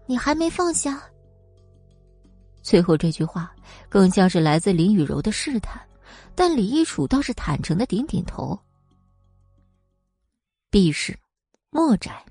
[0.06, 1.02] 你还没放下。
[2.62, 3.52] 最后这句话
[3.88, 5.82] 更像是来自林雨柔的试探，
[6.36, 8.56] 但李一楚倒是坦诚的点点头。
[10.72, 11.18] B 市，
[11.68, 12.24] 莫宅。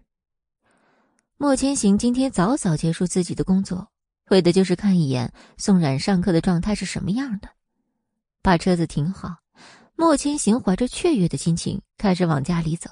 [1.38, 3.88] 莫千行今天早早结束自己的工作，
[4.32, 7.48] 为的就是看一眼宋冉上课的状态是什么样的。
[8.42, 9.36] 把车子停好，
[9.96, 12.90] 莫千行怀着雀跃的心情开始往家里走，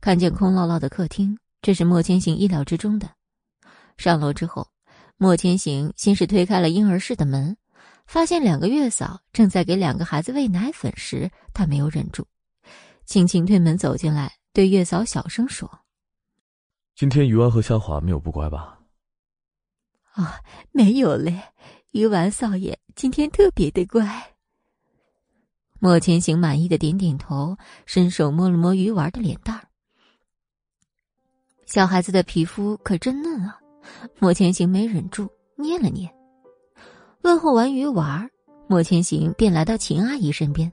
[0.00, 1.38] 看见空落落的客厅。
[1.62, 3.08] 这是莫千行意料之中的。
[3.96, 4.66] 上楼之后，
[5.18, 7.56] 莫千行先是推开了婴儿室的门，
[8.08, 12.26] 发现两个月嫂正在给两个孩子喂奶粉时，他没有忍住，
[13.06, 15.70] 轻轻推门走进来，对月嫂小声说
[16.96, 18.80] ：“今天鱼丸和夏华没有不乖吧
[20.14, 20.40] ？”“啊，
[20.72, 21.40] 没有嘞，
[21.92, 24.34] 鱼丸少爷今天特别的乖。”
[25.78, 27.56] 莫千行满意的点点头，
[27.86, 29.68] 伸手摸了摸鱼丸的脸蛋儿。
[31.64, 33.60] 小孩子的皮肤可真嫩啊！
[34.18, 36.12] 莫千行没忍住捏了捏。
[37.22, 38.28] 问候完鱼丸，
[38.66, 40.72] 莫千行便来到秦阿姨身边。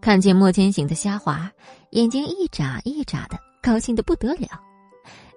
[0.00, 1.52] 看见莫千行的虾滑，
[1.90, 4.48] 眼睛一眨一眨的，高兴的不得了。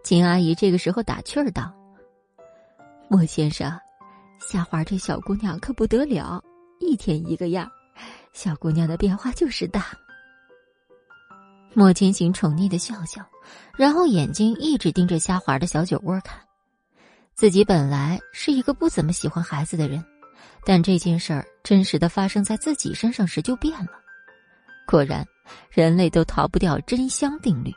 [0.04, 1.74] 秦阿姨这个时候打趣儿道
[3.10, 3.72] ：“莫先生，
[4.40, 6.44] 虾滑这小姑娘可不得了，
[6.80, 7.68] 一天一个样，
[8.34, 9.86] 小姑娘的变化就是大。”
[11.74, 13.26] 莫千行宠溺的笑笑，
[13.76, 16.40] 然后眼睛一直盯着夏华的小酒窝看。
[17.34, 20.06] 自己本来是一个不怎么喜欢孩子的人，
[20.64, 24.03] 但这件事儿真实的发生在自己身上时就变了。
[24.86, 25.26] 果然，
[25.72, 27.72] 人类都逃不掉真香定律。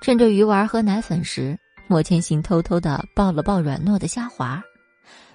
[0.00, 4.62] 趁着鱼丸喝奶粉时，莫千行偷偷的抱了抱软糯的虾滑。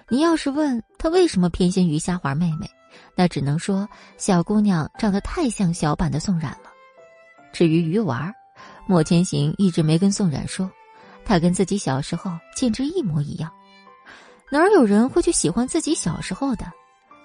[0.08, 2.68] 你要是问他为什么偏心于虾滑妹妹，
[3.14, 6.70] 那只能说小姑娘长得太像小版的宋冉了。
[7.52, 8.32] 至于鱼丸，
[8.86, 10.70] 莫千行一直没跟宋冉说，
[11.24, 13.50] 他跟自己小时候简直一模一样，
[14.50, 16.66] 哪有人会去喜欢自己小时候的？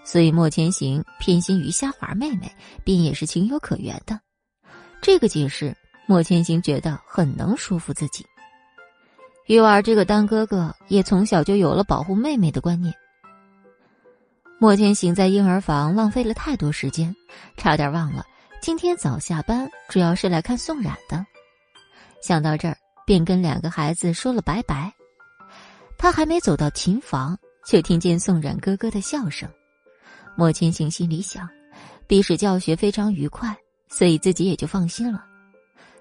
[0.06, 2.50] 所以莫千行偏心于虾滑妹妹，
[2.86, 4.18] 便也是情有可原的。
[5.02, 5.76] 这个解释，
[6.08, 8.26] 莫千行觉得很能说服自己。
[9.48, 12.94] 玉儿这个当哥哥，也从小就有了保护妹妹的观念。
[14.58, 17.14] 莫千行在婴儿房浪费了太多时间，
[17.58, 18.24] 差点忘了
[18.62, 21.26] 今天早下班主要是来看宋冉的。
[22.24, 24.92] 想到这儿，便跟两个孩子说了拜拜。
[25.98, 27.38] 他还没走到琴房，
[27.68, 29.48] 就听见宋冉咯咯的笑声。
[30.36, 31.48] 莫千行心里想，
[32.08, 33.56] 笔试教学非常愉快，
[33.88, 35.26] 所以自己也就放心了。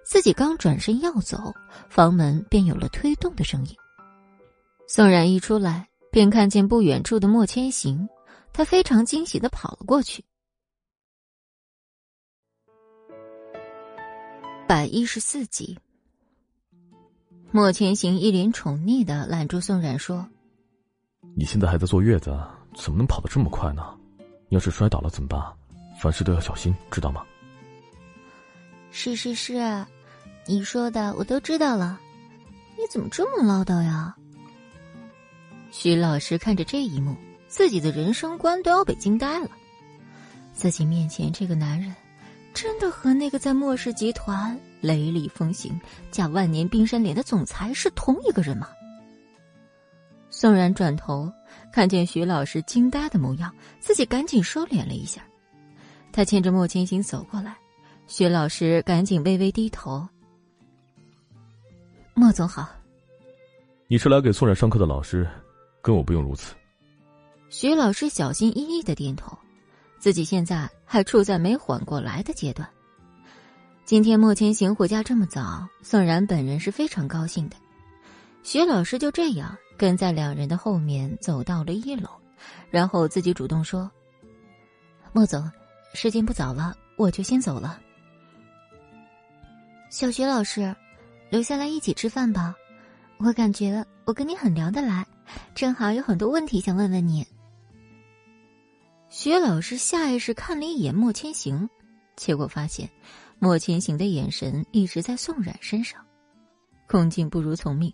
[0.05, 1.55] 自己刚转身要走，
[1.89, 3.75] 房门便有了推动的声音。
[4.87, 8.07] 宋冉一出来，便看见不远处的莫千行，
[8.53, 10.23] 他非常惊喜的跑了过去。
[14.69, 15.79] 百一十四集。
[17.51, 20.29] 莫千行一脸宠溺的揽住宋冉说
[21.37, 22.37] ：“你现在还在坐月子，
[22.75, 23.97] 怎么能跑得这么快呢？
[24.49, 25.41] 要是摔倒了怎么办？
[26.01, 27.25] 凡事都要小心，知道吗
[28.91, 29.85] ？”“是是是，
[30.47, 32.01] 你说的我都知道了。
[32.77, 34.15] 你怎么这么唠叨呀？”
[35.73, 37.17] 徐老师看着这一幕，
[37.49, 39.51] 自己的人生观都要被惊呆了。
[40.53, 41.95] 自己面前这个男人，
[42.53, 44.57] 真的和那个在莫氏集团……
[44.81, 45.81] 雷厉风行、
[46.11, 48.69] 驾万年冰山脸的总裁是同一个人吗？
[50.29, 51.33] 宋然转头
[51.75, 55.27] 看见徐老师惊呆的模样，自己赶紧收敛了一下。
[56.13, 57.57] 他牵着莫千行走过来，
[58.07, 60.07] 徐老师赶紧微微低头
[62.15, 62.69] ：“莫总好。”
[63.91, 65.29] 你是来给宋冉上课的老师，
[65.83, 66.55] 跟我不用如此。
[67.49, 69.37] 徐老师小心翼翼的点头，
[69.99, 72.69] 自己现在还处在没缓过来的阶段。
[73.85, 77.57] 今天莫千行回家这么早，宋然本人是非常高兴的。
[78.45, 82.09] 徐老师就这样跟在两人的后面走到了一楼，
[82.71, 83.91] 然后自己主动说
[85.13, 85.51] ：“莫总，
[85.93, 87.81] 时间不早了，我就先走了。”
[89.91, 90.75] 小徐老师，
[91.31, 92.55] 留下来一起吃饭吧。
[93.19, 95.07] 我感觉我跟你很聊得来，
[95.55, 97.27] 正好有很多问题想问问你。
[99.09, 101.69] 徐老师下意识看了一眼莫千行，
[102.17, 102.91] 结果发现。
[103.39, 106.05] 莫千行的眼神一直在宋冉身上，
[106.89, 107.93] 恭敬不如从命。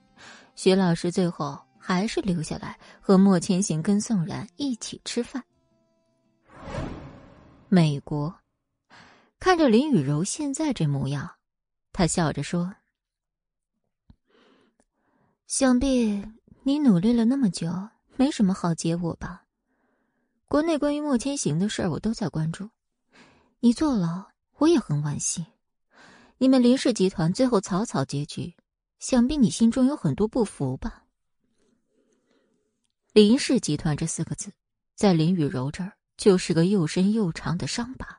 [0.55, 1.59] 徐老师最后
[1.93, 5.43] 还是留下来和莫千行跟宋然一起吃饭。
[7.69, 8.33] 美国，
[9.41, 11.29] 看着林雨柔现在这模样，
[11.93, 12.73] 他笑着说
[15.49, 16.25] ：“想必
[16.63, 17.69] 你努力了那么久，
[18.15, 19.47] 没什么好结果吧？
[20.47, 22.71] 国内关于莫千行的事儿，我都在关注。
[23.59, 25.45] 你坐牢。”我也很惋惜，
[26.39, 28.55] 你们林氏集团最后草草结局，
[29.01, 31.03] 想必你心中有很多不服吧？
[33.21, 34.51] 林氏集团这四个字，
[34.97, 38.19] 在林雨柔这儿就是个又深又长的伤疤。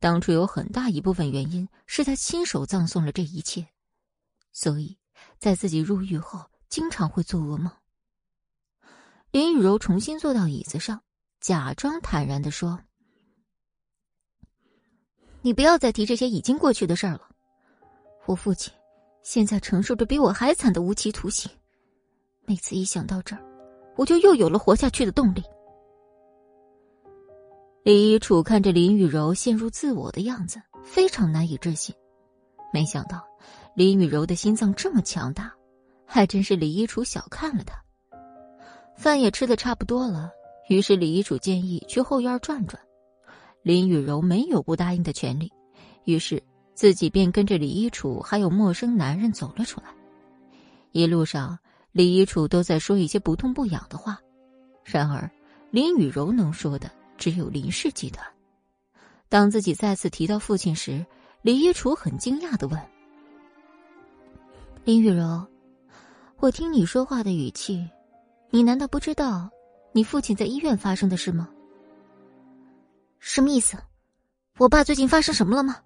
[0.00, 3.68] 当初有很大一部分原因是他亲手葬送了这一切，
[4.50, 4.98] 所以
[5.38, 7.70] 在自己入狱后，经常会做噩梦。
[9.30, 11.00] 林雨柔重新坐到椅子上，
[11.38, 12.80] 假装坦然的说。
[15.40, 17.28] 你不要再提这些已经过去的事儿了。
[18.26, 18.74] 我父亲
[19.22, 21.48] 现在承受着比我还惨的无期徒刑，
[22.44, 23.49] 每次一想到这儿，
[24.00, 25.42] 我就又有了活下去的动力。
[27.82, 31.94] 李一楚看着林雨柔陷入自我的样子，非常难以置信。
[32.72, 33.22] 没想到
[33.76, 35.52] 林雨柔的心脏这么强大，
[36.06, 37.78] 还真是李一楚小看了他。
[38.96, 40.30] 饭也吃的差不多了，
[40.70, 42.80] 于是李一楚建议去后院转转。
[43.62, 45.52] 林雨柔没有不答应的权利，
[46.04, 49.88] 于是自己便跟着李一楚还有陌生男人走了出来。
[50.92, 51.58] 一路上，
[51.92, 54.18] 李一楚都在说一些不痛不痒的话，
[54.84, 55.28] 然而
[55.70, 58.24] 林雨柔能说的只有林氏集团。
[59.28, 61.04] 当自己再次提到父亲时，
[61.42, 62.80] 李一楚很惊讶的问
[64.84, 65.46] ：“林雨柔，
[66.38, 67.88] 我听你说话的语气，
[68.50, 69.50] 你难道不知道
[69.92, 71.48] 你父亲在医院发生的事吗？”
[73.18, 73.76] 什么意思？
[74.58, 75.76] 我爸最近发生什么了吗？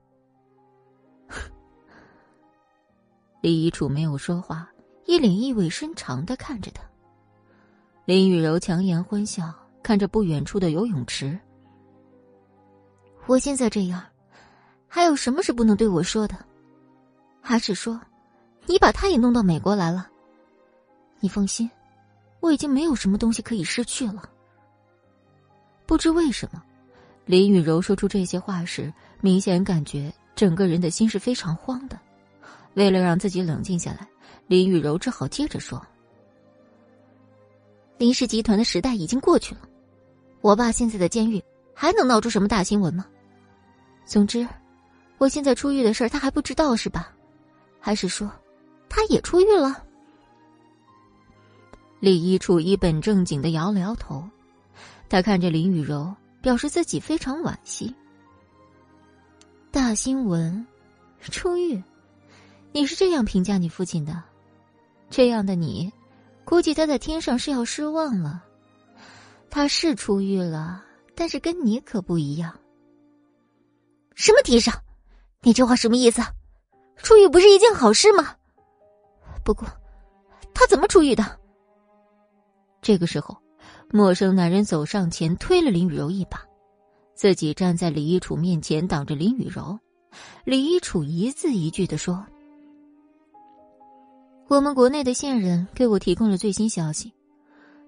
[3.41, 4.69] 李一楚没有说话，
[5.07, 6.83] 一脸意味深长的看着他。
[8.05, 9.53] 林雨柔强颜欢笑，
[9.83, 11.39] 看着不远处的游泳池。
[13.27, 14.05] 我现在这样，
[14.87, 16.37] 还有什么是不能对我说的？
[17.41, 18.01] 还是说，
[18.67, 20.09] 你把他也弄到美国来了？
[21.21, 21.71] 你放心，
[22.41, 24.29] 我已经没有什么东西可以失去了。
[25.87, 26.63] 不知为什么。
[27.27, 31.99] 林雨柔说出这些话时，明显感觉整个人的心是非常慌的，
[32.75, 34.07] 为了让自己冷静下来，
[34.47, 35.81] 林雨柔只好接着说
[37.97, 39.63] ：“林氏集团的时代已经过去了，
[40.43, 41.43] 我爸现在的监狱
[41.75, 43.07] 还能闹出什么大新闻吗？
[44.05, 44.47] 总之，
[45.17, 47.15] 我现在出狱的事儿他还不知道是吧？
[47.81, 48.31] 还是说，
[48.89, 49.83] 他也出狱了？”
[52.01, 54.29] 李一楚一本正经的摇了摇头，
[55.09, 57.95] 他看着林雨柔，表示自己非常惋惜。
[59.71, 60.67] 大新闻，
[61.21, 61.83] 出狱。
[62.73, 64.23] 你是这样评价你父亲的？
[65.17, 65.93] 这样的你，
[66.45, 68.43] 估计他在天上是要失望了。
[69.49, 70.85] 他是出狱了，
[71.15, 72.53] 但是跟你可不一样。
[74.17, 74.75] 什么天上？
[75.43, 76.21] 你这话什么意思？
[76.97, 78.35] 出狱不是一件好事吗？
[79.45, 79.69] 不过，
[80.53, 81.39] 他怎么出狱的？
[82.83, 83.37] 这个时候，
[83.93, 86.43] 陌生男人走上前推了林雨柔一把，
[87.15, 89.79] 自己站在李一楚面前挡着林雨柔。
[90.43, 92.27] 李一楚一字一句的说。
[94.47, 97.13] 我们国内的线人给我提供了最新消息，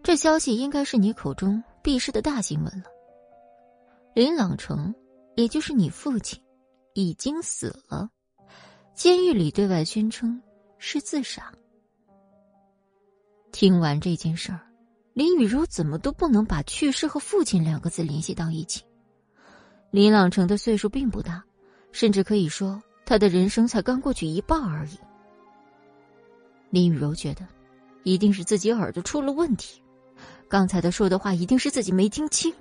[0.03, 2.85] 这消息应该是你口中必是的大新闻了。
[4.15, 4.95] 林朗成，
[5.35, 6.43] 也就是你父亲，
[6.95, 8.09] 已经死了，
[8.95, 10.41] 监狱里对外宣称
[10.79, 11.53] 是自杀。
[13.53, 14.61] 听完这件事儿，
[15.13, 18.83] 林雨柔怎么都不能把去世和父亲两个字联系到一起。
[19.91, 21.45] 林朗成的岁数并不大，
[21.93, 24.99] 甚至可以说他的人生才刚过去一半而已。
[26.71, 27.47] 林雨柔觉得，
[28.03, 29.83] 一定是自己耳朵出了问题，
[30.49, 32.53] 刚才他说的话一定是自己没听清。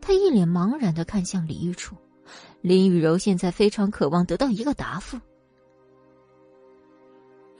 [0.00, 1.96] 他一脸茫然的看向李玉楚，
[2.60, 5.18] 林雨柔现在非常渴望得到一个答复。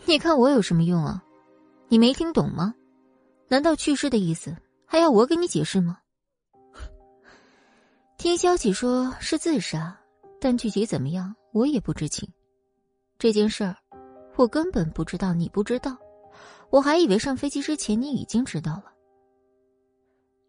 [0.06, 1.24] 你看我有什么用啊？
[1.88, 2.74] 你没听懂吗？
[3.48, 4.56] 难道去世的意思
[4.86, 5.98] 还要我给你解释吗？
[8.18, 9.98] 听消息说是自杀，
[10.40, 12.28] 但具体怎么样我也不知情。
[13.18, 13.76] 这件事儿。
[14.36, 15.97] 我根本不知道，你不知道，
[16.70, 18.85] 我还以为上飞机之前你已经知道了。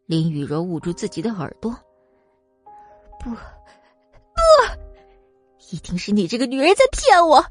[0.08, 1.72] 林雨柔捂住自己的耳朵，
[3.20, 3.38] 不，不，
[5.72, 7.44] 一定是你这个女人在骗我！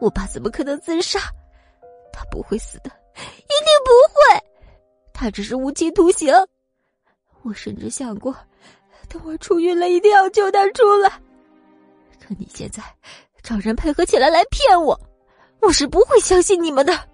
[0.00, 1.20] 我爸怎么可能自杀？
[2.12, 4.44] 他不会死的，一定不会，
[5.12, 6.32] 他只是无期徒刑。
[7.42, 8.36] 我甚至想过，
[9.08, 11.08] 等我出狱了，一定要救他出来。
[12.20, 12.82] 可你现在
[13.42, 15.00] 找人配合起来来骗我！
[15.62, 17.08] 我是不会相信你们的。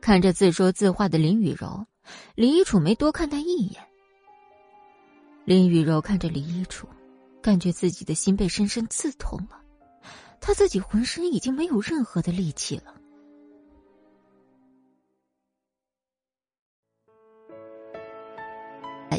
[0.00, 1.86] 看着自说自话的林雨柔，
[2.34, 3.86] 李一楚没多看他一眼。
[5.44, 6.88] 林雨柔看着李一楚，
[7.42, 9.62] 感觉自己的心被深深刺痛了，
[10.40, 12.94] 他自己浑身已经没有任何的力气了。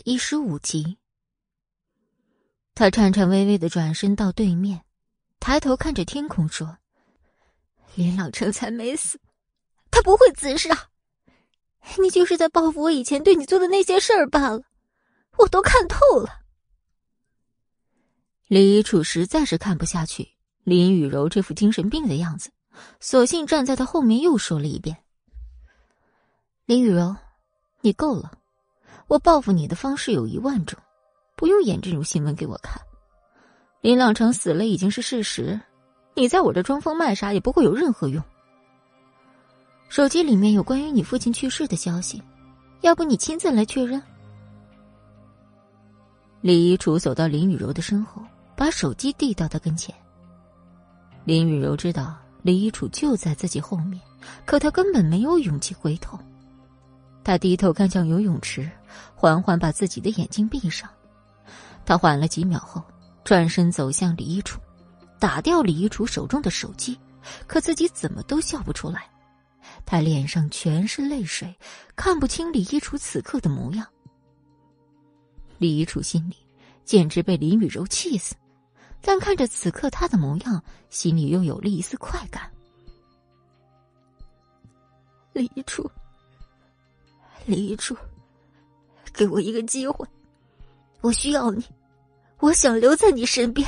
[0.06, 0.98] 一十五集，
[2.76, 4.82] 他颤颤巍巍的转身到对面。
[5.44, 6.78] 抬头看着天空说
[7.96, 9.20] ：“林朗成才没死，
[9.92, 10.88] 他不会自杀。
[12.02, 14.62] 你就是在报复我以前对你做的那些事儿罢了，
[15.40, 16.44] 我都看透了。”
[18.48, 20.30] 李楚实在是看不下去
[20.64, 22.50] 林雨柔这副精神病的样子，
[23.02, 25.04] 索性站在他后面又说了一遍
[26.66, 27.14] ：“林雨柔，
[27.82, 28.32] 你够了！
[29.08, 30.80] 我报复你的方式有一万种，
[31.36, 32.82] 不用演这种新闻给我看。”
[33.84, 35.60] 林朗成死了已经是事实，
[36.16, 38.24] 你在我这装疯卖傻也不会有任何用。
[39.90, 42.24] 手机里面有关于你父亲去世的消息，
[42.80, 44.02] 要不你亲自来确认？
[46.40, 48.22] 李一楚走到林雨柔的身后，
[48.56, 49.94] 把手机递到他跟前。
[51.26, 54.00] 林雨柔知道李一楚就在自己后面，
[54.46, 56.18] 可他根本没有勇气回头。
[57.22, 58.72] 他低头看向游泳池，
[59.14, 60.90] 缓缓把自己的眼睛闭上。
[61.86, 62.82] 他缓了几秒后。
[63.24, 64.60] 转身走向李一楚，
[65.20, 67.00] 打掉李一楚手中的手机，
[67.48, 69.10] 可自己怎么都笑不出来。
[69.86, 71.58] 他脸上全是泪水，
[71.96, 73.88] 看不清李一楚此刻的模样。
[75.58, 76.36] 李一楚心里
[76.84, 78.36] 简直被林雨柔气死，
[79.02, 82.52] 但看着此刻他的模样，心里又有了一丝快感。
[85.32, 85.90] 李一楚，
[87.46, 87.96] 李一楚，
[89.14, 90.06] 给我一个机会，
[91.02, 91.64] 我需要你。
[92.44, 93.66] 我想留在你身边。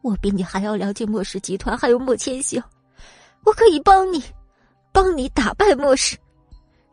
[0.00, 2.62] 我比你还要了解莫氏集团，还有莫千行，
[3.44, 4.22] 我可以帮你，
[4.92, 6.16] 帮你打败莫氏。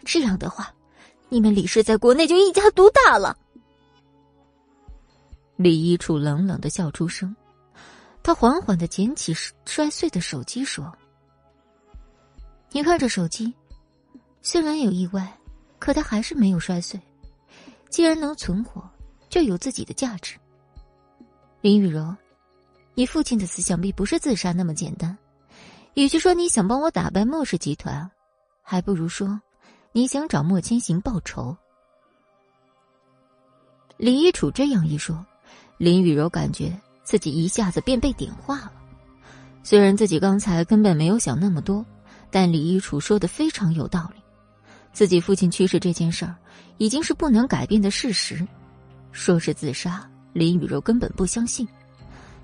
[0.03, 0.73] 这样的话，
[1.29, 3.37] 你们李氏在国内就一家独大了。
[5.55, 7.35] 李一楚冷冷的笑出声，
[8.23, 9.35] 他缓缓的捡起
[9.65, 10.91] 摔碎的手机，说
[12.73, 13.53] ：“你看这手机，
[14.41, 15.31] 虽然有意外，
[15.77, 16.99] 可它还是没有摔碎。
[17.91, 18.83] 既然能存活。”
[19.29, 20.35] 就有自己的价值。
[21.61, 22.15] 林雨柔，
[22.93, 25.17] 你父亲的死想必不是自杀那么简单。
[25.95, 28.09] 与其说你想帮我打败莫氏集团，
[28.61, 29.41] 还不如说
[29.91, 31.55] 你想找莫千行报仇。
[33.97, 35.25] 李一楚这样一说，
[35.77, 36.71] 林雨柔感觉
[37.03, 38.71] 自己一下子便被点化了。
[39.63, 41.83] 虽然自己刚才根本没有想那么多，
[42.29, 44.21] 但李一楚说的非常有道理。
[44.93, 46.35] 自己父亲去世这件事儿，
[46.77, 48.47] 已经是不能改变的事实。
[49.17, 51.67] 说是自杀，林雨柔根本不相信。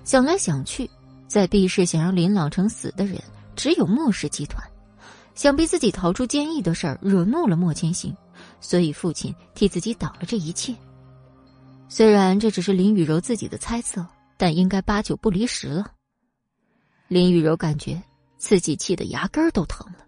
[0.02, 0.90] 想来想去，
[1.28, 3.22] 在 B 市想让林朗成死的人，
[3.54, 4.60] 只有莫氏集团。
[5.36, 8.14] 想必自己逃出监狱的事儿惹怒了莫千行，
[8.60, 10.74] 所以父亲替自己挡了这一切。
[11.88, 14.04] 虽然这只是林雨柔自己的猜测，
[14.36, 15.92] 但应该八九不离十了。
[17.06, 18.02] 林雨柔感觉
[18.36, 19.98] 自己气得牙根都疼了，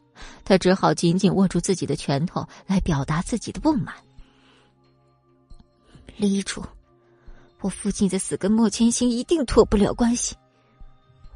[0.44, 3.94] 她只好紧紧握住自己的拳头来表达自己的不满。
[6.16, 6.62] 李一楚，
[7.60, 10.34] 我父亲的死跟莫千行一定脱不了关系。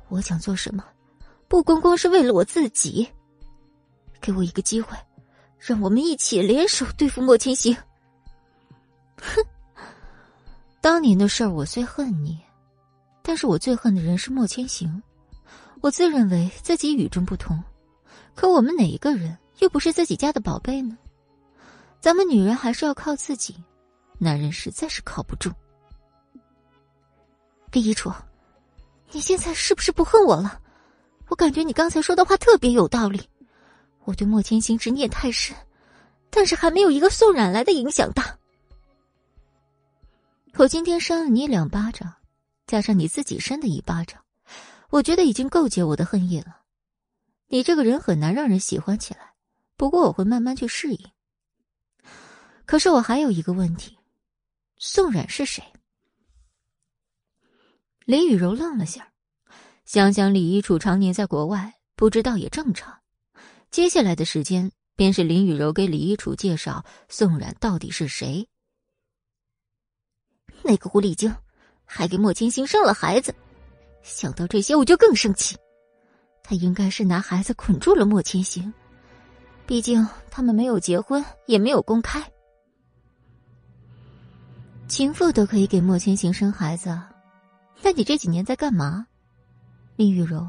[0.09, 0.83] 我想做什么，
[1.49, 3.07] 不光光是为了我自己。
[4.23, 4.97] 给我一个机会，
[5.59, 7.75] 让我们一起联手对付莫千行。
[9.17, 9.43] 哼。
[10.81, 12.39] 当年的事儿，我虽恨你，
[13.23, 15.03] 但是我最恨的人是莫千行。
[15.83, 17.63] 我自认为自己与众不同，
[18.35, 20.97] 可我们哪一个人又不是自己家的宝贝呢？
[22.01, 23.63] 咱们女人还是要靠自己，
[24.23, 25.51] 男人实在是靠不住。
[27.73, 28.13] 李一楚，
[29.13, 30.61] 你现在是不是不恨我了？
[31.29, 33.27] 我感觉你刚才说的话特别有道理。
[34.05, 35.57] 我对莫千行执念太深，
[36.29, 38.37] 但是还没有一个宋冉来的影响大。
[40.55, 42.13] 我今天扇了你两巴掌，
[42.67, 44.21] 加上你自己扇的一巴掌，
[44.91, 46.59] 我觉得已经够解我的恨意了。
[47.49, 49.33] 你这个人很难让人喜欢起来，
[49.77, 51.11] 不过我会慢慢去适应。
[52.67, 53.97] 可是我还有一个问题，
[54.83, 55.63] 宋冉是谁？
[58.07, 59.13] 林雨柔愣了下，
[59.85, 62.99] 想想李一楚常年在国外，不知道也正常。
[63.71, 68.49] 接下来的时间，便是林雨柔给李一楚介绍宋冉到底是谁。
[70.63, 71.31] 那个狐狸精，
[71.85, 73.35] 还给莫千行生了孩子。
[74.03, 75.55] 想到这些，我就更生气。
[76.43, 78.73] 他应该是拿孩子捆住了莫千行，
[79.67, 82.33] 毕竟他们没有结婚，也没有公开。
[84.91, 87.01] 情妇都可以给莫千行生孩子，
[87.81, 89.07] 那你这几年在干嘛？
[89.95, 90.45] 林雨柔，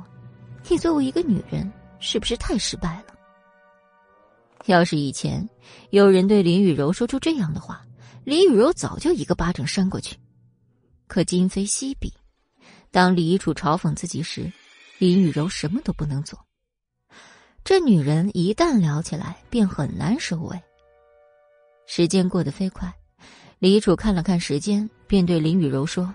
[0.67, 3.13] 你作为一个女人，是不是太失败了？
[4.65, 5.47] 要是以前
[5.91, 7.85] 有人对林雨柔说出这样的话，
[8.23, 10.17] 林雨柔早就一个巴掌扇过去，
[11.05, 12.11] 可今非昔比。
[12.89, 14.51] 当李楚嘲讽自己时，
[14.97, 16.43] 林雨柔什么都不能做。
[17.63, 20.59] 这女人一旦聊起来，便很难收尾。
[21.85, 22.91] 时间过得飞快，
[23.61, 26.11] 李一楚看了看时间，便对林雨柔说：“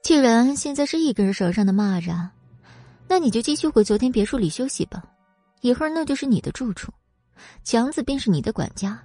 [0.00, 2.30] 既然现在是一根绳上的蚂蚱，
[3.06, 5.04] 那你就继续回昨天别墅里休息吧。
[5.60, 6.90] 一会儿那就是你的住处，
[7.62, 8.98] 强子便是你的管家。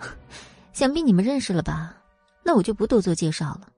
[0.72, 1.94] ”想必你们认识了吧？
[2.42, 3.68] 那我就不多做介绍了。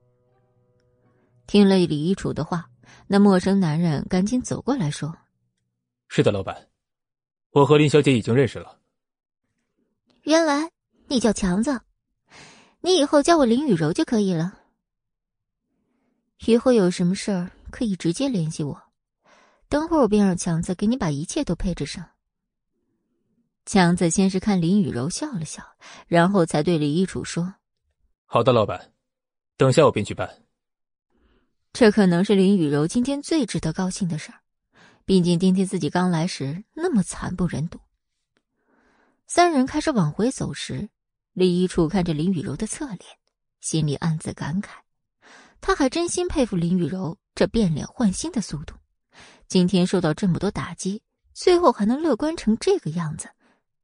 [1.47, 2.65] 听了李一楚的话，
[3.07, 5.13] 那陌生男人赶紧走过来说
[6.07, 6.69] ：“是的，老板，
[7.51, 8.79] 我和林小姐已经认识了。
[10.23, 10.71] 原来
[11.09, 11.81] 你叫强子，
[12.81, 14.59] 你以后叫我林雨柔就可以了。
[16.45, 18.81] 以后有什么事儿可以直接联系我，
[19.69, 22.09] 等会儿我便让强子给你把一切都配置上。”
[23.65, 25.63] 强子先是看林雨柔笑了笑，
[26.07, 27.55] 然后才对李一楚说
[28.25, 28.93] ：“好的，老板，
[29.57, 30.43] 等下我便去办。”
[31.73, 34.39] 这可能是林雨柔今天最值得高兴的事儿，
[35.05, 37.79] 毕竟今天自己刚来时那么惨不忍睹。
[39.25, 40.89] 三人开始往回走时，
[41.37, 42.99] 李一楚看着林雨柔的侧脸，
[43.61, 44.69] 心里暗自感慨：
[45.61, 48.73] 他还真心佩服林雨柔这变脸换心的速度。
[49.47, 51.03] 今天受到这么多打击，
[51.35, 53.29] 最后还能乐观成这个样子。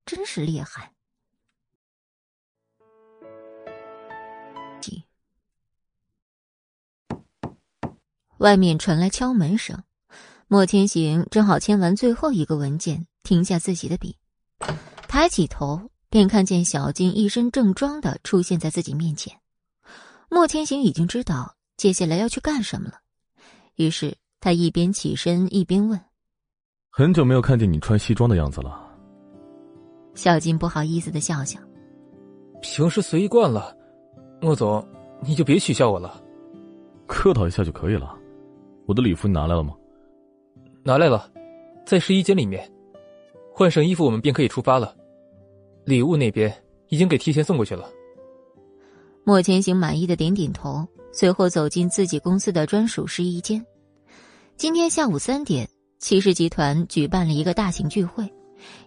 [0.03, 0.93] 真是厉害！
[8.39, 9.83] 外面传来敲门声，
[10.47, 14.17] 莫千行正好签完最后一个文件，停下自己的笔，
[15.07, 19.35] 抬起头便看见小静一身正装的出现在自己面前。
[20.29, 22.99] 莫千行已经知道接下来要去干什么了，
[23.77, 25.99] 于是他一边起身一边问
[26.91, 28.95] ：“很久没有看见你穿西装的样子了。”
[30.13, 31.59] 小金不好意思的笑笑，
[32.61, 33.75] 平时随意惯了，
[34.39, 34.87] 莫总，
[35.19, 36.23] 你就别取笑我了。
[37.07, 38.15] 客套一下就可以了。
[38.85, 39.73] 我的礼服你拿来了吗？
[40.83, 41.27] 拿来了，
[41.87, 42.71] 在试衣间里面。
[43.51, 44.95] 换上衣服，我们便可以出发了。
[45.85, 46.53] 礼物那边
[46.89, 47.89] 已经给提前送过去了。
[49.23, 53.65] 莫千行满意的点点头，随后走进自己公司的专属试衣间。
[54.57, 55.67] 今天下午三点，
[55.99, 58.31] 齐氏集团举办了一个大型聚会，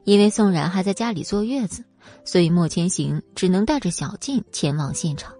[0.05, 1.83] 因为宋冉还在家里坐月子，
[2.25, 5.35] 所以莫千行只能带着小静前往现场。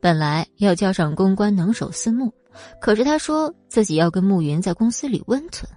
[0.00, 2.32] 本来要叫上公关能手思慕，
[2.80, 5.68] 可是他说自己要跟慕云在公司里温存。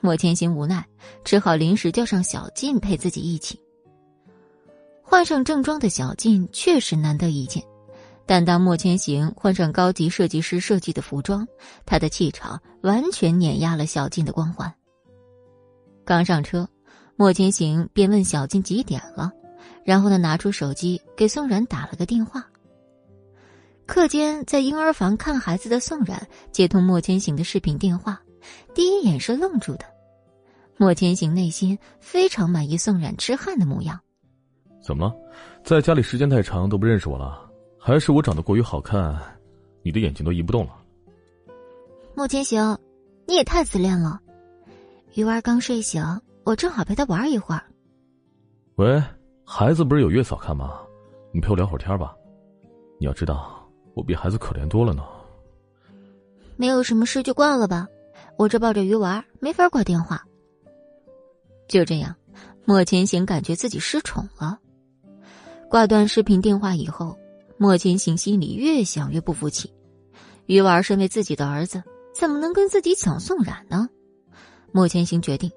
[0.00, 0.86] 莫千行无奈，
[1.24, 3.58] 只好临时叫上小静陪自己一起。
[5.06, 7.62] 换上正装的小静确实难得一见，
[8.26, 11.46] 但当莫千行换上高级设计师设计的服装，
[11.86, 14.74] 他的气场完全碾压了小静的光环。
[16.04, 16.68] 刚上车，
[17.16, 19.30] 莫千行便问小静几点了，
[19.84, 22.44] 然后他拿出手机给宋冉打了个电话。
[23.86, 28.20] 课间在婴儿房看孩子的宋冉接通莫千行的视频电话，
[28.74, 29.84] 第一眼是愣住的。
[30.78, 34.00] 莫千行内心非常满意宋冉痴汉的模样。
[34.84, 35.14] 怎么了？
[35.64, 37.50] 在家里时间太长都不认识我了？
[37.78, 39.18] 还是我长得过于好看，
[39.82, 40.76] 你的眼睛都移不动了？
[42.14, 42.78] 莫千行，
[43.26, 44.20] 你也太自恋了。
[45.14, 46.04] 鱼丸刚睡醒，
[46.44, 47.62] 我正好陪他玩一会儿。
[48.76, 49.02] 喂，
[49.44, 50.80] 孩子不是有月嫂看吗？
[51.32, 52.14] 你陪我聊会儿天吧。
[52.98, 55.02] 你要知道，我比孩子可怜多了呢。
[56.56, 57.88] 没有什么事就挂了吧，
[58.36, 60.22] 我这抱着鱼丸，没法挂电话。
[61.68, 62.14] 就这样，
[62.64, 64.58] 莫千行感觉自己失宠了。
[65.68, 67.18] 挂断视频电话以后，
[67.58, 69.72] 莫千行心里越想越不服气。
[70.46, 71.82] 鱼丸身为自己的儿子，
[72.14, 73.88] 怎么能跟自己抢宋冉呢？
[74.72, 75.50] 莫千行决定，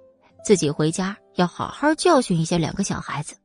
[0.44, 3.36] 自己回家要好好教训一下两个小孩子。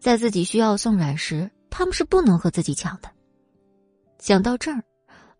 [0.00, 3.10] 在自己需要宋冉时，他们是不能和自己抢的。
[4.18, 4.82] 想到这儿，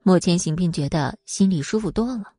[0.02, 2.32] 莫千行便觉得心里舒服多了。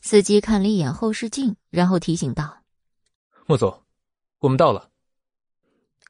[0.00, 2.58] 司机看了一眼后视镜，然后提醒道
[3.46, 3.82] ：“莫总，
[4.38, 4.90] 我们到了。”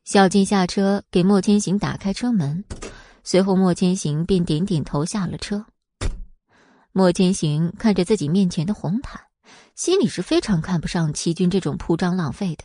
[0.05, 2.63] 小静下车，给莫千行打开车门，
[3.23, 5.65] 随后莫千行便点点头下了车。
[6.93, 9.23] 莫千行看着自己面前的红毯，
[9.75, 12.65] 心里是非常看不上齐军这种铺张浪费的。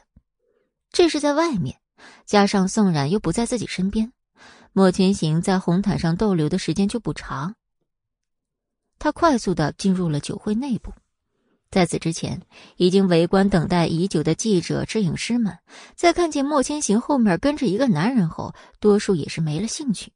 [0.91, 1.79] 这是在外面，
[2.25, 4.11] 加上宋冉又不在自己身边，
[4.73, 7.55] 莫千行在红毯上逗留的时间就不长。
[8.99, 10.91] 他快速的进入了酒会内部。
[11.71, 12.41] 在此之前，
[12.77, 15.55] 已经围观等待已久的记者、摄影师们，
[15.95, 20.11] 在看见莫千行后面跟着一个男人后，多数也是没了兴趣。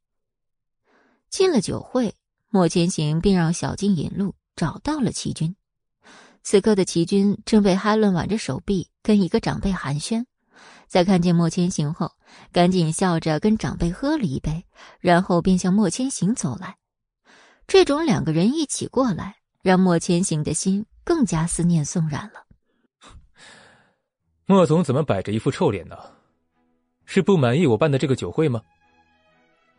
[1.30, 2.14] 进了酒会，
[2.50, 5.54] 莫千行便让小静引路，找到了齐军。
[6.42, 10.24] 此刻的齐军正被哈伦挽着手臂，跟一个长辈寒暄。
[10.88, 12.10] 在看见莫千行后，
[12.52, 14.64] 赶紧笑着跟长辈喝了一杯，
[15.00, 16.76] 然后便向莫千行走来。
[17.66, 20.84] 这种两个人一起过来，让莫千行的心。
[21.04, 22.44] 更加思念宋冉了。
[24.46, 25.96] 莫总怎么摆着一副臭脸呢？
[27.04, 28.62] 是不满意我办的这个酒会吗？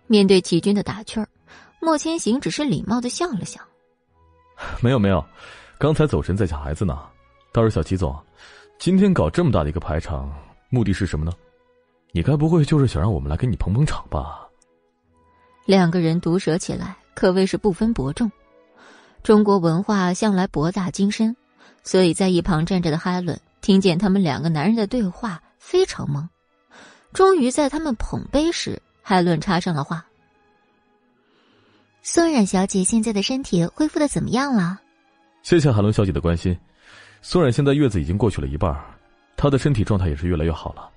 [0.07, 1.27] 面对齐军的打趣儿，
[1.81, 3.59] 莫千行只是礼貌的笑了笑。
[4.79, 5.25] 没有没有，
[5.79, 7.09] 刚才走神在想孩子呢。
[7.51, 8.15] 倒是小齐总，
[8.77, 10.31] 今天搞这么大的一个排场，
[10.69, 11.31] 目的是什么呢？
[12.11, 14.47] 你该不会就是想让我们来给你捧捧场吧？
[15.65, 18.31] 两个人毒舌起来，可谓是不分伯仲。
[19.25, 21.35] 中国文化向来博大精深，
[21.83, 26.27] 所以在一旁站着的哈伦听见他们两个男人的对话，非常懵。
[27.11, 30.05] 终于在他们捧杯时，海伦插上了话
[32.03, 34.79] ：“宋冉小姐现在的身体恢复的怎么样了？”
[35.41, 36.55] 谢谢海伦小姐的关心。
[37.23, 38.79] 宋冉现在月子已经过去了一半，
[39.35, 40.87] 她的身体状态也是越来越好了，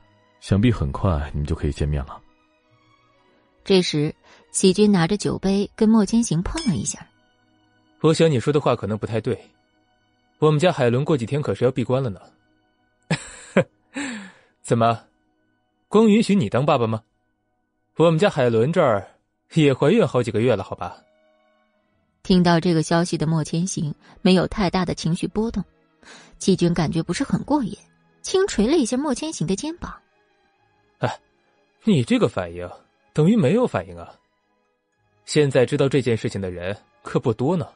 [0.42, 2.20] 想必很快你们就可以见面了。
[3.64, 4.14] 这时，
[4.52, 7.07] 齐军拿着酒杯跟莫千行碰了一下。
[8.00, 9.36] 我想你说的话可能不太对，
[10.38, 12.20] 我们家海伦过几天可是要闭关了呢。
[14.62, 15.04] 怎么，
[15.88, 17.02] 光允许你当爸爸吗？
[17.96, 19.08] 我们家海伦这儿
[19.54, 20.96] 也怀孕好几个月了，好吧？
[22.22, 23.92] 听到这个消息的莫千行
[24.22, 25.64] 没有太大的情绪波动，
[26.36, 27.76] 季军感觉不是很过瘾，
[28.22, 29.92] 轻捶了一下莫千行的肩膀。
[30.98, 31.18] 哎，
[31.82, 32.70] 你这个反应
[33.12, 34.14] 等于没有反应啊！
[35.24, 37.66] 现在知道这件事情的人可不多呢。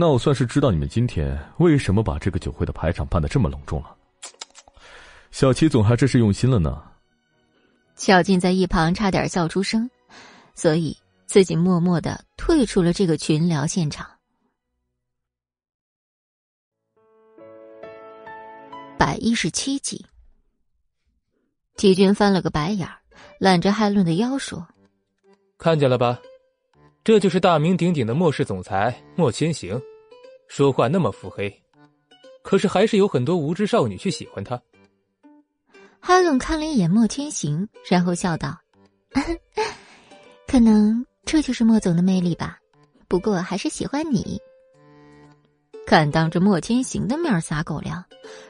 [0.00, 3.96] 那我算是知道你们今天为什么把这个酒会的排场办得这么隆重了。
[5.32, 6.80] 小齐总还真是用心了呢。
[7.96, 9.90] 小静在一旁差点笑出声，
[10.54, 10.96] 所以
[11.26, 14.08] 自己默默的退出了这个群聊现场。
[18.96, 20.06] 百一十七集，
[21.74, 23.00] 齐军翻了个白眼儿，
[23.40, 24.64] 揽着海伦的腰说
[25.58, 26.20] ：“看见了吧？”
[27.08, 29.80] 这就是大名鼎鼎的莫氏总裁莫千行，
[30.46, 31.50] 说话那么腹黑，
[32.42, 34.60] 可是还是有很多无知少女去喜欢他。
[36.02, 38.54] 哈伦看了一眼莫千行，然后笑道
[40.46, 42.58] ：“可能这就是莫总的魅力吧。
[43.08, 44.38] 不过还是喜欢你。
[45.86, 48.04] 敢当着莫千行的面撒狗粮，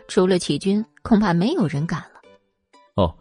[0.09, 2.21] 除了齐军，恐怕没有人敢了。
[2.97, 3.17] 哦，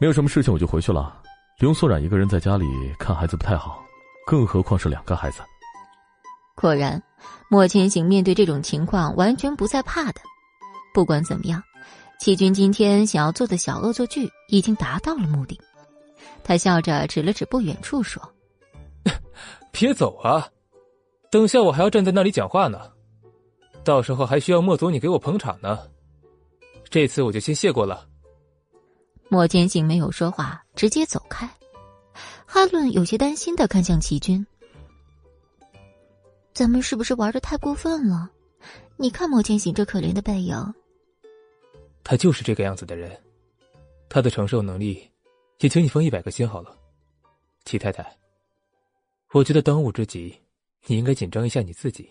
[0.00, 1.22] 没有什么事情，我就回去了。
[1.60, 2.66] 刘素冉一个人在家里
[2.98, 3.84] 看孩子不太好，
[4.28, 5.40] 更何况是两个孩子。
[6.54, 7.02] 果然，
[7.48, 10.20] 莫千行面对这种情况完全不再怕的。
[10.92, 11.62] 不管怎么样，
[12.20, 15.58] 齐军今天想要做的小恶作剧已经达到了目的。
[16.44, 18.22] 他笑着指了指不远处说
[19.72, 20.46] ：“别走啊，
[21.30, 22.78] 等下我还要站在那里讲话呢。”
[23.82, 25.78] 到时候还需要莫总你给我捧场呢，
[26.90, 28.06] 这次我就先谢过了。
[29.30, 31.48] 莫千行没有说话，直接走开。
[32.50, 34.44] 哈伦有些担心的看向齐军
[36.54, 38.30] ：“咱们是不是玩的太过分了？
[38.96, 40.56] 你看莫千行这可怜的背影。”
[42.02, 43.22] 他就是这个样子的人，
[44.08, 45.06] 他的承受能力，
[45.58, 46.74] 也请你放一百个心好了。
[47.66, 48.16] 齐太太，
[49.34, 50.34] 我觉得当务之急，
[50.86, 52.08] 你应该紧张一下你自己。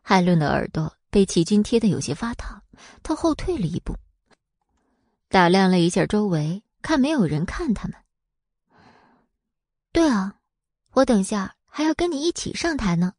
[0.00, 2.62] 海伦的耳朵被齐军贴的有些发烫，
[3.02, 3.96] 他后退了一步，
[5.28, 7.98] 打量了一下周围，看没有人看他们。
[9.92, 10.34] 对啊，
[10.92, 13.12] 我等下还要跟你一起上台呢。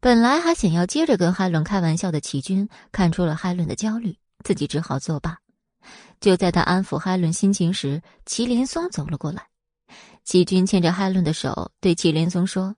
[0.00, 5.38] 本来还想要接着跟海伦开玩笑的齐军，看出了海伦的焦虑，自己只好作罢。
[6.20, 9.46] 就在他安抚海伦心情时，祁连松走了过来。
[10.24, 12.74] 齐军牵着海伦的手，对祁连松说。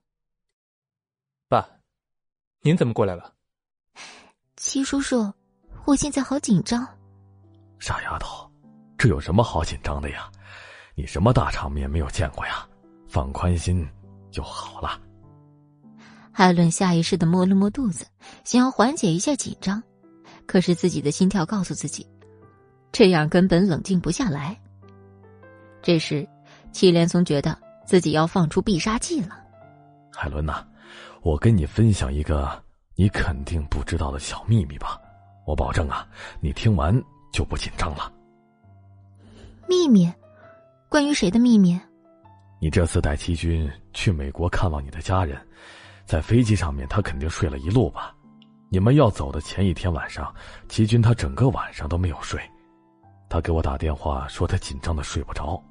[1.47, 1.67] 爸
[2.61, 3.33] 您怎么过来了，
[4.55, 5.31] 齐叔叔？
[5.85, 6.87] 我现在好紧张。
[7.79, 8.51] 傻丫头，
[8.97, 10.31] 这有什么好紧张的呀？
[10.95, 12.65] 你什么大场面没有见过呀？
[13.07, 13.87] 放宽心
[14.31, 14.99] 就好了。
[16.31, 18.05] 海伦下意识的摸了摸肚子，
[18.43, 19.81] 想要缓解一下紧张，
[20.45, 22.05] 可是自己的心跳告诉自己，
[22.91, 24.59] 这样根本冷静不下来。
[25.81, 26.27] 这时，
[26.71, 29.37] 祁连松觉得自己要放出必杀技了。
[30.11, 30.65] 海伦呐。
[31.21, 32.63] 我跟你分享一个
[32.93, 35.01] 你肯定不知道的小秘密吧，
[35.47, 36.07] 我保证啊，
[36.39, 36.95] 你听完
[37.33, 38.13] 就不紧张了。
[39.67, 40.11] 秘密？
[40.89, 41.79] 关于谁的秘密？
[42.61, 45.37] 你这次带齐军去美国看望你的家人，
[46.05, 48.15] 在飞机上面他肯定睡了一路吧？
[48.69, 50.33] 你们要走的前一天晚上，
[50.67, 52.39] 齐军他整个晚上都没有睡，
[53.29, 55.61] 他给我打电话说他紧张的睡不着。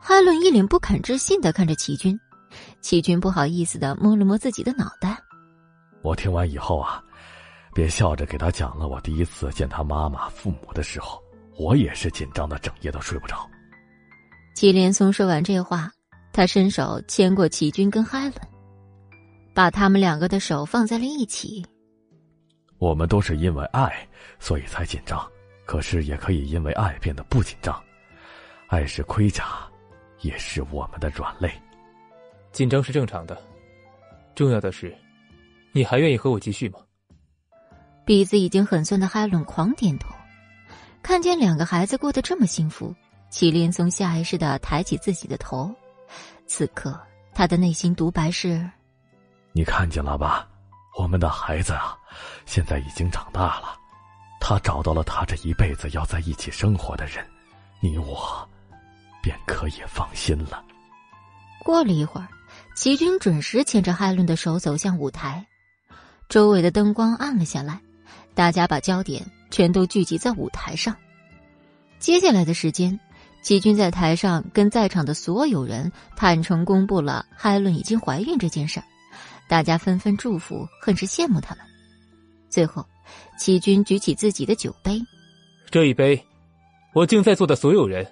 [0.00, 2.18] 哈伦一脸不敢置信的看着齐军。
[2.80, 5.18] 齐军不好意思的摸了摸自己的脑袋。
[6.02, 7.02] 我听完以后啊，
[7.74, 11.20] 便笑着给他讲了我第一次见他妈妈、父母的时候，
[11.58, 13.48] 我也是紧张的，整夜都睡不着。
[14.54, 15.90] 祁连松说完这话，
[16.32, 18.34] 他伸手牵过齐军跟海伦，
[19.52, 21.64] 把他们两个的手放在了一起。
[22.78, 23.92] 我们都是因为爱，
[24.38, 25.20] 所以才紧张，
[25.66, 27.82] 可是也可以因为爱变得不紧张。
[28.68, 29.44] 爱是盔甲，
[30.20, 31.50] 也是我们的软肋。
[32.52, 33.36] 紧张是正常的，
[34.36, 34.96] 重要的是，
[35.72, 36.78] 你还愿意和我继续吗？
[38.04, 40.14] 鼻子已经很酸的海伦狂点头，
[41.02, 42.94] 看见两个孩子过得这么幸福，
[43.34, 45.68] 祁连松下意识的抬起自己的头。
[46.46, 46.96] 此刻
[47.34, 48.64] 他的内心独白是
[49.50, 50.46] ：“你看见了吧，
[50.96, 51.98] 我们的孩子啊，
[52.46, 53.76] 现在已经长大了，
[54.40, 57.26] 他找到了他这一辈子要在一起生活的人，
[57.80, 58.48] 你我，
[59.20, 60.64] 便可以放心了。”
[61.64, 62.28] 过了一会儿。
[62.76, 65.44] 齐军准时牵着海伦的手走向舞台，
[66.28, 67.80] 周围的灯光暗了下来，
[68.32, 70.96] 大家把焦点全都聚集在舞台上。
[71.98, 72.98] 接下来的时间，
[73.44, 78.86] 齐军在台上跟在场的所有人坦诚公布了海伦已经怀孕这件事儿，
[79.46, 81.64] 大家纷纷祝福，很是羡慕他们。
[82.48, 82.82] 最后，
[83.38, 84.98] 齐军举起自己的酒杯，
[85.70, 86.18] 这一杯，
[86.94, 88.10] 我敬在座的所有人，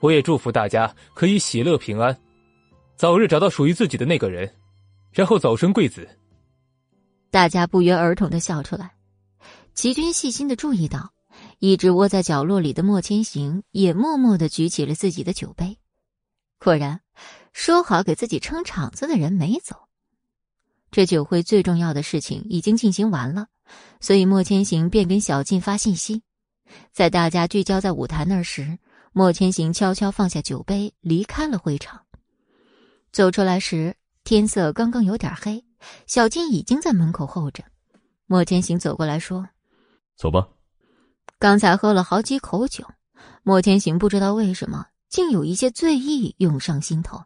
[0.00, 2.14] 我也祝福大家可以喜乐平安。
[2.96, 4.54] 早日找到属于自己的那个人，
[5.10, 6.06] 然后早生贵子。
[7.30, 8.90] 大家不约而同的笑出来。
[9.72, 11.13] 齐军细心的注意到，
[11.64, 15.78] 一直窝在角落里的莫千行也默默的举起了自己的酒杯。
[16.58, 17.00] 果然，
[17.54, 19.88] 说好给自己撑场子的人没走。
[20.90, 23.46] 这酒会最重要的事情已经进行完了，
[23.98, 26.22] 所以莫千行便跟小静发信息。
[26.92, 28.78] 在大家聚焦在舞台那时，
[29.14, 32.02] 莫千行悄悄放下酒杯，离开了会场。
[33.10, 35.64] 走出来时，天色刚刚有点黑，
[36.06, 37.64] 小静已经在门口候着。
[38.26, 39.48] 莫千行走过来说
[40.14, 40.46] ：“走吧。”
[41.38, 42.84] 刚才喝了好几口酒，
[43.42, 47.22] 莫千行不知道为什么，竟有一些醉意涌上心头。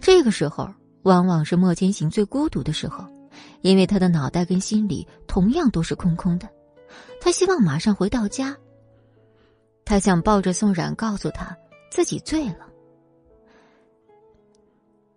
[0.00, 0.68] 这个时候，
[1.02, 3.04] 往往是莫千行最孤独的时候，
[3.62, 6.48] 因为他的脑袋跟心里同样都是空空的。
[7.20, 8.56] 他希望马上回到家。
[9.84, 11.56] 他想抱着宋冉，告诉他
[11.90, 12.66] 自己醉了。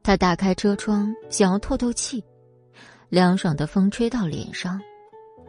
[0.02, 2.24] 他打开车窗，想要透透气，
[3.10, 4.80] 凉爽的风吹到脸上。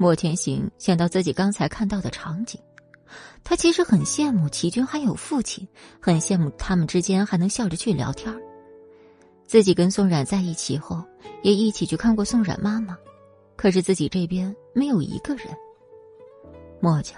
[0.01, 2.59] 莫千行想到自己刚才看到的场景，
[3.45, 5.69] 他其实很羡慕齐军还有父亲，
[6.01, 8.35] 很羡慕他们之间还能笑着去聊天
[9.45, 11.05] 自己跟宋冉在一起后，
[11.43, 12.97] 也一起去看过宋冉妈妈，
[13.57, 15.49] 可是自己这边没有一个人。
[16.81, 17.17] 莫家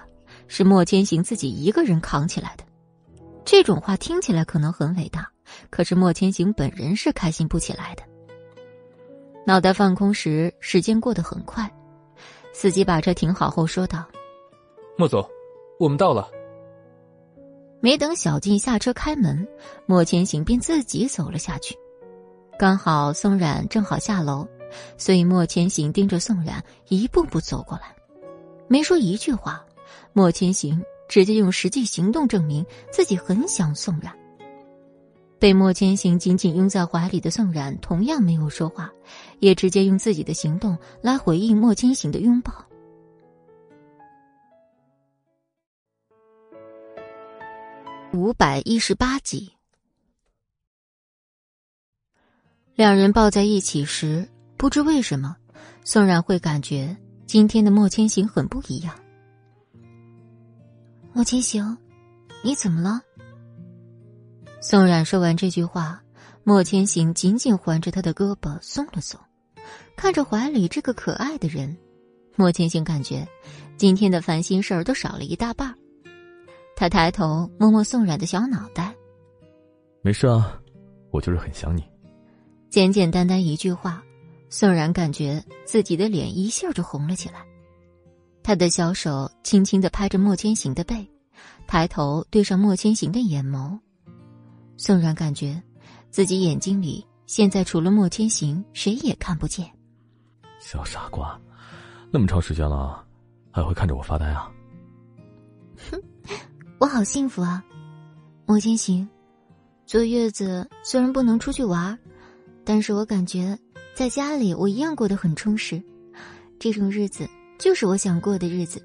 [0.48, 2.64] 是莫千行自己一个人扛起来的，
[3.44, 5.30] 这种话听起来可能很伟大，
[5.70, 8.02] 可是莫千行本人是开心不起来的。
[9.46, 11.72] 脑袋放空时，时间过得很快。
[12.52, 14.06] 司机把车停好后说道
[14.96, 15.26] ：“莫总，
[15.78, 16.28] 我们到了。”
[17.80, 19.46] 没等小静下车开门，
[19.86, 21.76] 莫千行便自己走了下去。
[22.58, 24.46] 刚好宋冉正好下楼，
[24.96, 27.94] 所以莫千行盯着宋冉一步步走过来，
[28.68, 29.64] 没说一句话。
[30.12, 34.16] 莫千行直接用实际行动证明自己很想宋冉。
[35.42, 38.92] 被莫千行紧紧拥在怀里的宋冉同样没有说话，
[39.40, 42.64] 也直接用自己的行动来回应莫千行的拥抱。
[48.12, 49.52] 五百一十八集，
[52.76, 55.36] 两人抱在一起时，不知为什么，
[55.82, 56.96] 宋冉会感觉
[57.26, 58.94] 今天的莫千行很不一样。
[61.12, 61.76] 莫千行，
[62.44, 63.02] 你怎么了？
[64.64, 66.00] 宋冉说完这句话，
[66.44, 69.20] 莫千行紧紧环着他的胳膊松了松，
[69.96, 71.76] 看着怀里这个可爱的人，
[72.36, 73.26] 莫千行感觉
[73.76, 75.74] 今天的烦心事儿都少了一大半。
[76.76, 78.94] 他抬头摸摸宋冉的小脑袋，
[80.00, 80.56] 没事啊，
[81.10, 81.82] 我就是很想你。
[82.70, 84.00] 简简单单一句话，
[84.48, 87.44] 宋冉感觉自己的脸一下就红了起来。
[88.44, 91.04] 他的小手轻轻的拍着莫千行的背，
[91.66, 93.76] 抬头对上莫千行的眼眸。
[94.76, 95.62] 宋冉感觉，
[96.10, 99.70] 自己眼睛里现在除了莫千行，谁也看不见。
[100.58, 101.40] 小傻瓜，
[102.10, 103.04] 那么长时间了，
[103.50, 104.50] 还会看着我发呆啊？
[105.90, 106.00] 哼，
[106.78, 107.62] 我好幸福啊！
[108.46, 109.08] 莫千行，
[109.86, 111.98] 坐月子虽然不能出去玩，
[112.64, 113.58] 但是我感觉
[113.94, 115.82] 在家里我一样过得很充实。
[116.58, 117.28] 这种日子
[117.58, 118.84] 就是我想过的日子，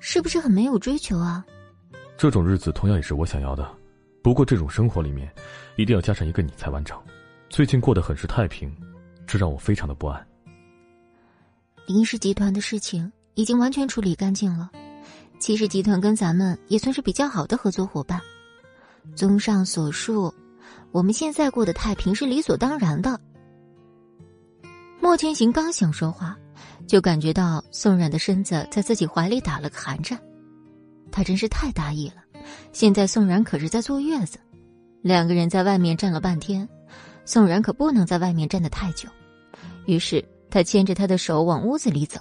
[0.00, 1.44] 是不是很没有追求啊？
[2.16, 3.77] 这种日子同样也是我想要的。
[4.28, 5.26] 不过这种生活里面，
[5.76, 6.94] 一定要加上一个你才完整。
[7.48, 8.70] 最近过得很是太平，
[9.26, 10.22] 这让我非常的不安。
[11.86, 14.70] 林氏集团的事情已经完全处理干净了，
[15.38, 18.20] 其实集团跟咱们也算是比较好的合作伙伴。
[19.16, 20.30] 综上所述，
[20.92, 23.18] 我们现在过得太平是理所当然的。
[25.00, 26.36] 莫千行刚想说话，
[26.86, 30.20] 就感觉到宋冉的身子在自己怀里打了个寒颤，
[31.10, 32.27] 他真是太大意了。
[32.72, 34.38] 现在宋然可是在坐月子，
[35.02, 36.68] 两个人在外面站了半天，
[37.24, 39.08] 宋然可不能在外面站得太久。
[39.86, 42.20] 于是他牵着他的手往屋子里走。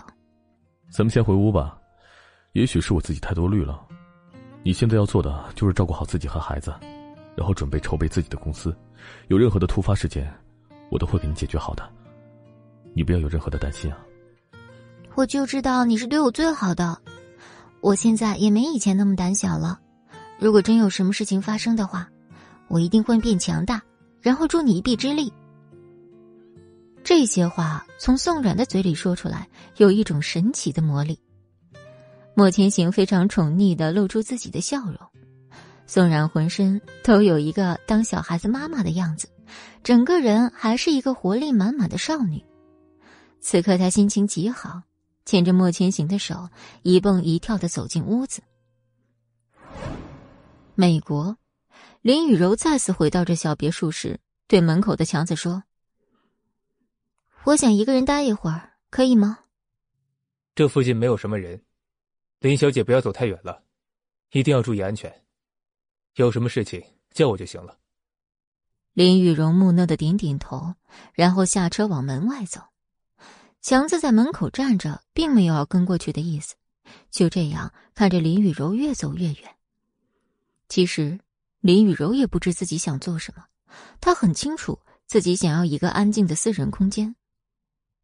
[0.90, 1.78] 咱们先回屋吧，
[2.54, 3.86] 也许是我自己太多虑了。
[4.64, 6.74] 你现在要做的就是照顾好自己和孩子，
[7.36, 8.76] 然后准备筹备自己的公司。
[9.28, 10.34] 有任何的突发事件，
[10.90, 11.88] 我都会给你解决好的。
[12.94, 14.00] 你不要有任何的担心啊。
[15.16, 16.98] 我就知道你是对我最好的，
[17.82, 19.80] 我现在也没以前那么胆小了。
[20.40, 22.10] 如果真有什么事情发生的话，
[22.68, 23.82] 我一定会变强大，
[24.22, 25.32] 然后助你一臂之力。
[27.04, 29.48] 这些话从宋冉的嘴里说出来，
[29.78, 31.20] 有一种神奇的魔力。
[32.36, 34.98] 莫千行非常宠溺的露出自己的笑容，
[35.88, 39.28] 宋冉浑身都有一个当小孩子妈妈的样子，
[39.84, 42.44] 整个人还是一个活力满满的少女。
[43.40, 44.82] 此刻她心情极好，
[45.26, 46.50] 牵着莫千行的手，
[46.84, 48.42] 一蹦一跳的走进屋子。
[50.80, 51.36] 美国，
[52.04, 55.64] 林雨柔再次回到这小别墅时，对门口的强子说
[57.46, 59.40] ：“我想一个人待一会儿，可以吗？”
[60.54, 61.60] 这附近没有什么人，
[62.42, 63.64] 林小姐不要走太远了，
[64.34, 65.12] 一定要注意安全。
[66.14, 66.80] 有什么事情
[67.12, 67.80] 叫我就行了。
[68.94, 70.76] 林雨柔木讷的点点头，
[71.14, 72.62] 然后下车往门外走。
[73.64, 76.54] 强子在门口站着，并没有要跟过去的意思，
[77.10, 79.57] 就这样看着林雨柔越走越远。
[80.70, 81.20] 其实，
[81.62, 83.46] 林雨柔也不知自己想做什么。
[84.02, 87.16] 她很清楚自己想要一个安静的私人空间。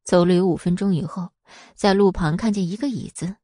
[0.03, 1.29] 走了有五分钟以后，
[1.75, 3.35] 在路旁看见一个椅子，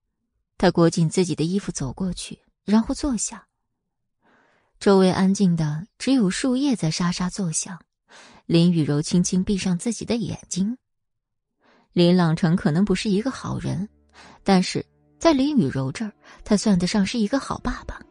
[0.58, 3.48] 她裹紧自己的衣服走过去，然后坐下。
[4.80, 7.80] 周围安静的，只有树叶在沙沙作响。
[8.46, 10.78] 林雨柔轻轻闭上自己的眼睛。
[11.94, 13.88] 林朗成可能不是一个好人，
[14.44, 14.86] 但是
[15.18, 16.12] 在林雨柔这儿，
[16.44, 18.02] 他算得上是一个好爸爸。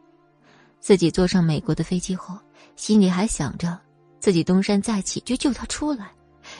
[0.79, 2.37] 自己坐上美国的飞机后，
[2.75, 3.79] 心里还想着
[4.19, 6.11] 自己东山再起，就救他出来。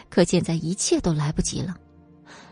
[0.09, 1.75] 可现在一切都来不及了。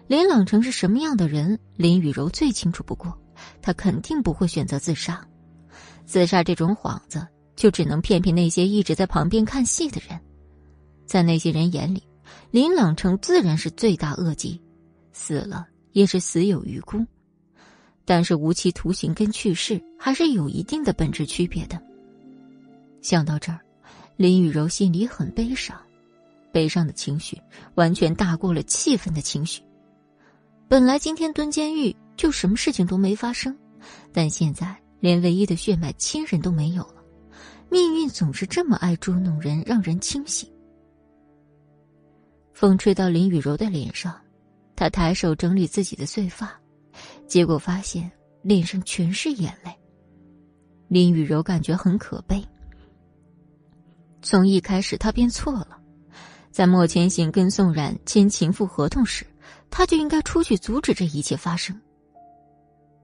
[0.07, 3.15] 林朗成是什么样的人，林雨柔最清楚不过。
[3.61, 5.23] 他肯定不会选择自杀，
[6.05, 10.19] 自杀这种幌子就只能骗骗那些一直在旁边看戏的人。
[11.05, 12.01] 在那些人眼里，
[12.49, 14.59] 林朗成自然是罪大恶极，
[15.13, 17.05] 死了也是死有余辜。
[18.07, 21.77] 但是无期徒刑跟去世还是有一定的本质区别的。
[23.01, 23.59] 想到这儿，
[24.15, 25.77] 林雨柔心里很悲伤，
[26.53, 27.37] 悲伤的情绪
[27.75, 29.61] 完全大过了气愤的情绪。
[30.69, 33.53] 本来今天蹲监狱就什么事情都没发生，
[34.13, 37.03] 但现在连唯一的血脉亲人都没有了。
[37.69, 40.49] 命运总是这么爱捉弄人，让人清醒。
[42.53, 44.17] 风吹到林雨柔的脸上，
[44.77, 46.57] 她抬手整理自己的碎发。
[47.27, 48.09] 结果发现
[48.41, 49.71] 脸上全是眼泪。
[50.87, 52.43] 林雨柔感觉很可悲。
[54.21, 55.77] 从一开始，他便错了，
[56.51, 59.25] 在莫千行跟宋冉签情妇合同时，
[59.69, 61.79] 他就应该出去阻止这一切发生。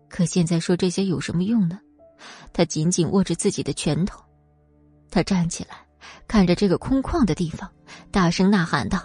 [0.10, 1.80] 可现在说这些有什么用呢？
[2.54, 4.24] 他紧紧握着自己的拳头，
[5.12, 5.86] 他站起来，
[6.28, 7.70] 看着这个空旷的地方，
[8.12, 9.02] 大声呐喊道：“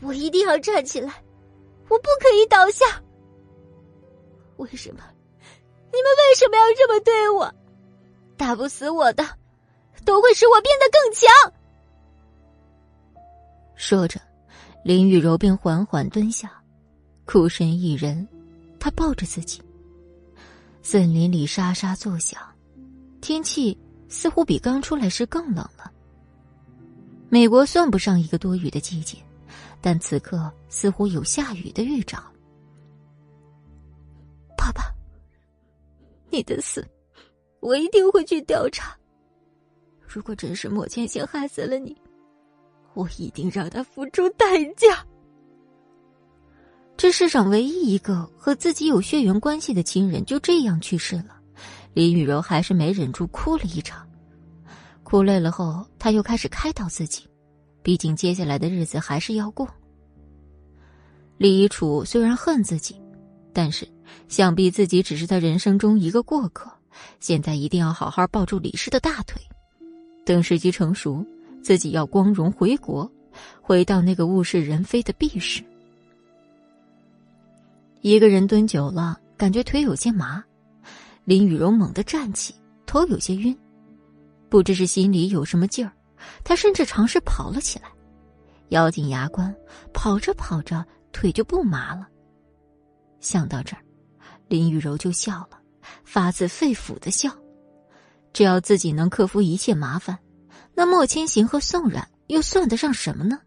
[0.00, 1.12] 我一定要站起来，
[1.88, 2.84] 我不可以倒下。”
[4.60, 5.02] 为什么？
[5.92, 7.52] 你们为什么要这么对我？
[8.36, 9.24] 打不死我的，
[10.04, 11.28] 都会使我变得更强。
[13.74, 14.20] 说着，
[14.84, 16.52] 林雨柔便缓缓蹲下，
[17.24, 18.26] 孤身一人，
[18.78, 19.60] 她抱着自己。
[20.82, 22.40] 森林里沙沙作响，
[23.20, 23.76] 天气
[24.08, 25.90] 似乎比刚出来时更冷了。
[27.28, 29.18] 美国算不上一个多雨的季节，
[29.80, 32.22] 但此刻似乎有下雨的预兆。
[34.70, 34.94] 爸爸，
[36.30, 36.86] 你的死，
[37.60, 38.96] 我一定会去调查。
[40.06, 41.96] 如果真是莫千行害死了你，
[42.94, 45.04] 我一定让他付出代价。
[46.96, 51.40] 这世上唯一一个和自己有血缘关系的亲人就这样去世了，
[51.94, 54.06] 林雨柔还是没忍住哭了一场。
[55.02, 57.26] 哭累了后，他又开始开导自己，
[57.82, 59.66] 毕竟接下来的日子还是要过。
[61.38, 62.99] 李一楚虽然恨自己，
[63.52, 63.88] 但是。
[64.28, 66.70] 想必自己只是他人生中一个过客，
[67.18, 69.42] 现在一定要好好抱住李氏的大腿，
[70.24, 71.24] 等时机成熟，
[71.62, 73.10] 自己要光荣回国，
[73.60, 75.62] 回到那个物是人非的 B 市。
[78.02, 80.42] 一个人蹲久了，感觉腿有些麻，
[81.24, 82.54] 林雨柔猛地站起，
[82.86, 83.56] 头有些晕，
[84.48, 85.92] 不知是心里有什么劲儿，
[86.44, 87.88] 他甚至尝试跑了起来，
[88.68, 89.52] 咬紧牙关，
[89.92, 92.06] 跑着跑着腿就不麻了。
[93.20, 93.82] 想到这儿。
[94.48, 95.60] 林雨柔就笑了，
[96.04, 97.30] 发自肺腑的笑。
[98.32, 100.18] 只要自己能克服一切麻烦，
[100.74, 103.38] 那莫千行和宋冉又算得上什么呢？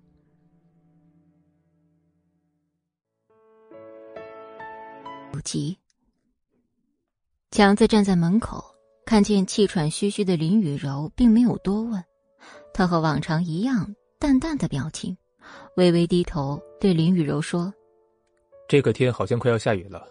[5.32, 5.78] 不急。
[7.52, 8.64] 强子站在门口，
[9.06, 12.04] 看见气喘吁吁的林雨柔，并没有多问。
[12.74, 15.18] 他和往常一样，淡淡的表情，
[15.76, 17.74] 微微低头对林雨柔说
[18.68, 20.08] ：“这个天好像快要下雨了。”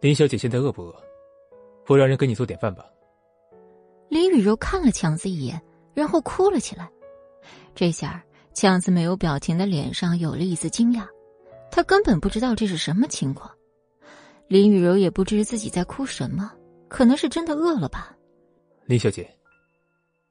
[0.00, 0.94] 林小姐现在饿不饿？
[1.86, 2.86] 我让人给你做点饭吧。
[4.08, 5.60] 林雨柔看了强子一眼，
[5.92, 6.90] 然后哭了起来。
[7.74, 8.24] 这下
[8.54, 11.06] 强子没有表情的脸上有了一丝惊讶，
[11.70, 13.50] 他根本不知道这是什么情况。
[14.48, 16.52] 林雨柔也不知自己在哭什么，
[16.88, 18.16] 可能是真的饿了吧。
[18.86, 19.28] 林小姐，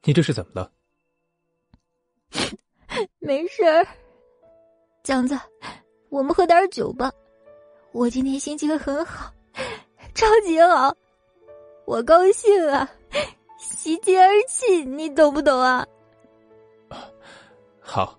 [0.04, 0.72] 你这是怎么了？
[3.18, 3.86] 没事儿，
[5.04, 5.38] 强子，
[6.10, 7.10] 我们喝点酒吧。
[7.92, 9.32] 我今天心情很好。
[10.14, 10.94] 超级好，
[11.86, 12.88] 我高兴啊，
[13.58, 15.86] 喜极而泣，你懂不懂啊？
[17.80, 18.18] 好，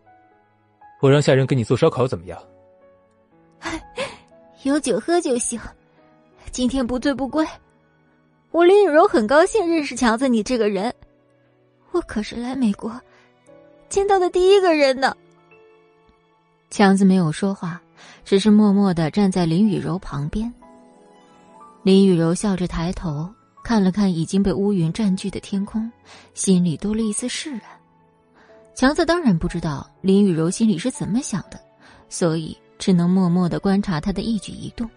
[1.02, 2.42] 我让下人给你做烧烤，怎么样？
[4.64, 5.60] 有酒喝就行，
[6.52, 7.46] 今天不醉不归。
[8.52, 10.94] 我林雨柔很高兴认识强子你这个人，
[11.92, 13.00] 我可是来美国
[13.90, 15.16] 见到的第一个人呢。
[16.72, 17.80] 强子没有说话，
[18.24, 20.52] 只是默默的站在林雨柔旁边。
[21.84, 23.30] 林雨柔笑着抬头
[23.62, 25.92] 看了看已经被乌云占据的天空，
[26.34, 27.62] 心里多了一丝释然。
[28.74, 31.60] 强子当然不知道林雨柔心里是怎么想的，
[32.08, 34.90] 所以只能默默的观察她的一举一动。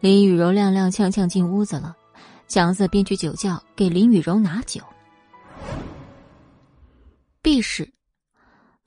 [0.00, 1.96] 林雨柔踉踉跄跄进屋子了，
[2.46, 4.82] 强子便去酒窖给林雨柔拿酒。
[7.40, 7.90] B 室，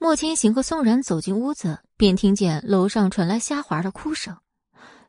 [0.02, 4.36] 莫千行和宋冉走进屋子，便听见楼上传来虾滑的哭声。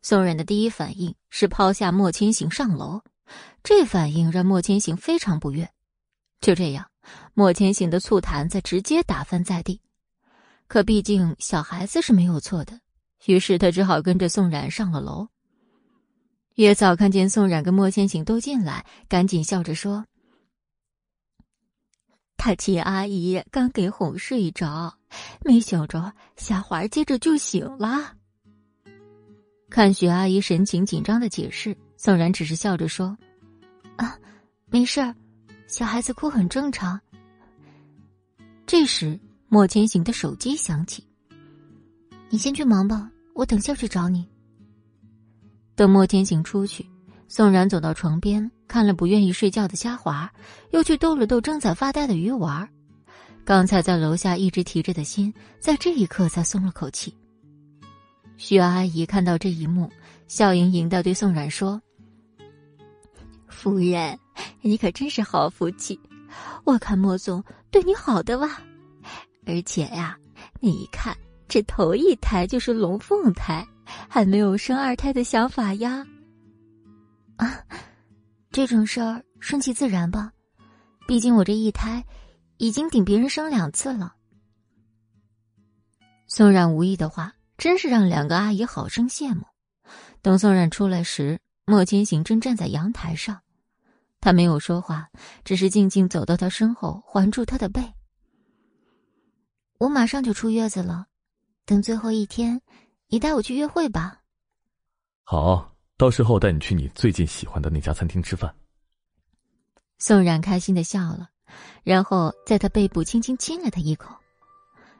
[0.03, 3.01] 宋冉的第一反应是抛下莫千行上楼，
[3.63, 5.67] 这反应让莫千行非常不悦。
[6.41, 6.85] 就这样，
[7.33, 9.81] 莫千行的醋坛子直接打翻在地。
[10.67, 12.79] 可毕竟小孩子是没有错的，
[13.25, 15.27] 于是他只好跟着宋冉上了楼。
[16.53, 20.05] 月嫂看见宋冉跟莫千行都进来，赶紧笑着说
[22.45, 24.93] ：“他亲阿姨刚给哄睡着，
[25.45, 28.17] 没想着夏华接着就醒了。”
[29.71, 33.17] 看许阿姨神情紧张的解释，宋冉只是笑着说
[33.95, 34.19] ：“啊，
[34.65, 35.15] 没事儿，
[35.69, 36.99] 小孩子哭很正常。”
[38.67, 39.17] 这时，
[39.47, 41.01] 莫千行的手机响起
[42.27, 44.27] ：“你先去忙吧，我等下去找你。”
[45.75, 46.85] 等莫千行出去，
[47.29, 50.27] 宋冉走到床边，看了不愿意睡觉的虾滑，
[50.71, 52.67] 又去逗了逗正在发呆的鱼丸。
[53.45, 57.15] 刚才在楼下一直提着的心，在这一刻才松了口气。
[58.35, 59.87] 徐阿姨看到这一幕，
[60.27, 61.79] 笑盈盈的对宋冉说
[63.47, 64.17] ：“夫人，
[64.61, 65.99] 你可真是好福气，
[66.63, 68.59] 我看莫总对你好的哇，
[69.45, 70.17] 而且呀，
[70.59, 71.15] 你一看
[71.47, 73.63] 这头一胎就是龙凤胎。”
[74.09, 76.03] 还没有生二胎的想法呀？
[77.35, 77.59] 啊，
[78.53, 80.31] 这种事儿顺其自然吧，
[81.07, 82.05] 毕竟我这一胎
[82.57, 84.13] 已经顶别人生两次了。
[86.27, 89.41] 宋冉无意的话，真是让两个阿姨好生羡慕。
[90.21, 93.41] 等宋冉出来时，莫千行正站在阳台上，
[94.21, 95.09] 他没有说话，
[95.43, 97.81] 只是静静走到他身后，环住他的背。
[99.79, 101.07] 我马上就出月子了，
[101.65, 102.61] 等最后一天。
[103.07, 104.21] 你带我去约会吧。
[105.23, 108.53] 好，到时候带你去你最近喜欢的那家餐厅吃饭。
[109.99, 111.29] 宋冉开心的笑了，
[111.83, 114.15] 然后在他背部轻轻亲了他一口。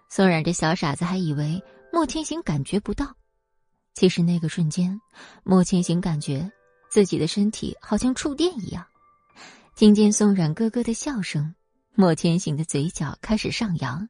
[0.10, 1.62] 宋冉这小傻子还以为
[1.92, 3.16] 莫千行感觉不到，
[3.96, 5.00] 其实那个瞬间，
[5.44, 6.50] 莫千行感觉
[6.90, 8.86] 自己的身体好像触电一样。
[9.76, 11.54] 听见宋冉咯咯的笑声，
[11.96, 14.08] 莫千行的嘴角开始上扬，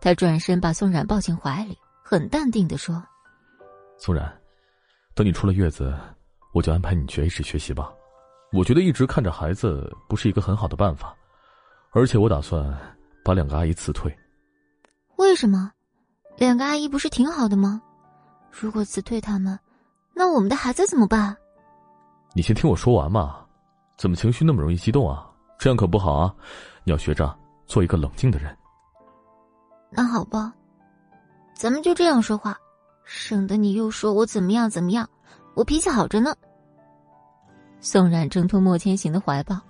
[0.00, 3.02] 他转身把宋冉抱进怀里，很淡定的说。
[3.98, 4.38] 宋然，
[5.14, 5.96] 等你出了月子，
[6.52, 7.92] 我就安排你去 A 市学习吧。
[8.52, 11.14] 我觉得一直看着孩子不是一个很好的办法，
[11.92, 12.76] 而且我打算
[13.24, 14.12] 把两个阿姨辞退。
[15.16, 15.70] 为什么？
[16.36, 17.80] 两个阿姨不是挺好的吗？
[18.50, 19.56] 如果辞退他们，
[20.14, 21.36] 那我们的孩子怎么办？
[22.34, 23.46] 你先听我说完嘛，
[23.96, 25.30] 怎么情绪那么容易激动啊？
[25.58, 26.34] 这样可不好啊！
[26.82, 27.32] 你要学着
[27.66, 28.56] 做一个冷静的人。
[29.90, 30.52] 那好吧，
[31.54, 32.58] 咱们就这样说话。
[33.04, 35.08] 省得你又说我怎么样怎么样，
[35.54, 36.34] 我脾气好着呢。
[37.80, 39.60] 宋冉挣脱莫千行的怀抱，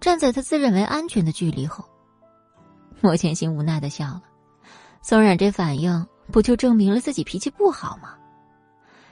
[0.00, 1.84] 站在他自认为安全的距离后，
[3.00, 4.22] 莫千行无奈的笑了。
[5.02, 8.14] 宋冉这反应不就证明了自己脾气不好吗？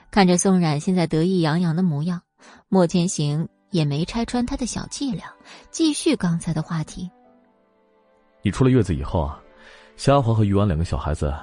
[0.09, 2.21] 看着宋冉现在得意洋洋的模样，
[2.69, 5.27] 莫千行也没拆穿他的小伎俩，
[5.69, 7.09] 继续刚才的话题。
[8.41, 9.41] 你出了月子以后啊，
[9.97, 11.33] 虾华和鱼丸两个小孩子。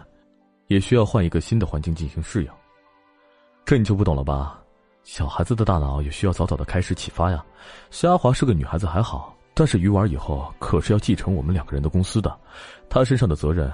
[0.66, 2.51] 也需要换一个新的环境进行适应，
[3.64, 4.59] 这你就不懂了吧？
[5.05, 7.44] 小孩子的大脑也需要早早的开始启发呀。
[7.90, 12.39] 夏华是个女孩子还好，但是鱼丸以后可是要继承我们两个人的公司的，
[12.89, 13.70] 她身上的责任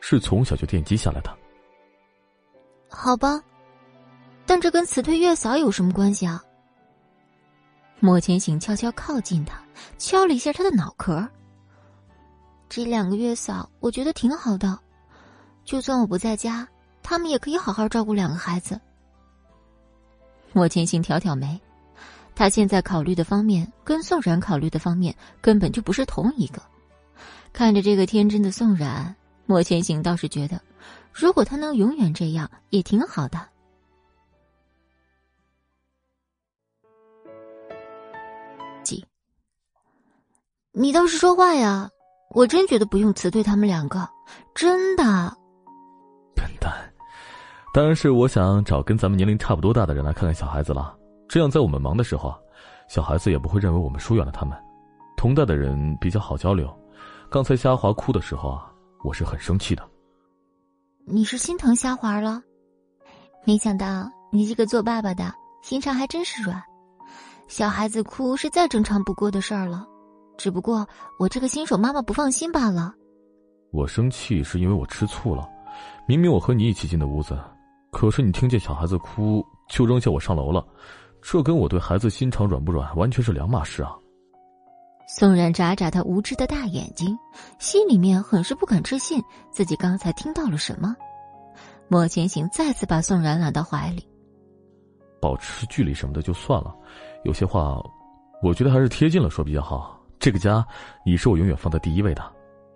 [0.00, 1.32] 是从小就奠基下来的。
[2.88, 3.40] 好吧，
[4.46, 6.42] 但这跟辞退月嫂有什么关系啊？
[8.00, 9.62] 莫千行悄悄靠近他，
[9.96, 11.26] 敲了一下他的脑壳。
[12.68, 14.78] 这两个月嫂，我觉得挺好的。
[15.68, 16.66] 就算我不在家，
[17.02, 18.80] 他们也可以好好照顾两个孩子。
[20.54, 21.60] 莫千行挑挑眉，
[22.34, 26.62] 他现在考虑的方面跟宋冉考虑的方面根本就不是同一个。
[27.52, 29.14] 看着这个天真的宋冉，
[29.44, 30.58] 莫千行倒是觉得，
[31.12, 33.38] 如果他能永远这样，也挺好的。
[38.82, 39.04] 几，
[40.72, 41.90] 你倒是说话呀！
[42.30, 44.08] 我真觉得不用辞退他们两个，
[44.54, 45.37] 真的。
[47.78, 50.98] 当然是我想找跟咱们年龄差不多大的人来看看小孩子了，
[51.28, 52.34] 这样在我们忙的时候，
[52.88, 54.58] 小孩子也不会认为我们疏远了他们。
[55.16, 56.76] 同代的人比较好交流。
[57.30, 58.68] 刚才虾华哭的时候啊，
[59.04, 59.88] 我是很生气的。
[61.06, 62.42] 你是心疼虾华了？
[63.44, 65.32] 没想到你这个做爸爸的
[65.62, 66.60] 心肠还真是软。
[67.46, 69.86] 小孩子哭是再正常不过的事儿了，
[70.36, 70.84] 只不过
[71.16, 72.92] 我这个新手妈妈不放心罢了。
[73.70, 75.48] 我生气是因为我吃醋了，
[76.08, 77.38] 明明我和你一起进的屋子。
[77.90, 80.66] 可是你听见小孩子哭就扔下我上楼了，
[81.22, 83.92] 这跟我对孩子心肠软不软完全是两码事啊！
[85.08, 87.18] 宋冉眨眨他无知的大眼睛，
[87.58, 90.94] 心里面很是不敢置信自己刚才听到了什么。
[91.88, 94.06] 莫千行再次把宋冉揽到怀里，
[95.18, 96.76] 保持距离什么的就算了，
[97.24, 97.82] 有些话，
[98.42, 99.98] 我觉得还是贴近了说比较好。
[100.18, 100.62] 这个家，
[101.06, 102.22] 你是我永远放在第一位的，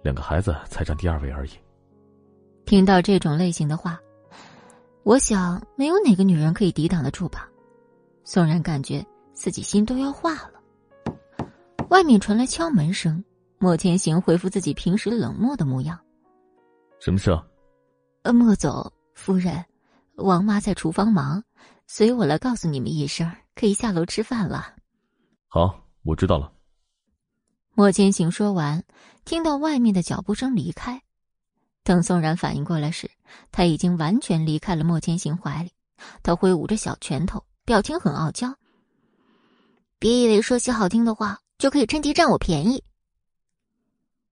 [0.02, 1.50] 两个孩子才占第二位而已。
[2.64, 4.00] 听到这种类型的话，
[5.04, 7.48] 我想没有哪个女人可以抵挡得住吧。
[8.24, 10.52] 宋然感觉自己心都要化了。
[11.90, 13.22] 外面传来敲门声，
[13.58, 15.98] 莫千行回复自己平时冷漠的模样。
[17.00, 17.36] 什么事？
[18.22, 19.64] 呃，莫总夫人，
[20.14, 21.42] 王妈在厨房忙，
[21.86, 24.76] 所以我来告诉你们一声，可以下楼吃饭了。
[25.48, 26.52] 好，我知道了。
[27.74, 28.84] 莫千行说完，
[29.24, 31.02] 听到外面的脚步声离开。
[31.84, 33.10] 等宋然反应过来时，
[33.50, 35.70] 他已经完全离开了莫千行怀里。
[36.22, 38.54] 他挥舞着小拳头，表情很傲娇。
[39.98, 42.82] 别以为说些好听的话就可以趁机占我便宜。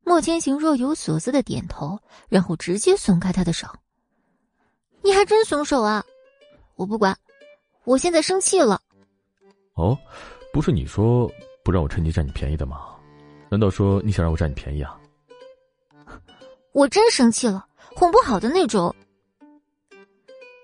[0.05, 1.99] 莫千行若有所思的点头，
[2.29, 3.69] 然后直接松开他的手。
[5.03, 6.05] 你还真松手啊！
[6.75, 7.17] 我不管，
[7.85, 8.81] 我现在生气了。
[9.75, 9.97] 哦，
[10.53, 11.31] 不是你说
[11.65, 12.97] 不让我趁机占你便宜的吗？
[13.49, 15.00] 难道说你想让我占你便宜啊？
[16.81, 18.95] 我真生气了，哄不好的那种。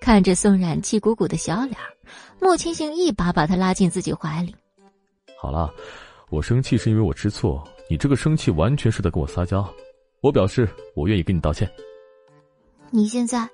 [0.01, 1.77] 看着宋冉气鼓鼓的小脸，
[2.41, 4.55] 莫千行一把把他拉进自己怀里。
[5.39, 5.71] 好了，
[6.31, 9.71] 我生气是因为我吃醋，你这个生气完全是在跟我撒娇。
[10.21, 11.71] 我表示我愿意跟你道歉。
[12.89, 13.47] 你现在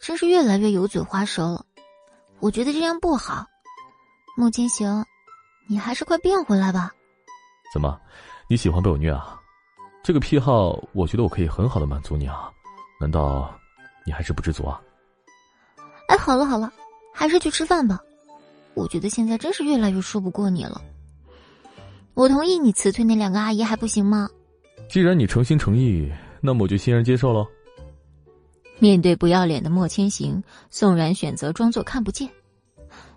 [0.00, 1.66] 真是越来越油嘴滑舌了，
[2.40, 3.44] 我觉得这样不好。
[4.38, 5.04] 莫千行，
[5.68, 6.94] 你还是快变回来吧。
[7.74, 8.00] 怎么，
[8.48, 9.35] 你喜欢被我虐啊？
[10.06, 12.48] 这个癖好，我觉得我可以很好的满足你啊，
[13.00, 13.52] 难道
[14.04, 14.80] 你还是不知足啊？
[16.06, 16.72] 哎，好了好了，
[17.12, 18.00] 还是去吃饭吧。
[18.74, 20.80] 我觉得现在真是越来越说不过你了。
[22.14, 24.30] 我同意你辞退那两个阿姨，还不行吗？
[24.88, 26.08] 既然你诚心诚意，
[26.40, 27.44] 那么我就欣然接受喽。
[28.78, 32.30] 面对不要脸的莫千行，宋冉选择装作看不见。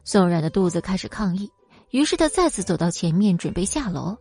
[0.03, 1.51] 宋冉的肚子开始抗议，
[1.91, 4.17] 于是他再次走到前面，准备下楼。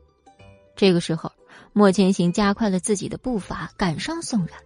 [0.76, 1.32] 这个时候。
[1.72, 4.58] 莫千行加快了自己的步伐，赶上宋冉。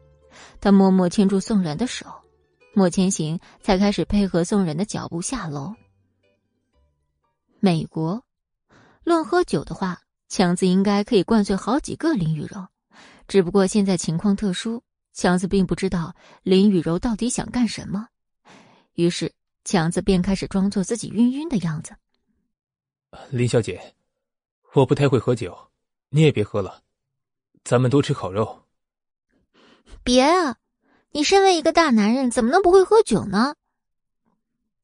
[0.60, 2.06] 他默默牵住宋冉的手，
[2.74, 5.74] 莫千行才开始配合宋冉的脚步下楼。
[7.60, 8.24] 美国，
[9.04, 12.66] 论喝酒的话，强子应该可以灌醉好几个林雨柔。
[13.28, 18.08] 只不过现在情况特殊，强子并不知道林雨柔到底想干什么。
[18.94, 19.32] 于是，
[19.64, 21.94] 强子便开始装作自己晕晕的样子。
[23.30, 23.94] 林小姐，
[24.74, 25.56] 我不太会喝酒，
[26.08, 26.82] 你也别喝了。
[27.64, 28.62] 咱们多吃烤肉。
[30.02, 30.56] 别啊！
[31.12, 33.54] 你身为一个大男人，怎么能不会喝酒呢？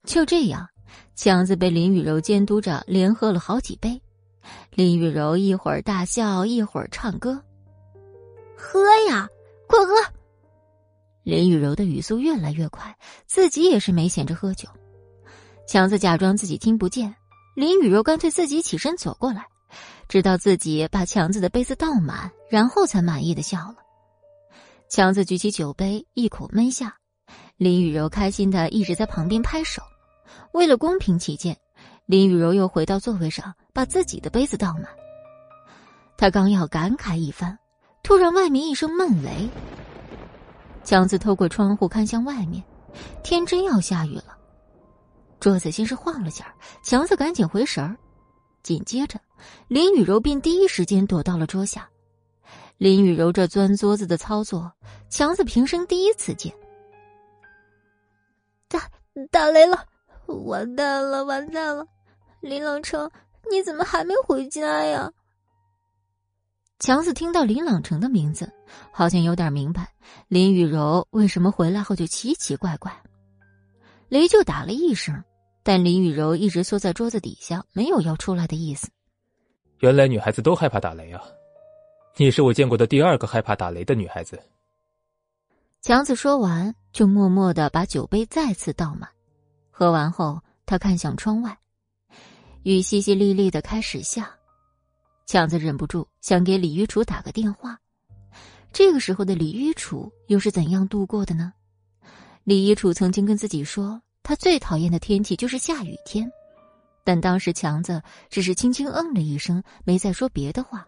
[0.05, 0.69] 就这样，
[1.15, 4.01] 强子被林雨柔监督着，连喝了好几杯。
[4.71, 7.43] 林雨柔一会儿大笑，一会儿唱歌。
[8.57, 9.29] 喝呀，
[9.67, 9.95] 快喝！
[11.25, 12.97] 林雨柔的语速越来越快，
[13.27, 14.69] 自己也是没闲着喝酒。
[15.67, 17.15] 强子假装自己听不见，
[17.55, 19.47] 林雨柔干脆自己起身走过来。
[20.09, 23.77] 直到自己把强子的杯子倒满，然后才满意的笑了。
[24.89, 26.97] 强子举起酒杯，一口闷下。
[27.59, 29.83] 林雨柔开心的一直在旁边拍手。
[30.53, 31.55] 为了公平起见，
[32.07, 34.85] 林雨柔又回到座位上，把自己的杯子倒满。
[36.17, 37.59] 他刚要感慨一番，
[38.03, 39.49] 突然外面一声闷雷。
[40.85, 42.65] 强子透过窗户看向外面，
[43.23, 44.39] 天真要下雨了。
[45.39, 47.95] 桌子先是晃了下，强子赶紧回神儿。
[48.63, 49.21] 紧接着，
[49.69, 51.89] 林雨柔便第一时间躲到了桌下。
[52.77, 54.73] 林雨柔这钻桌子的操作，
[55.09, 56.53] 强子平生第一次见。
[58.69, 58.89] 打
[59.31, 59.85] 打雷了，
[60.27, 61.87] 完蛋了，完蛋了！
[62.41, 63.11] 林朗成，
[63.51, 65.11] 你怎么还没回家呀？
[66.79, 68.51] 强子听到林朗成的名字，
[68.93, 69.89] 好像有点明白
[70.29, 72.93] 林雨柔为什么回来后就奇奇怪怪。
[74.09, 75.25] 雷就打了一声。
[75.65, 78.89] 但林雨柔一直缩在桌子底下，没有要出来的意思。
[79.81, 81.23] 原来女孩子都害怕打雷啊！
[82.17, 84.41] 你是我见过的第二个害怕打雷的女孩子。
[85.83, 89.09] 强子说完，就默默的把酒杯再次倒满。
[89.71, 91.57] 喝完后，他看向窗外，
[92.65, 94.29] 雨淅淅沥沥的开始下。
[95.27, 97.79] 强子忍不住想给李玉楚打个电话。
[98.73, 101.53] 这个时候的李玉楚又是怎样度过的呢？
[102.43, 104.01] 李玉楚曾经跟自己说。
[104.25, 106.31] 他最讨厌的天气就是下雨天，
[107.09, 110.85] 但当时强子只是轻轻嗯了一声，没再说别的话。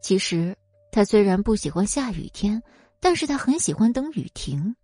[0.00, 0.56] 其实
[0.92, 2.62] 他虽然不喜欢下雨天，
[3.00, 4.76] 但是他很喜欢等雨停。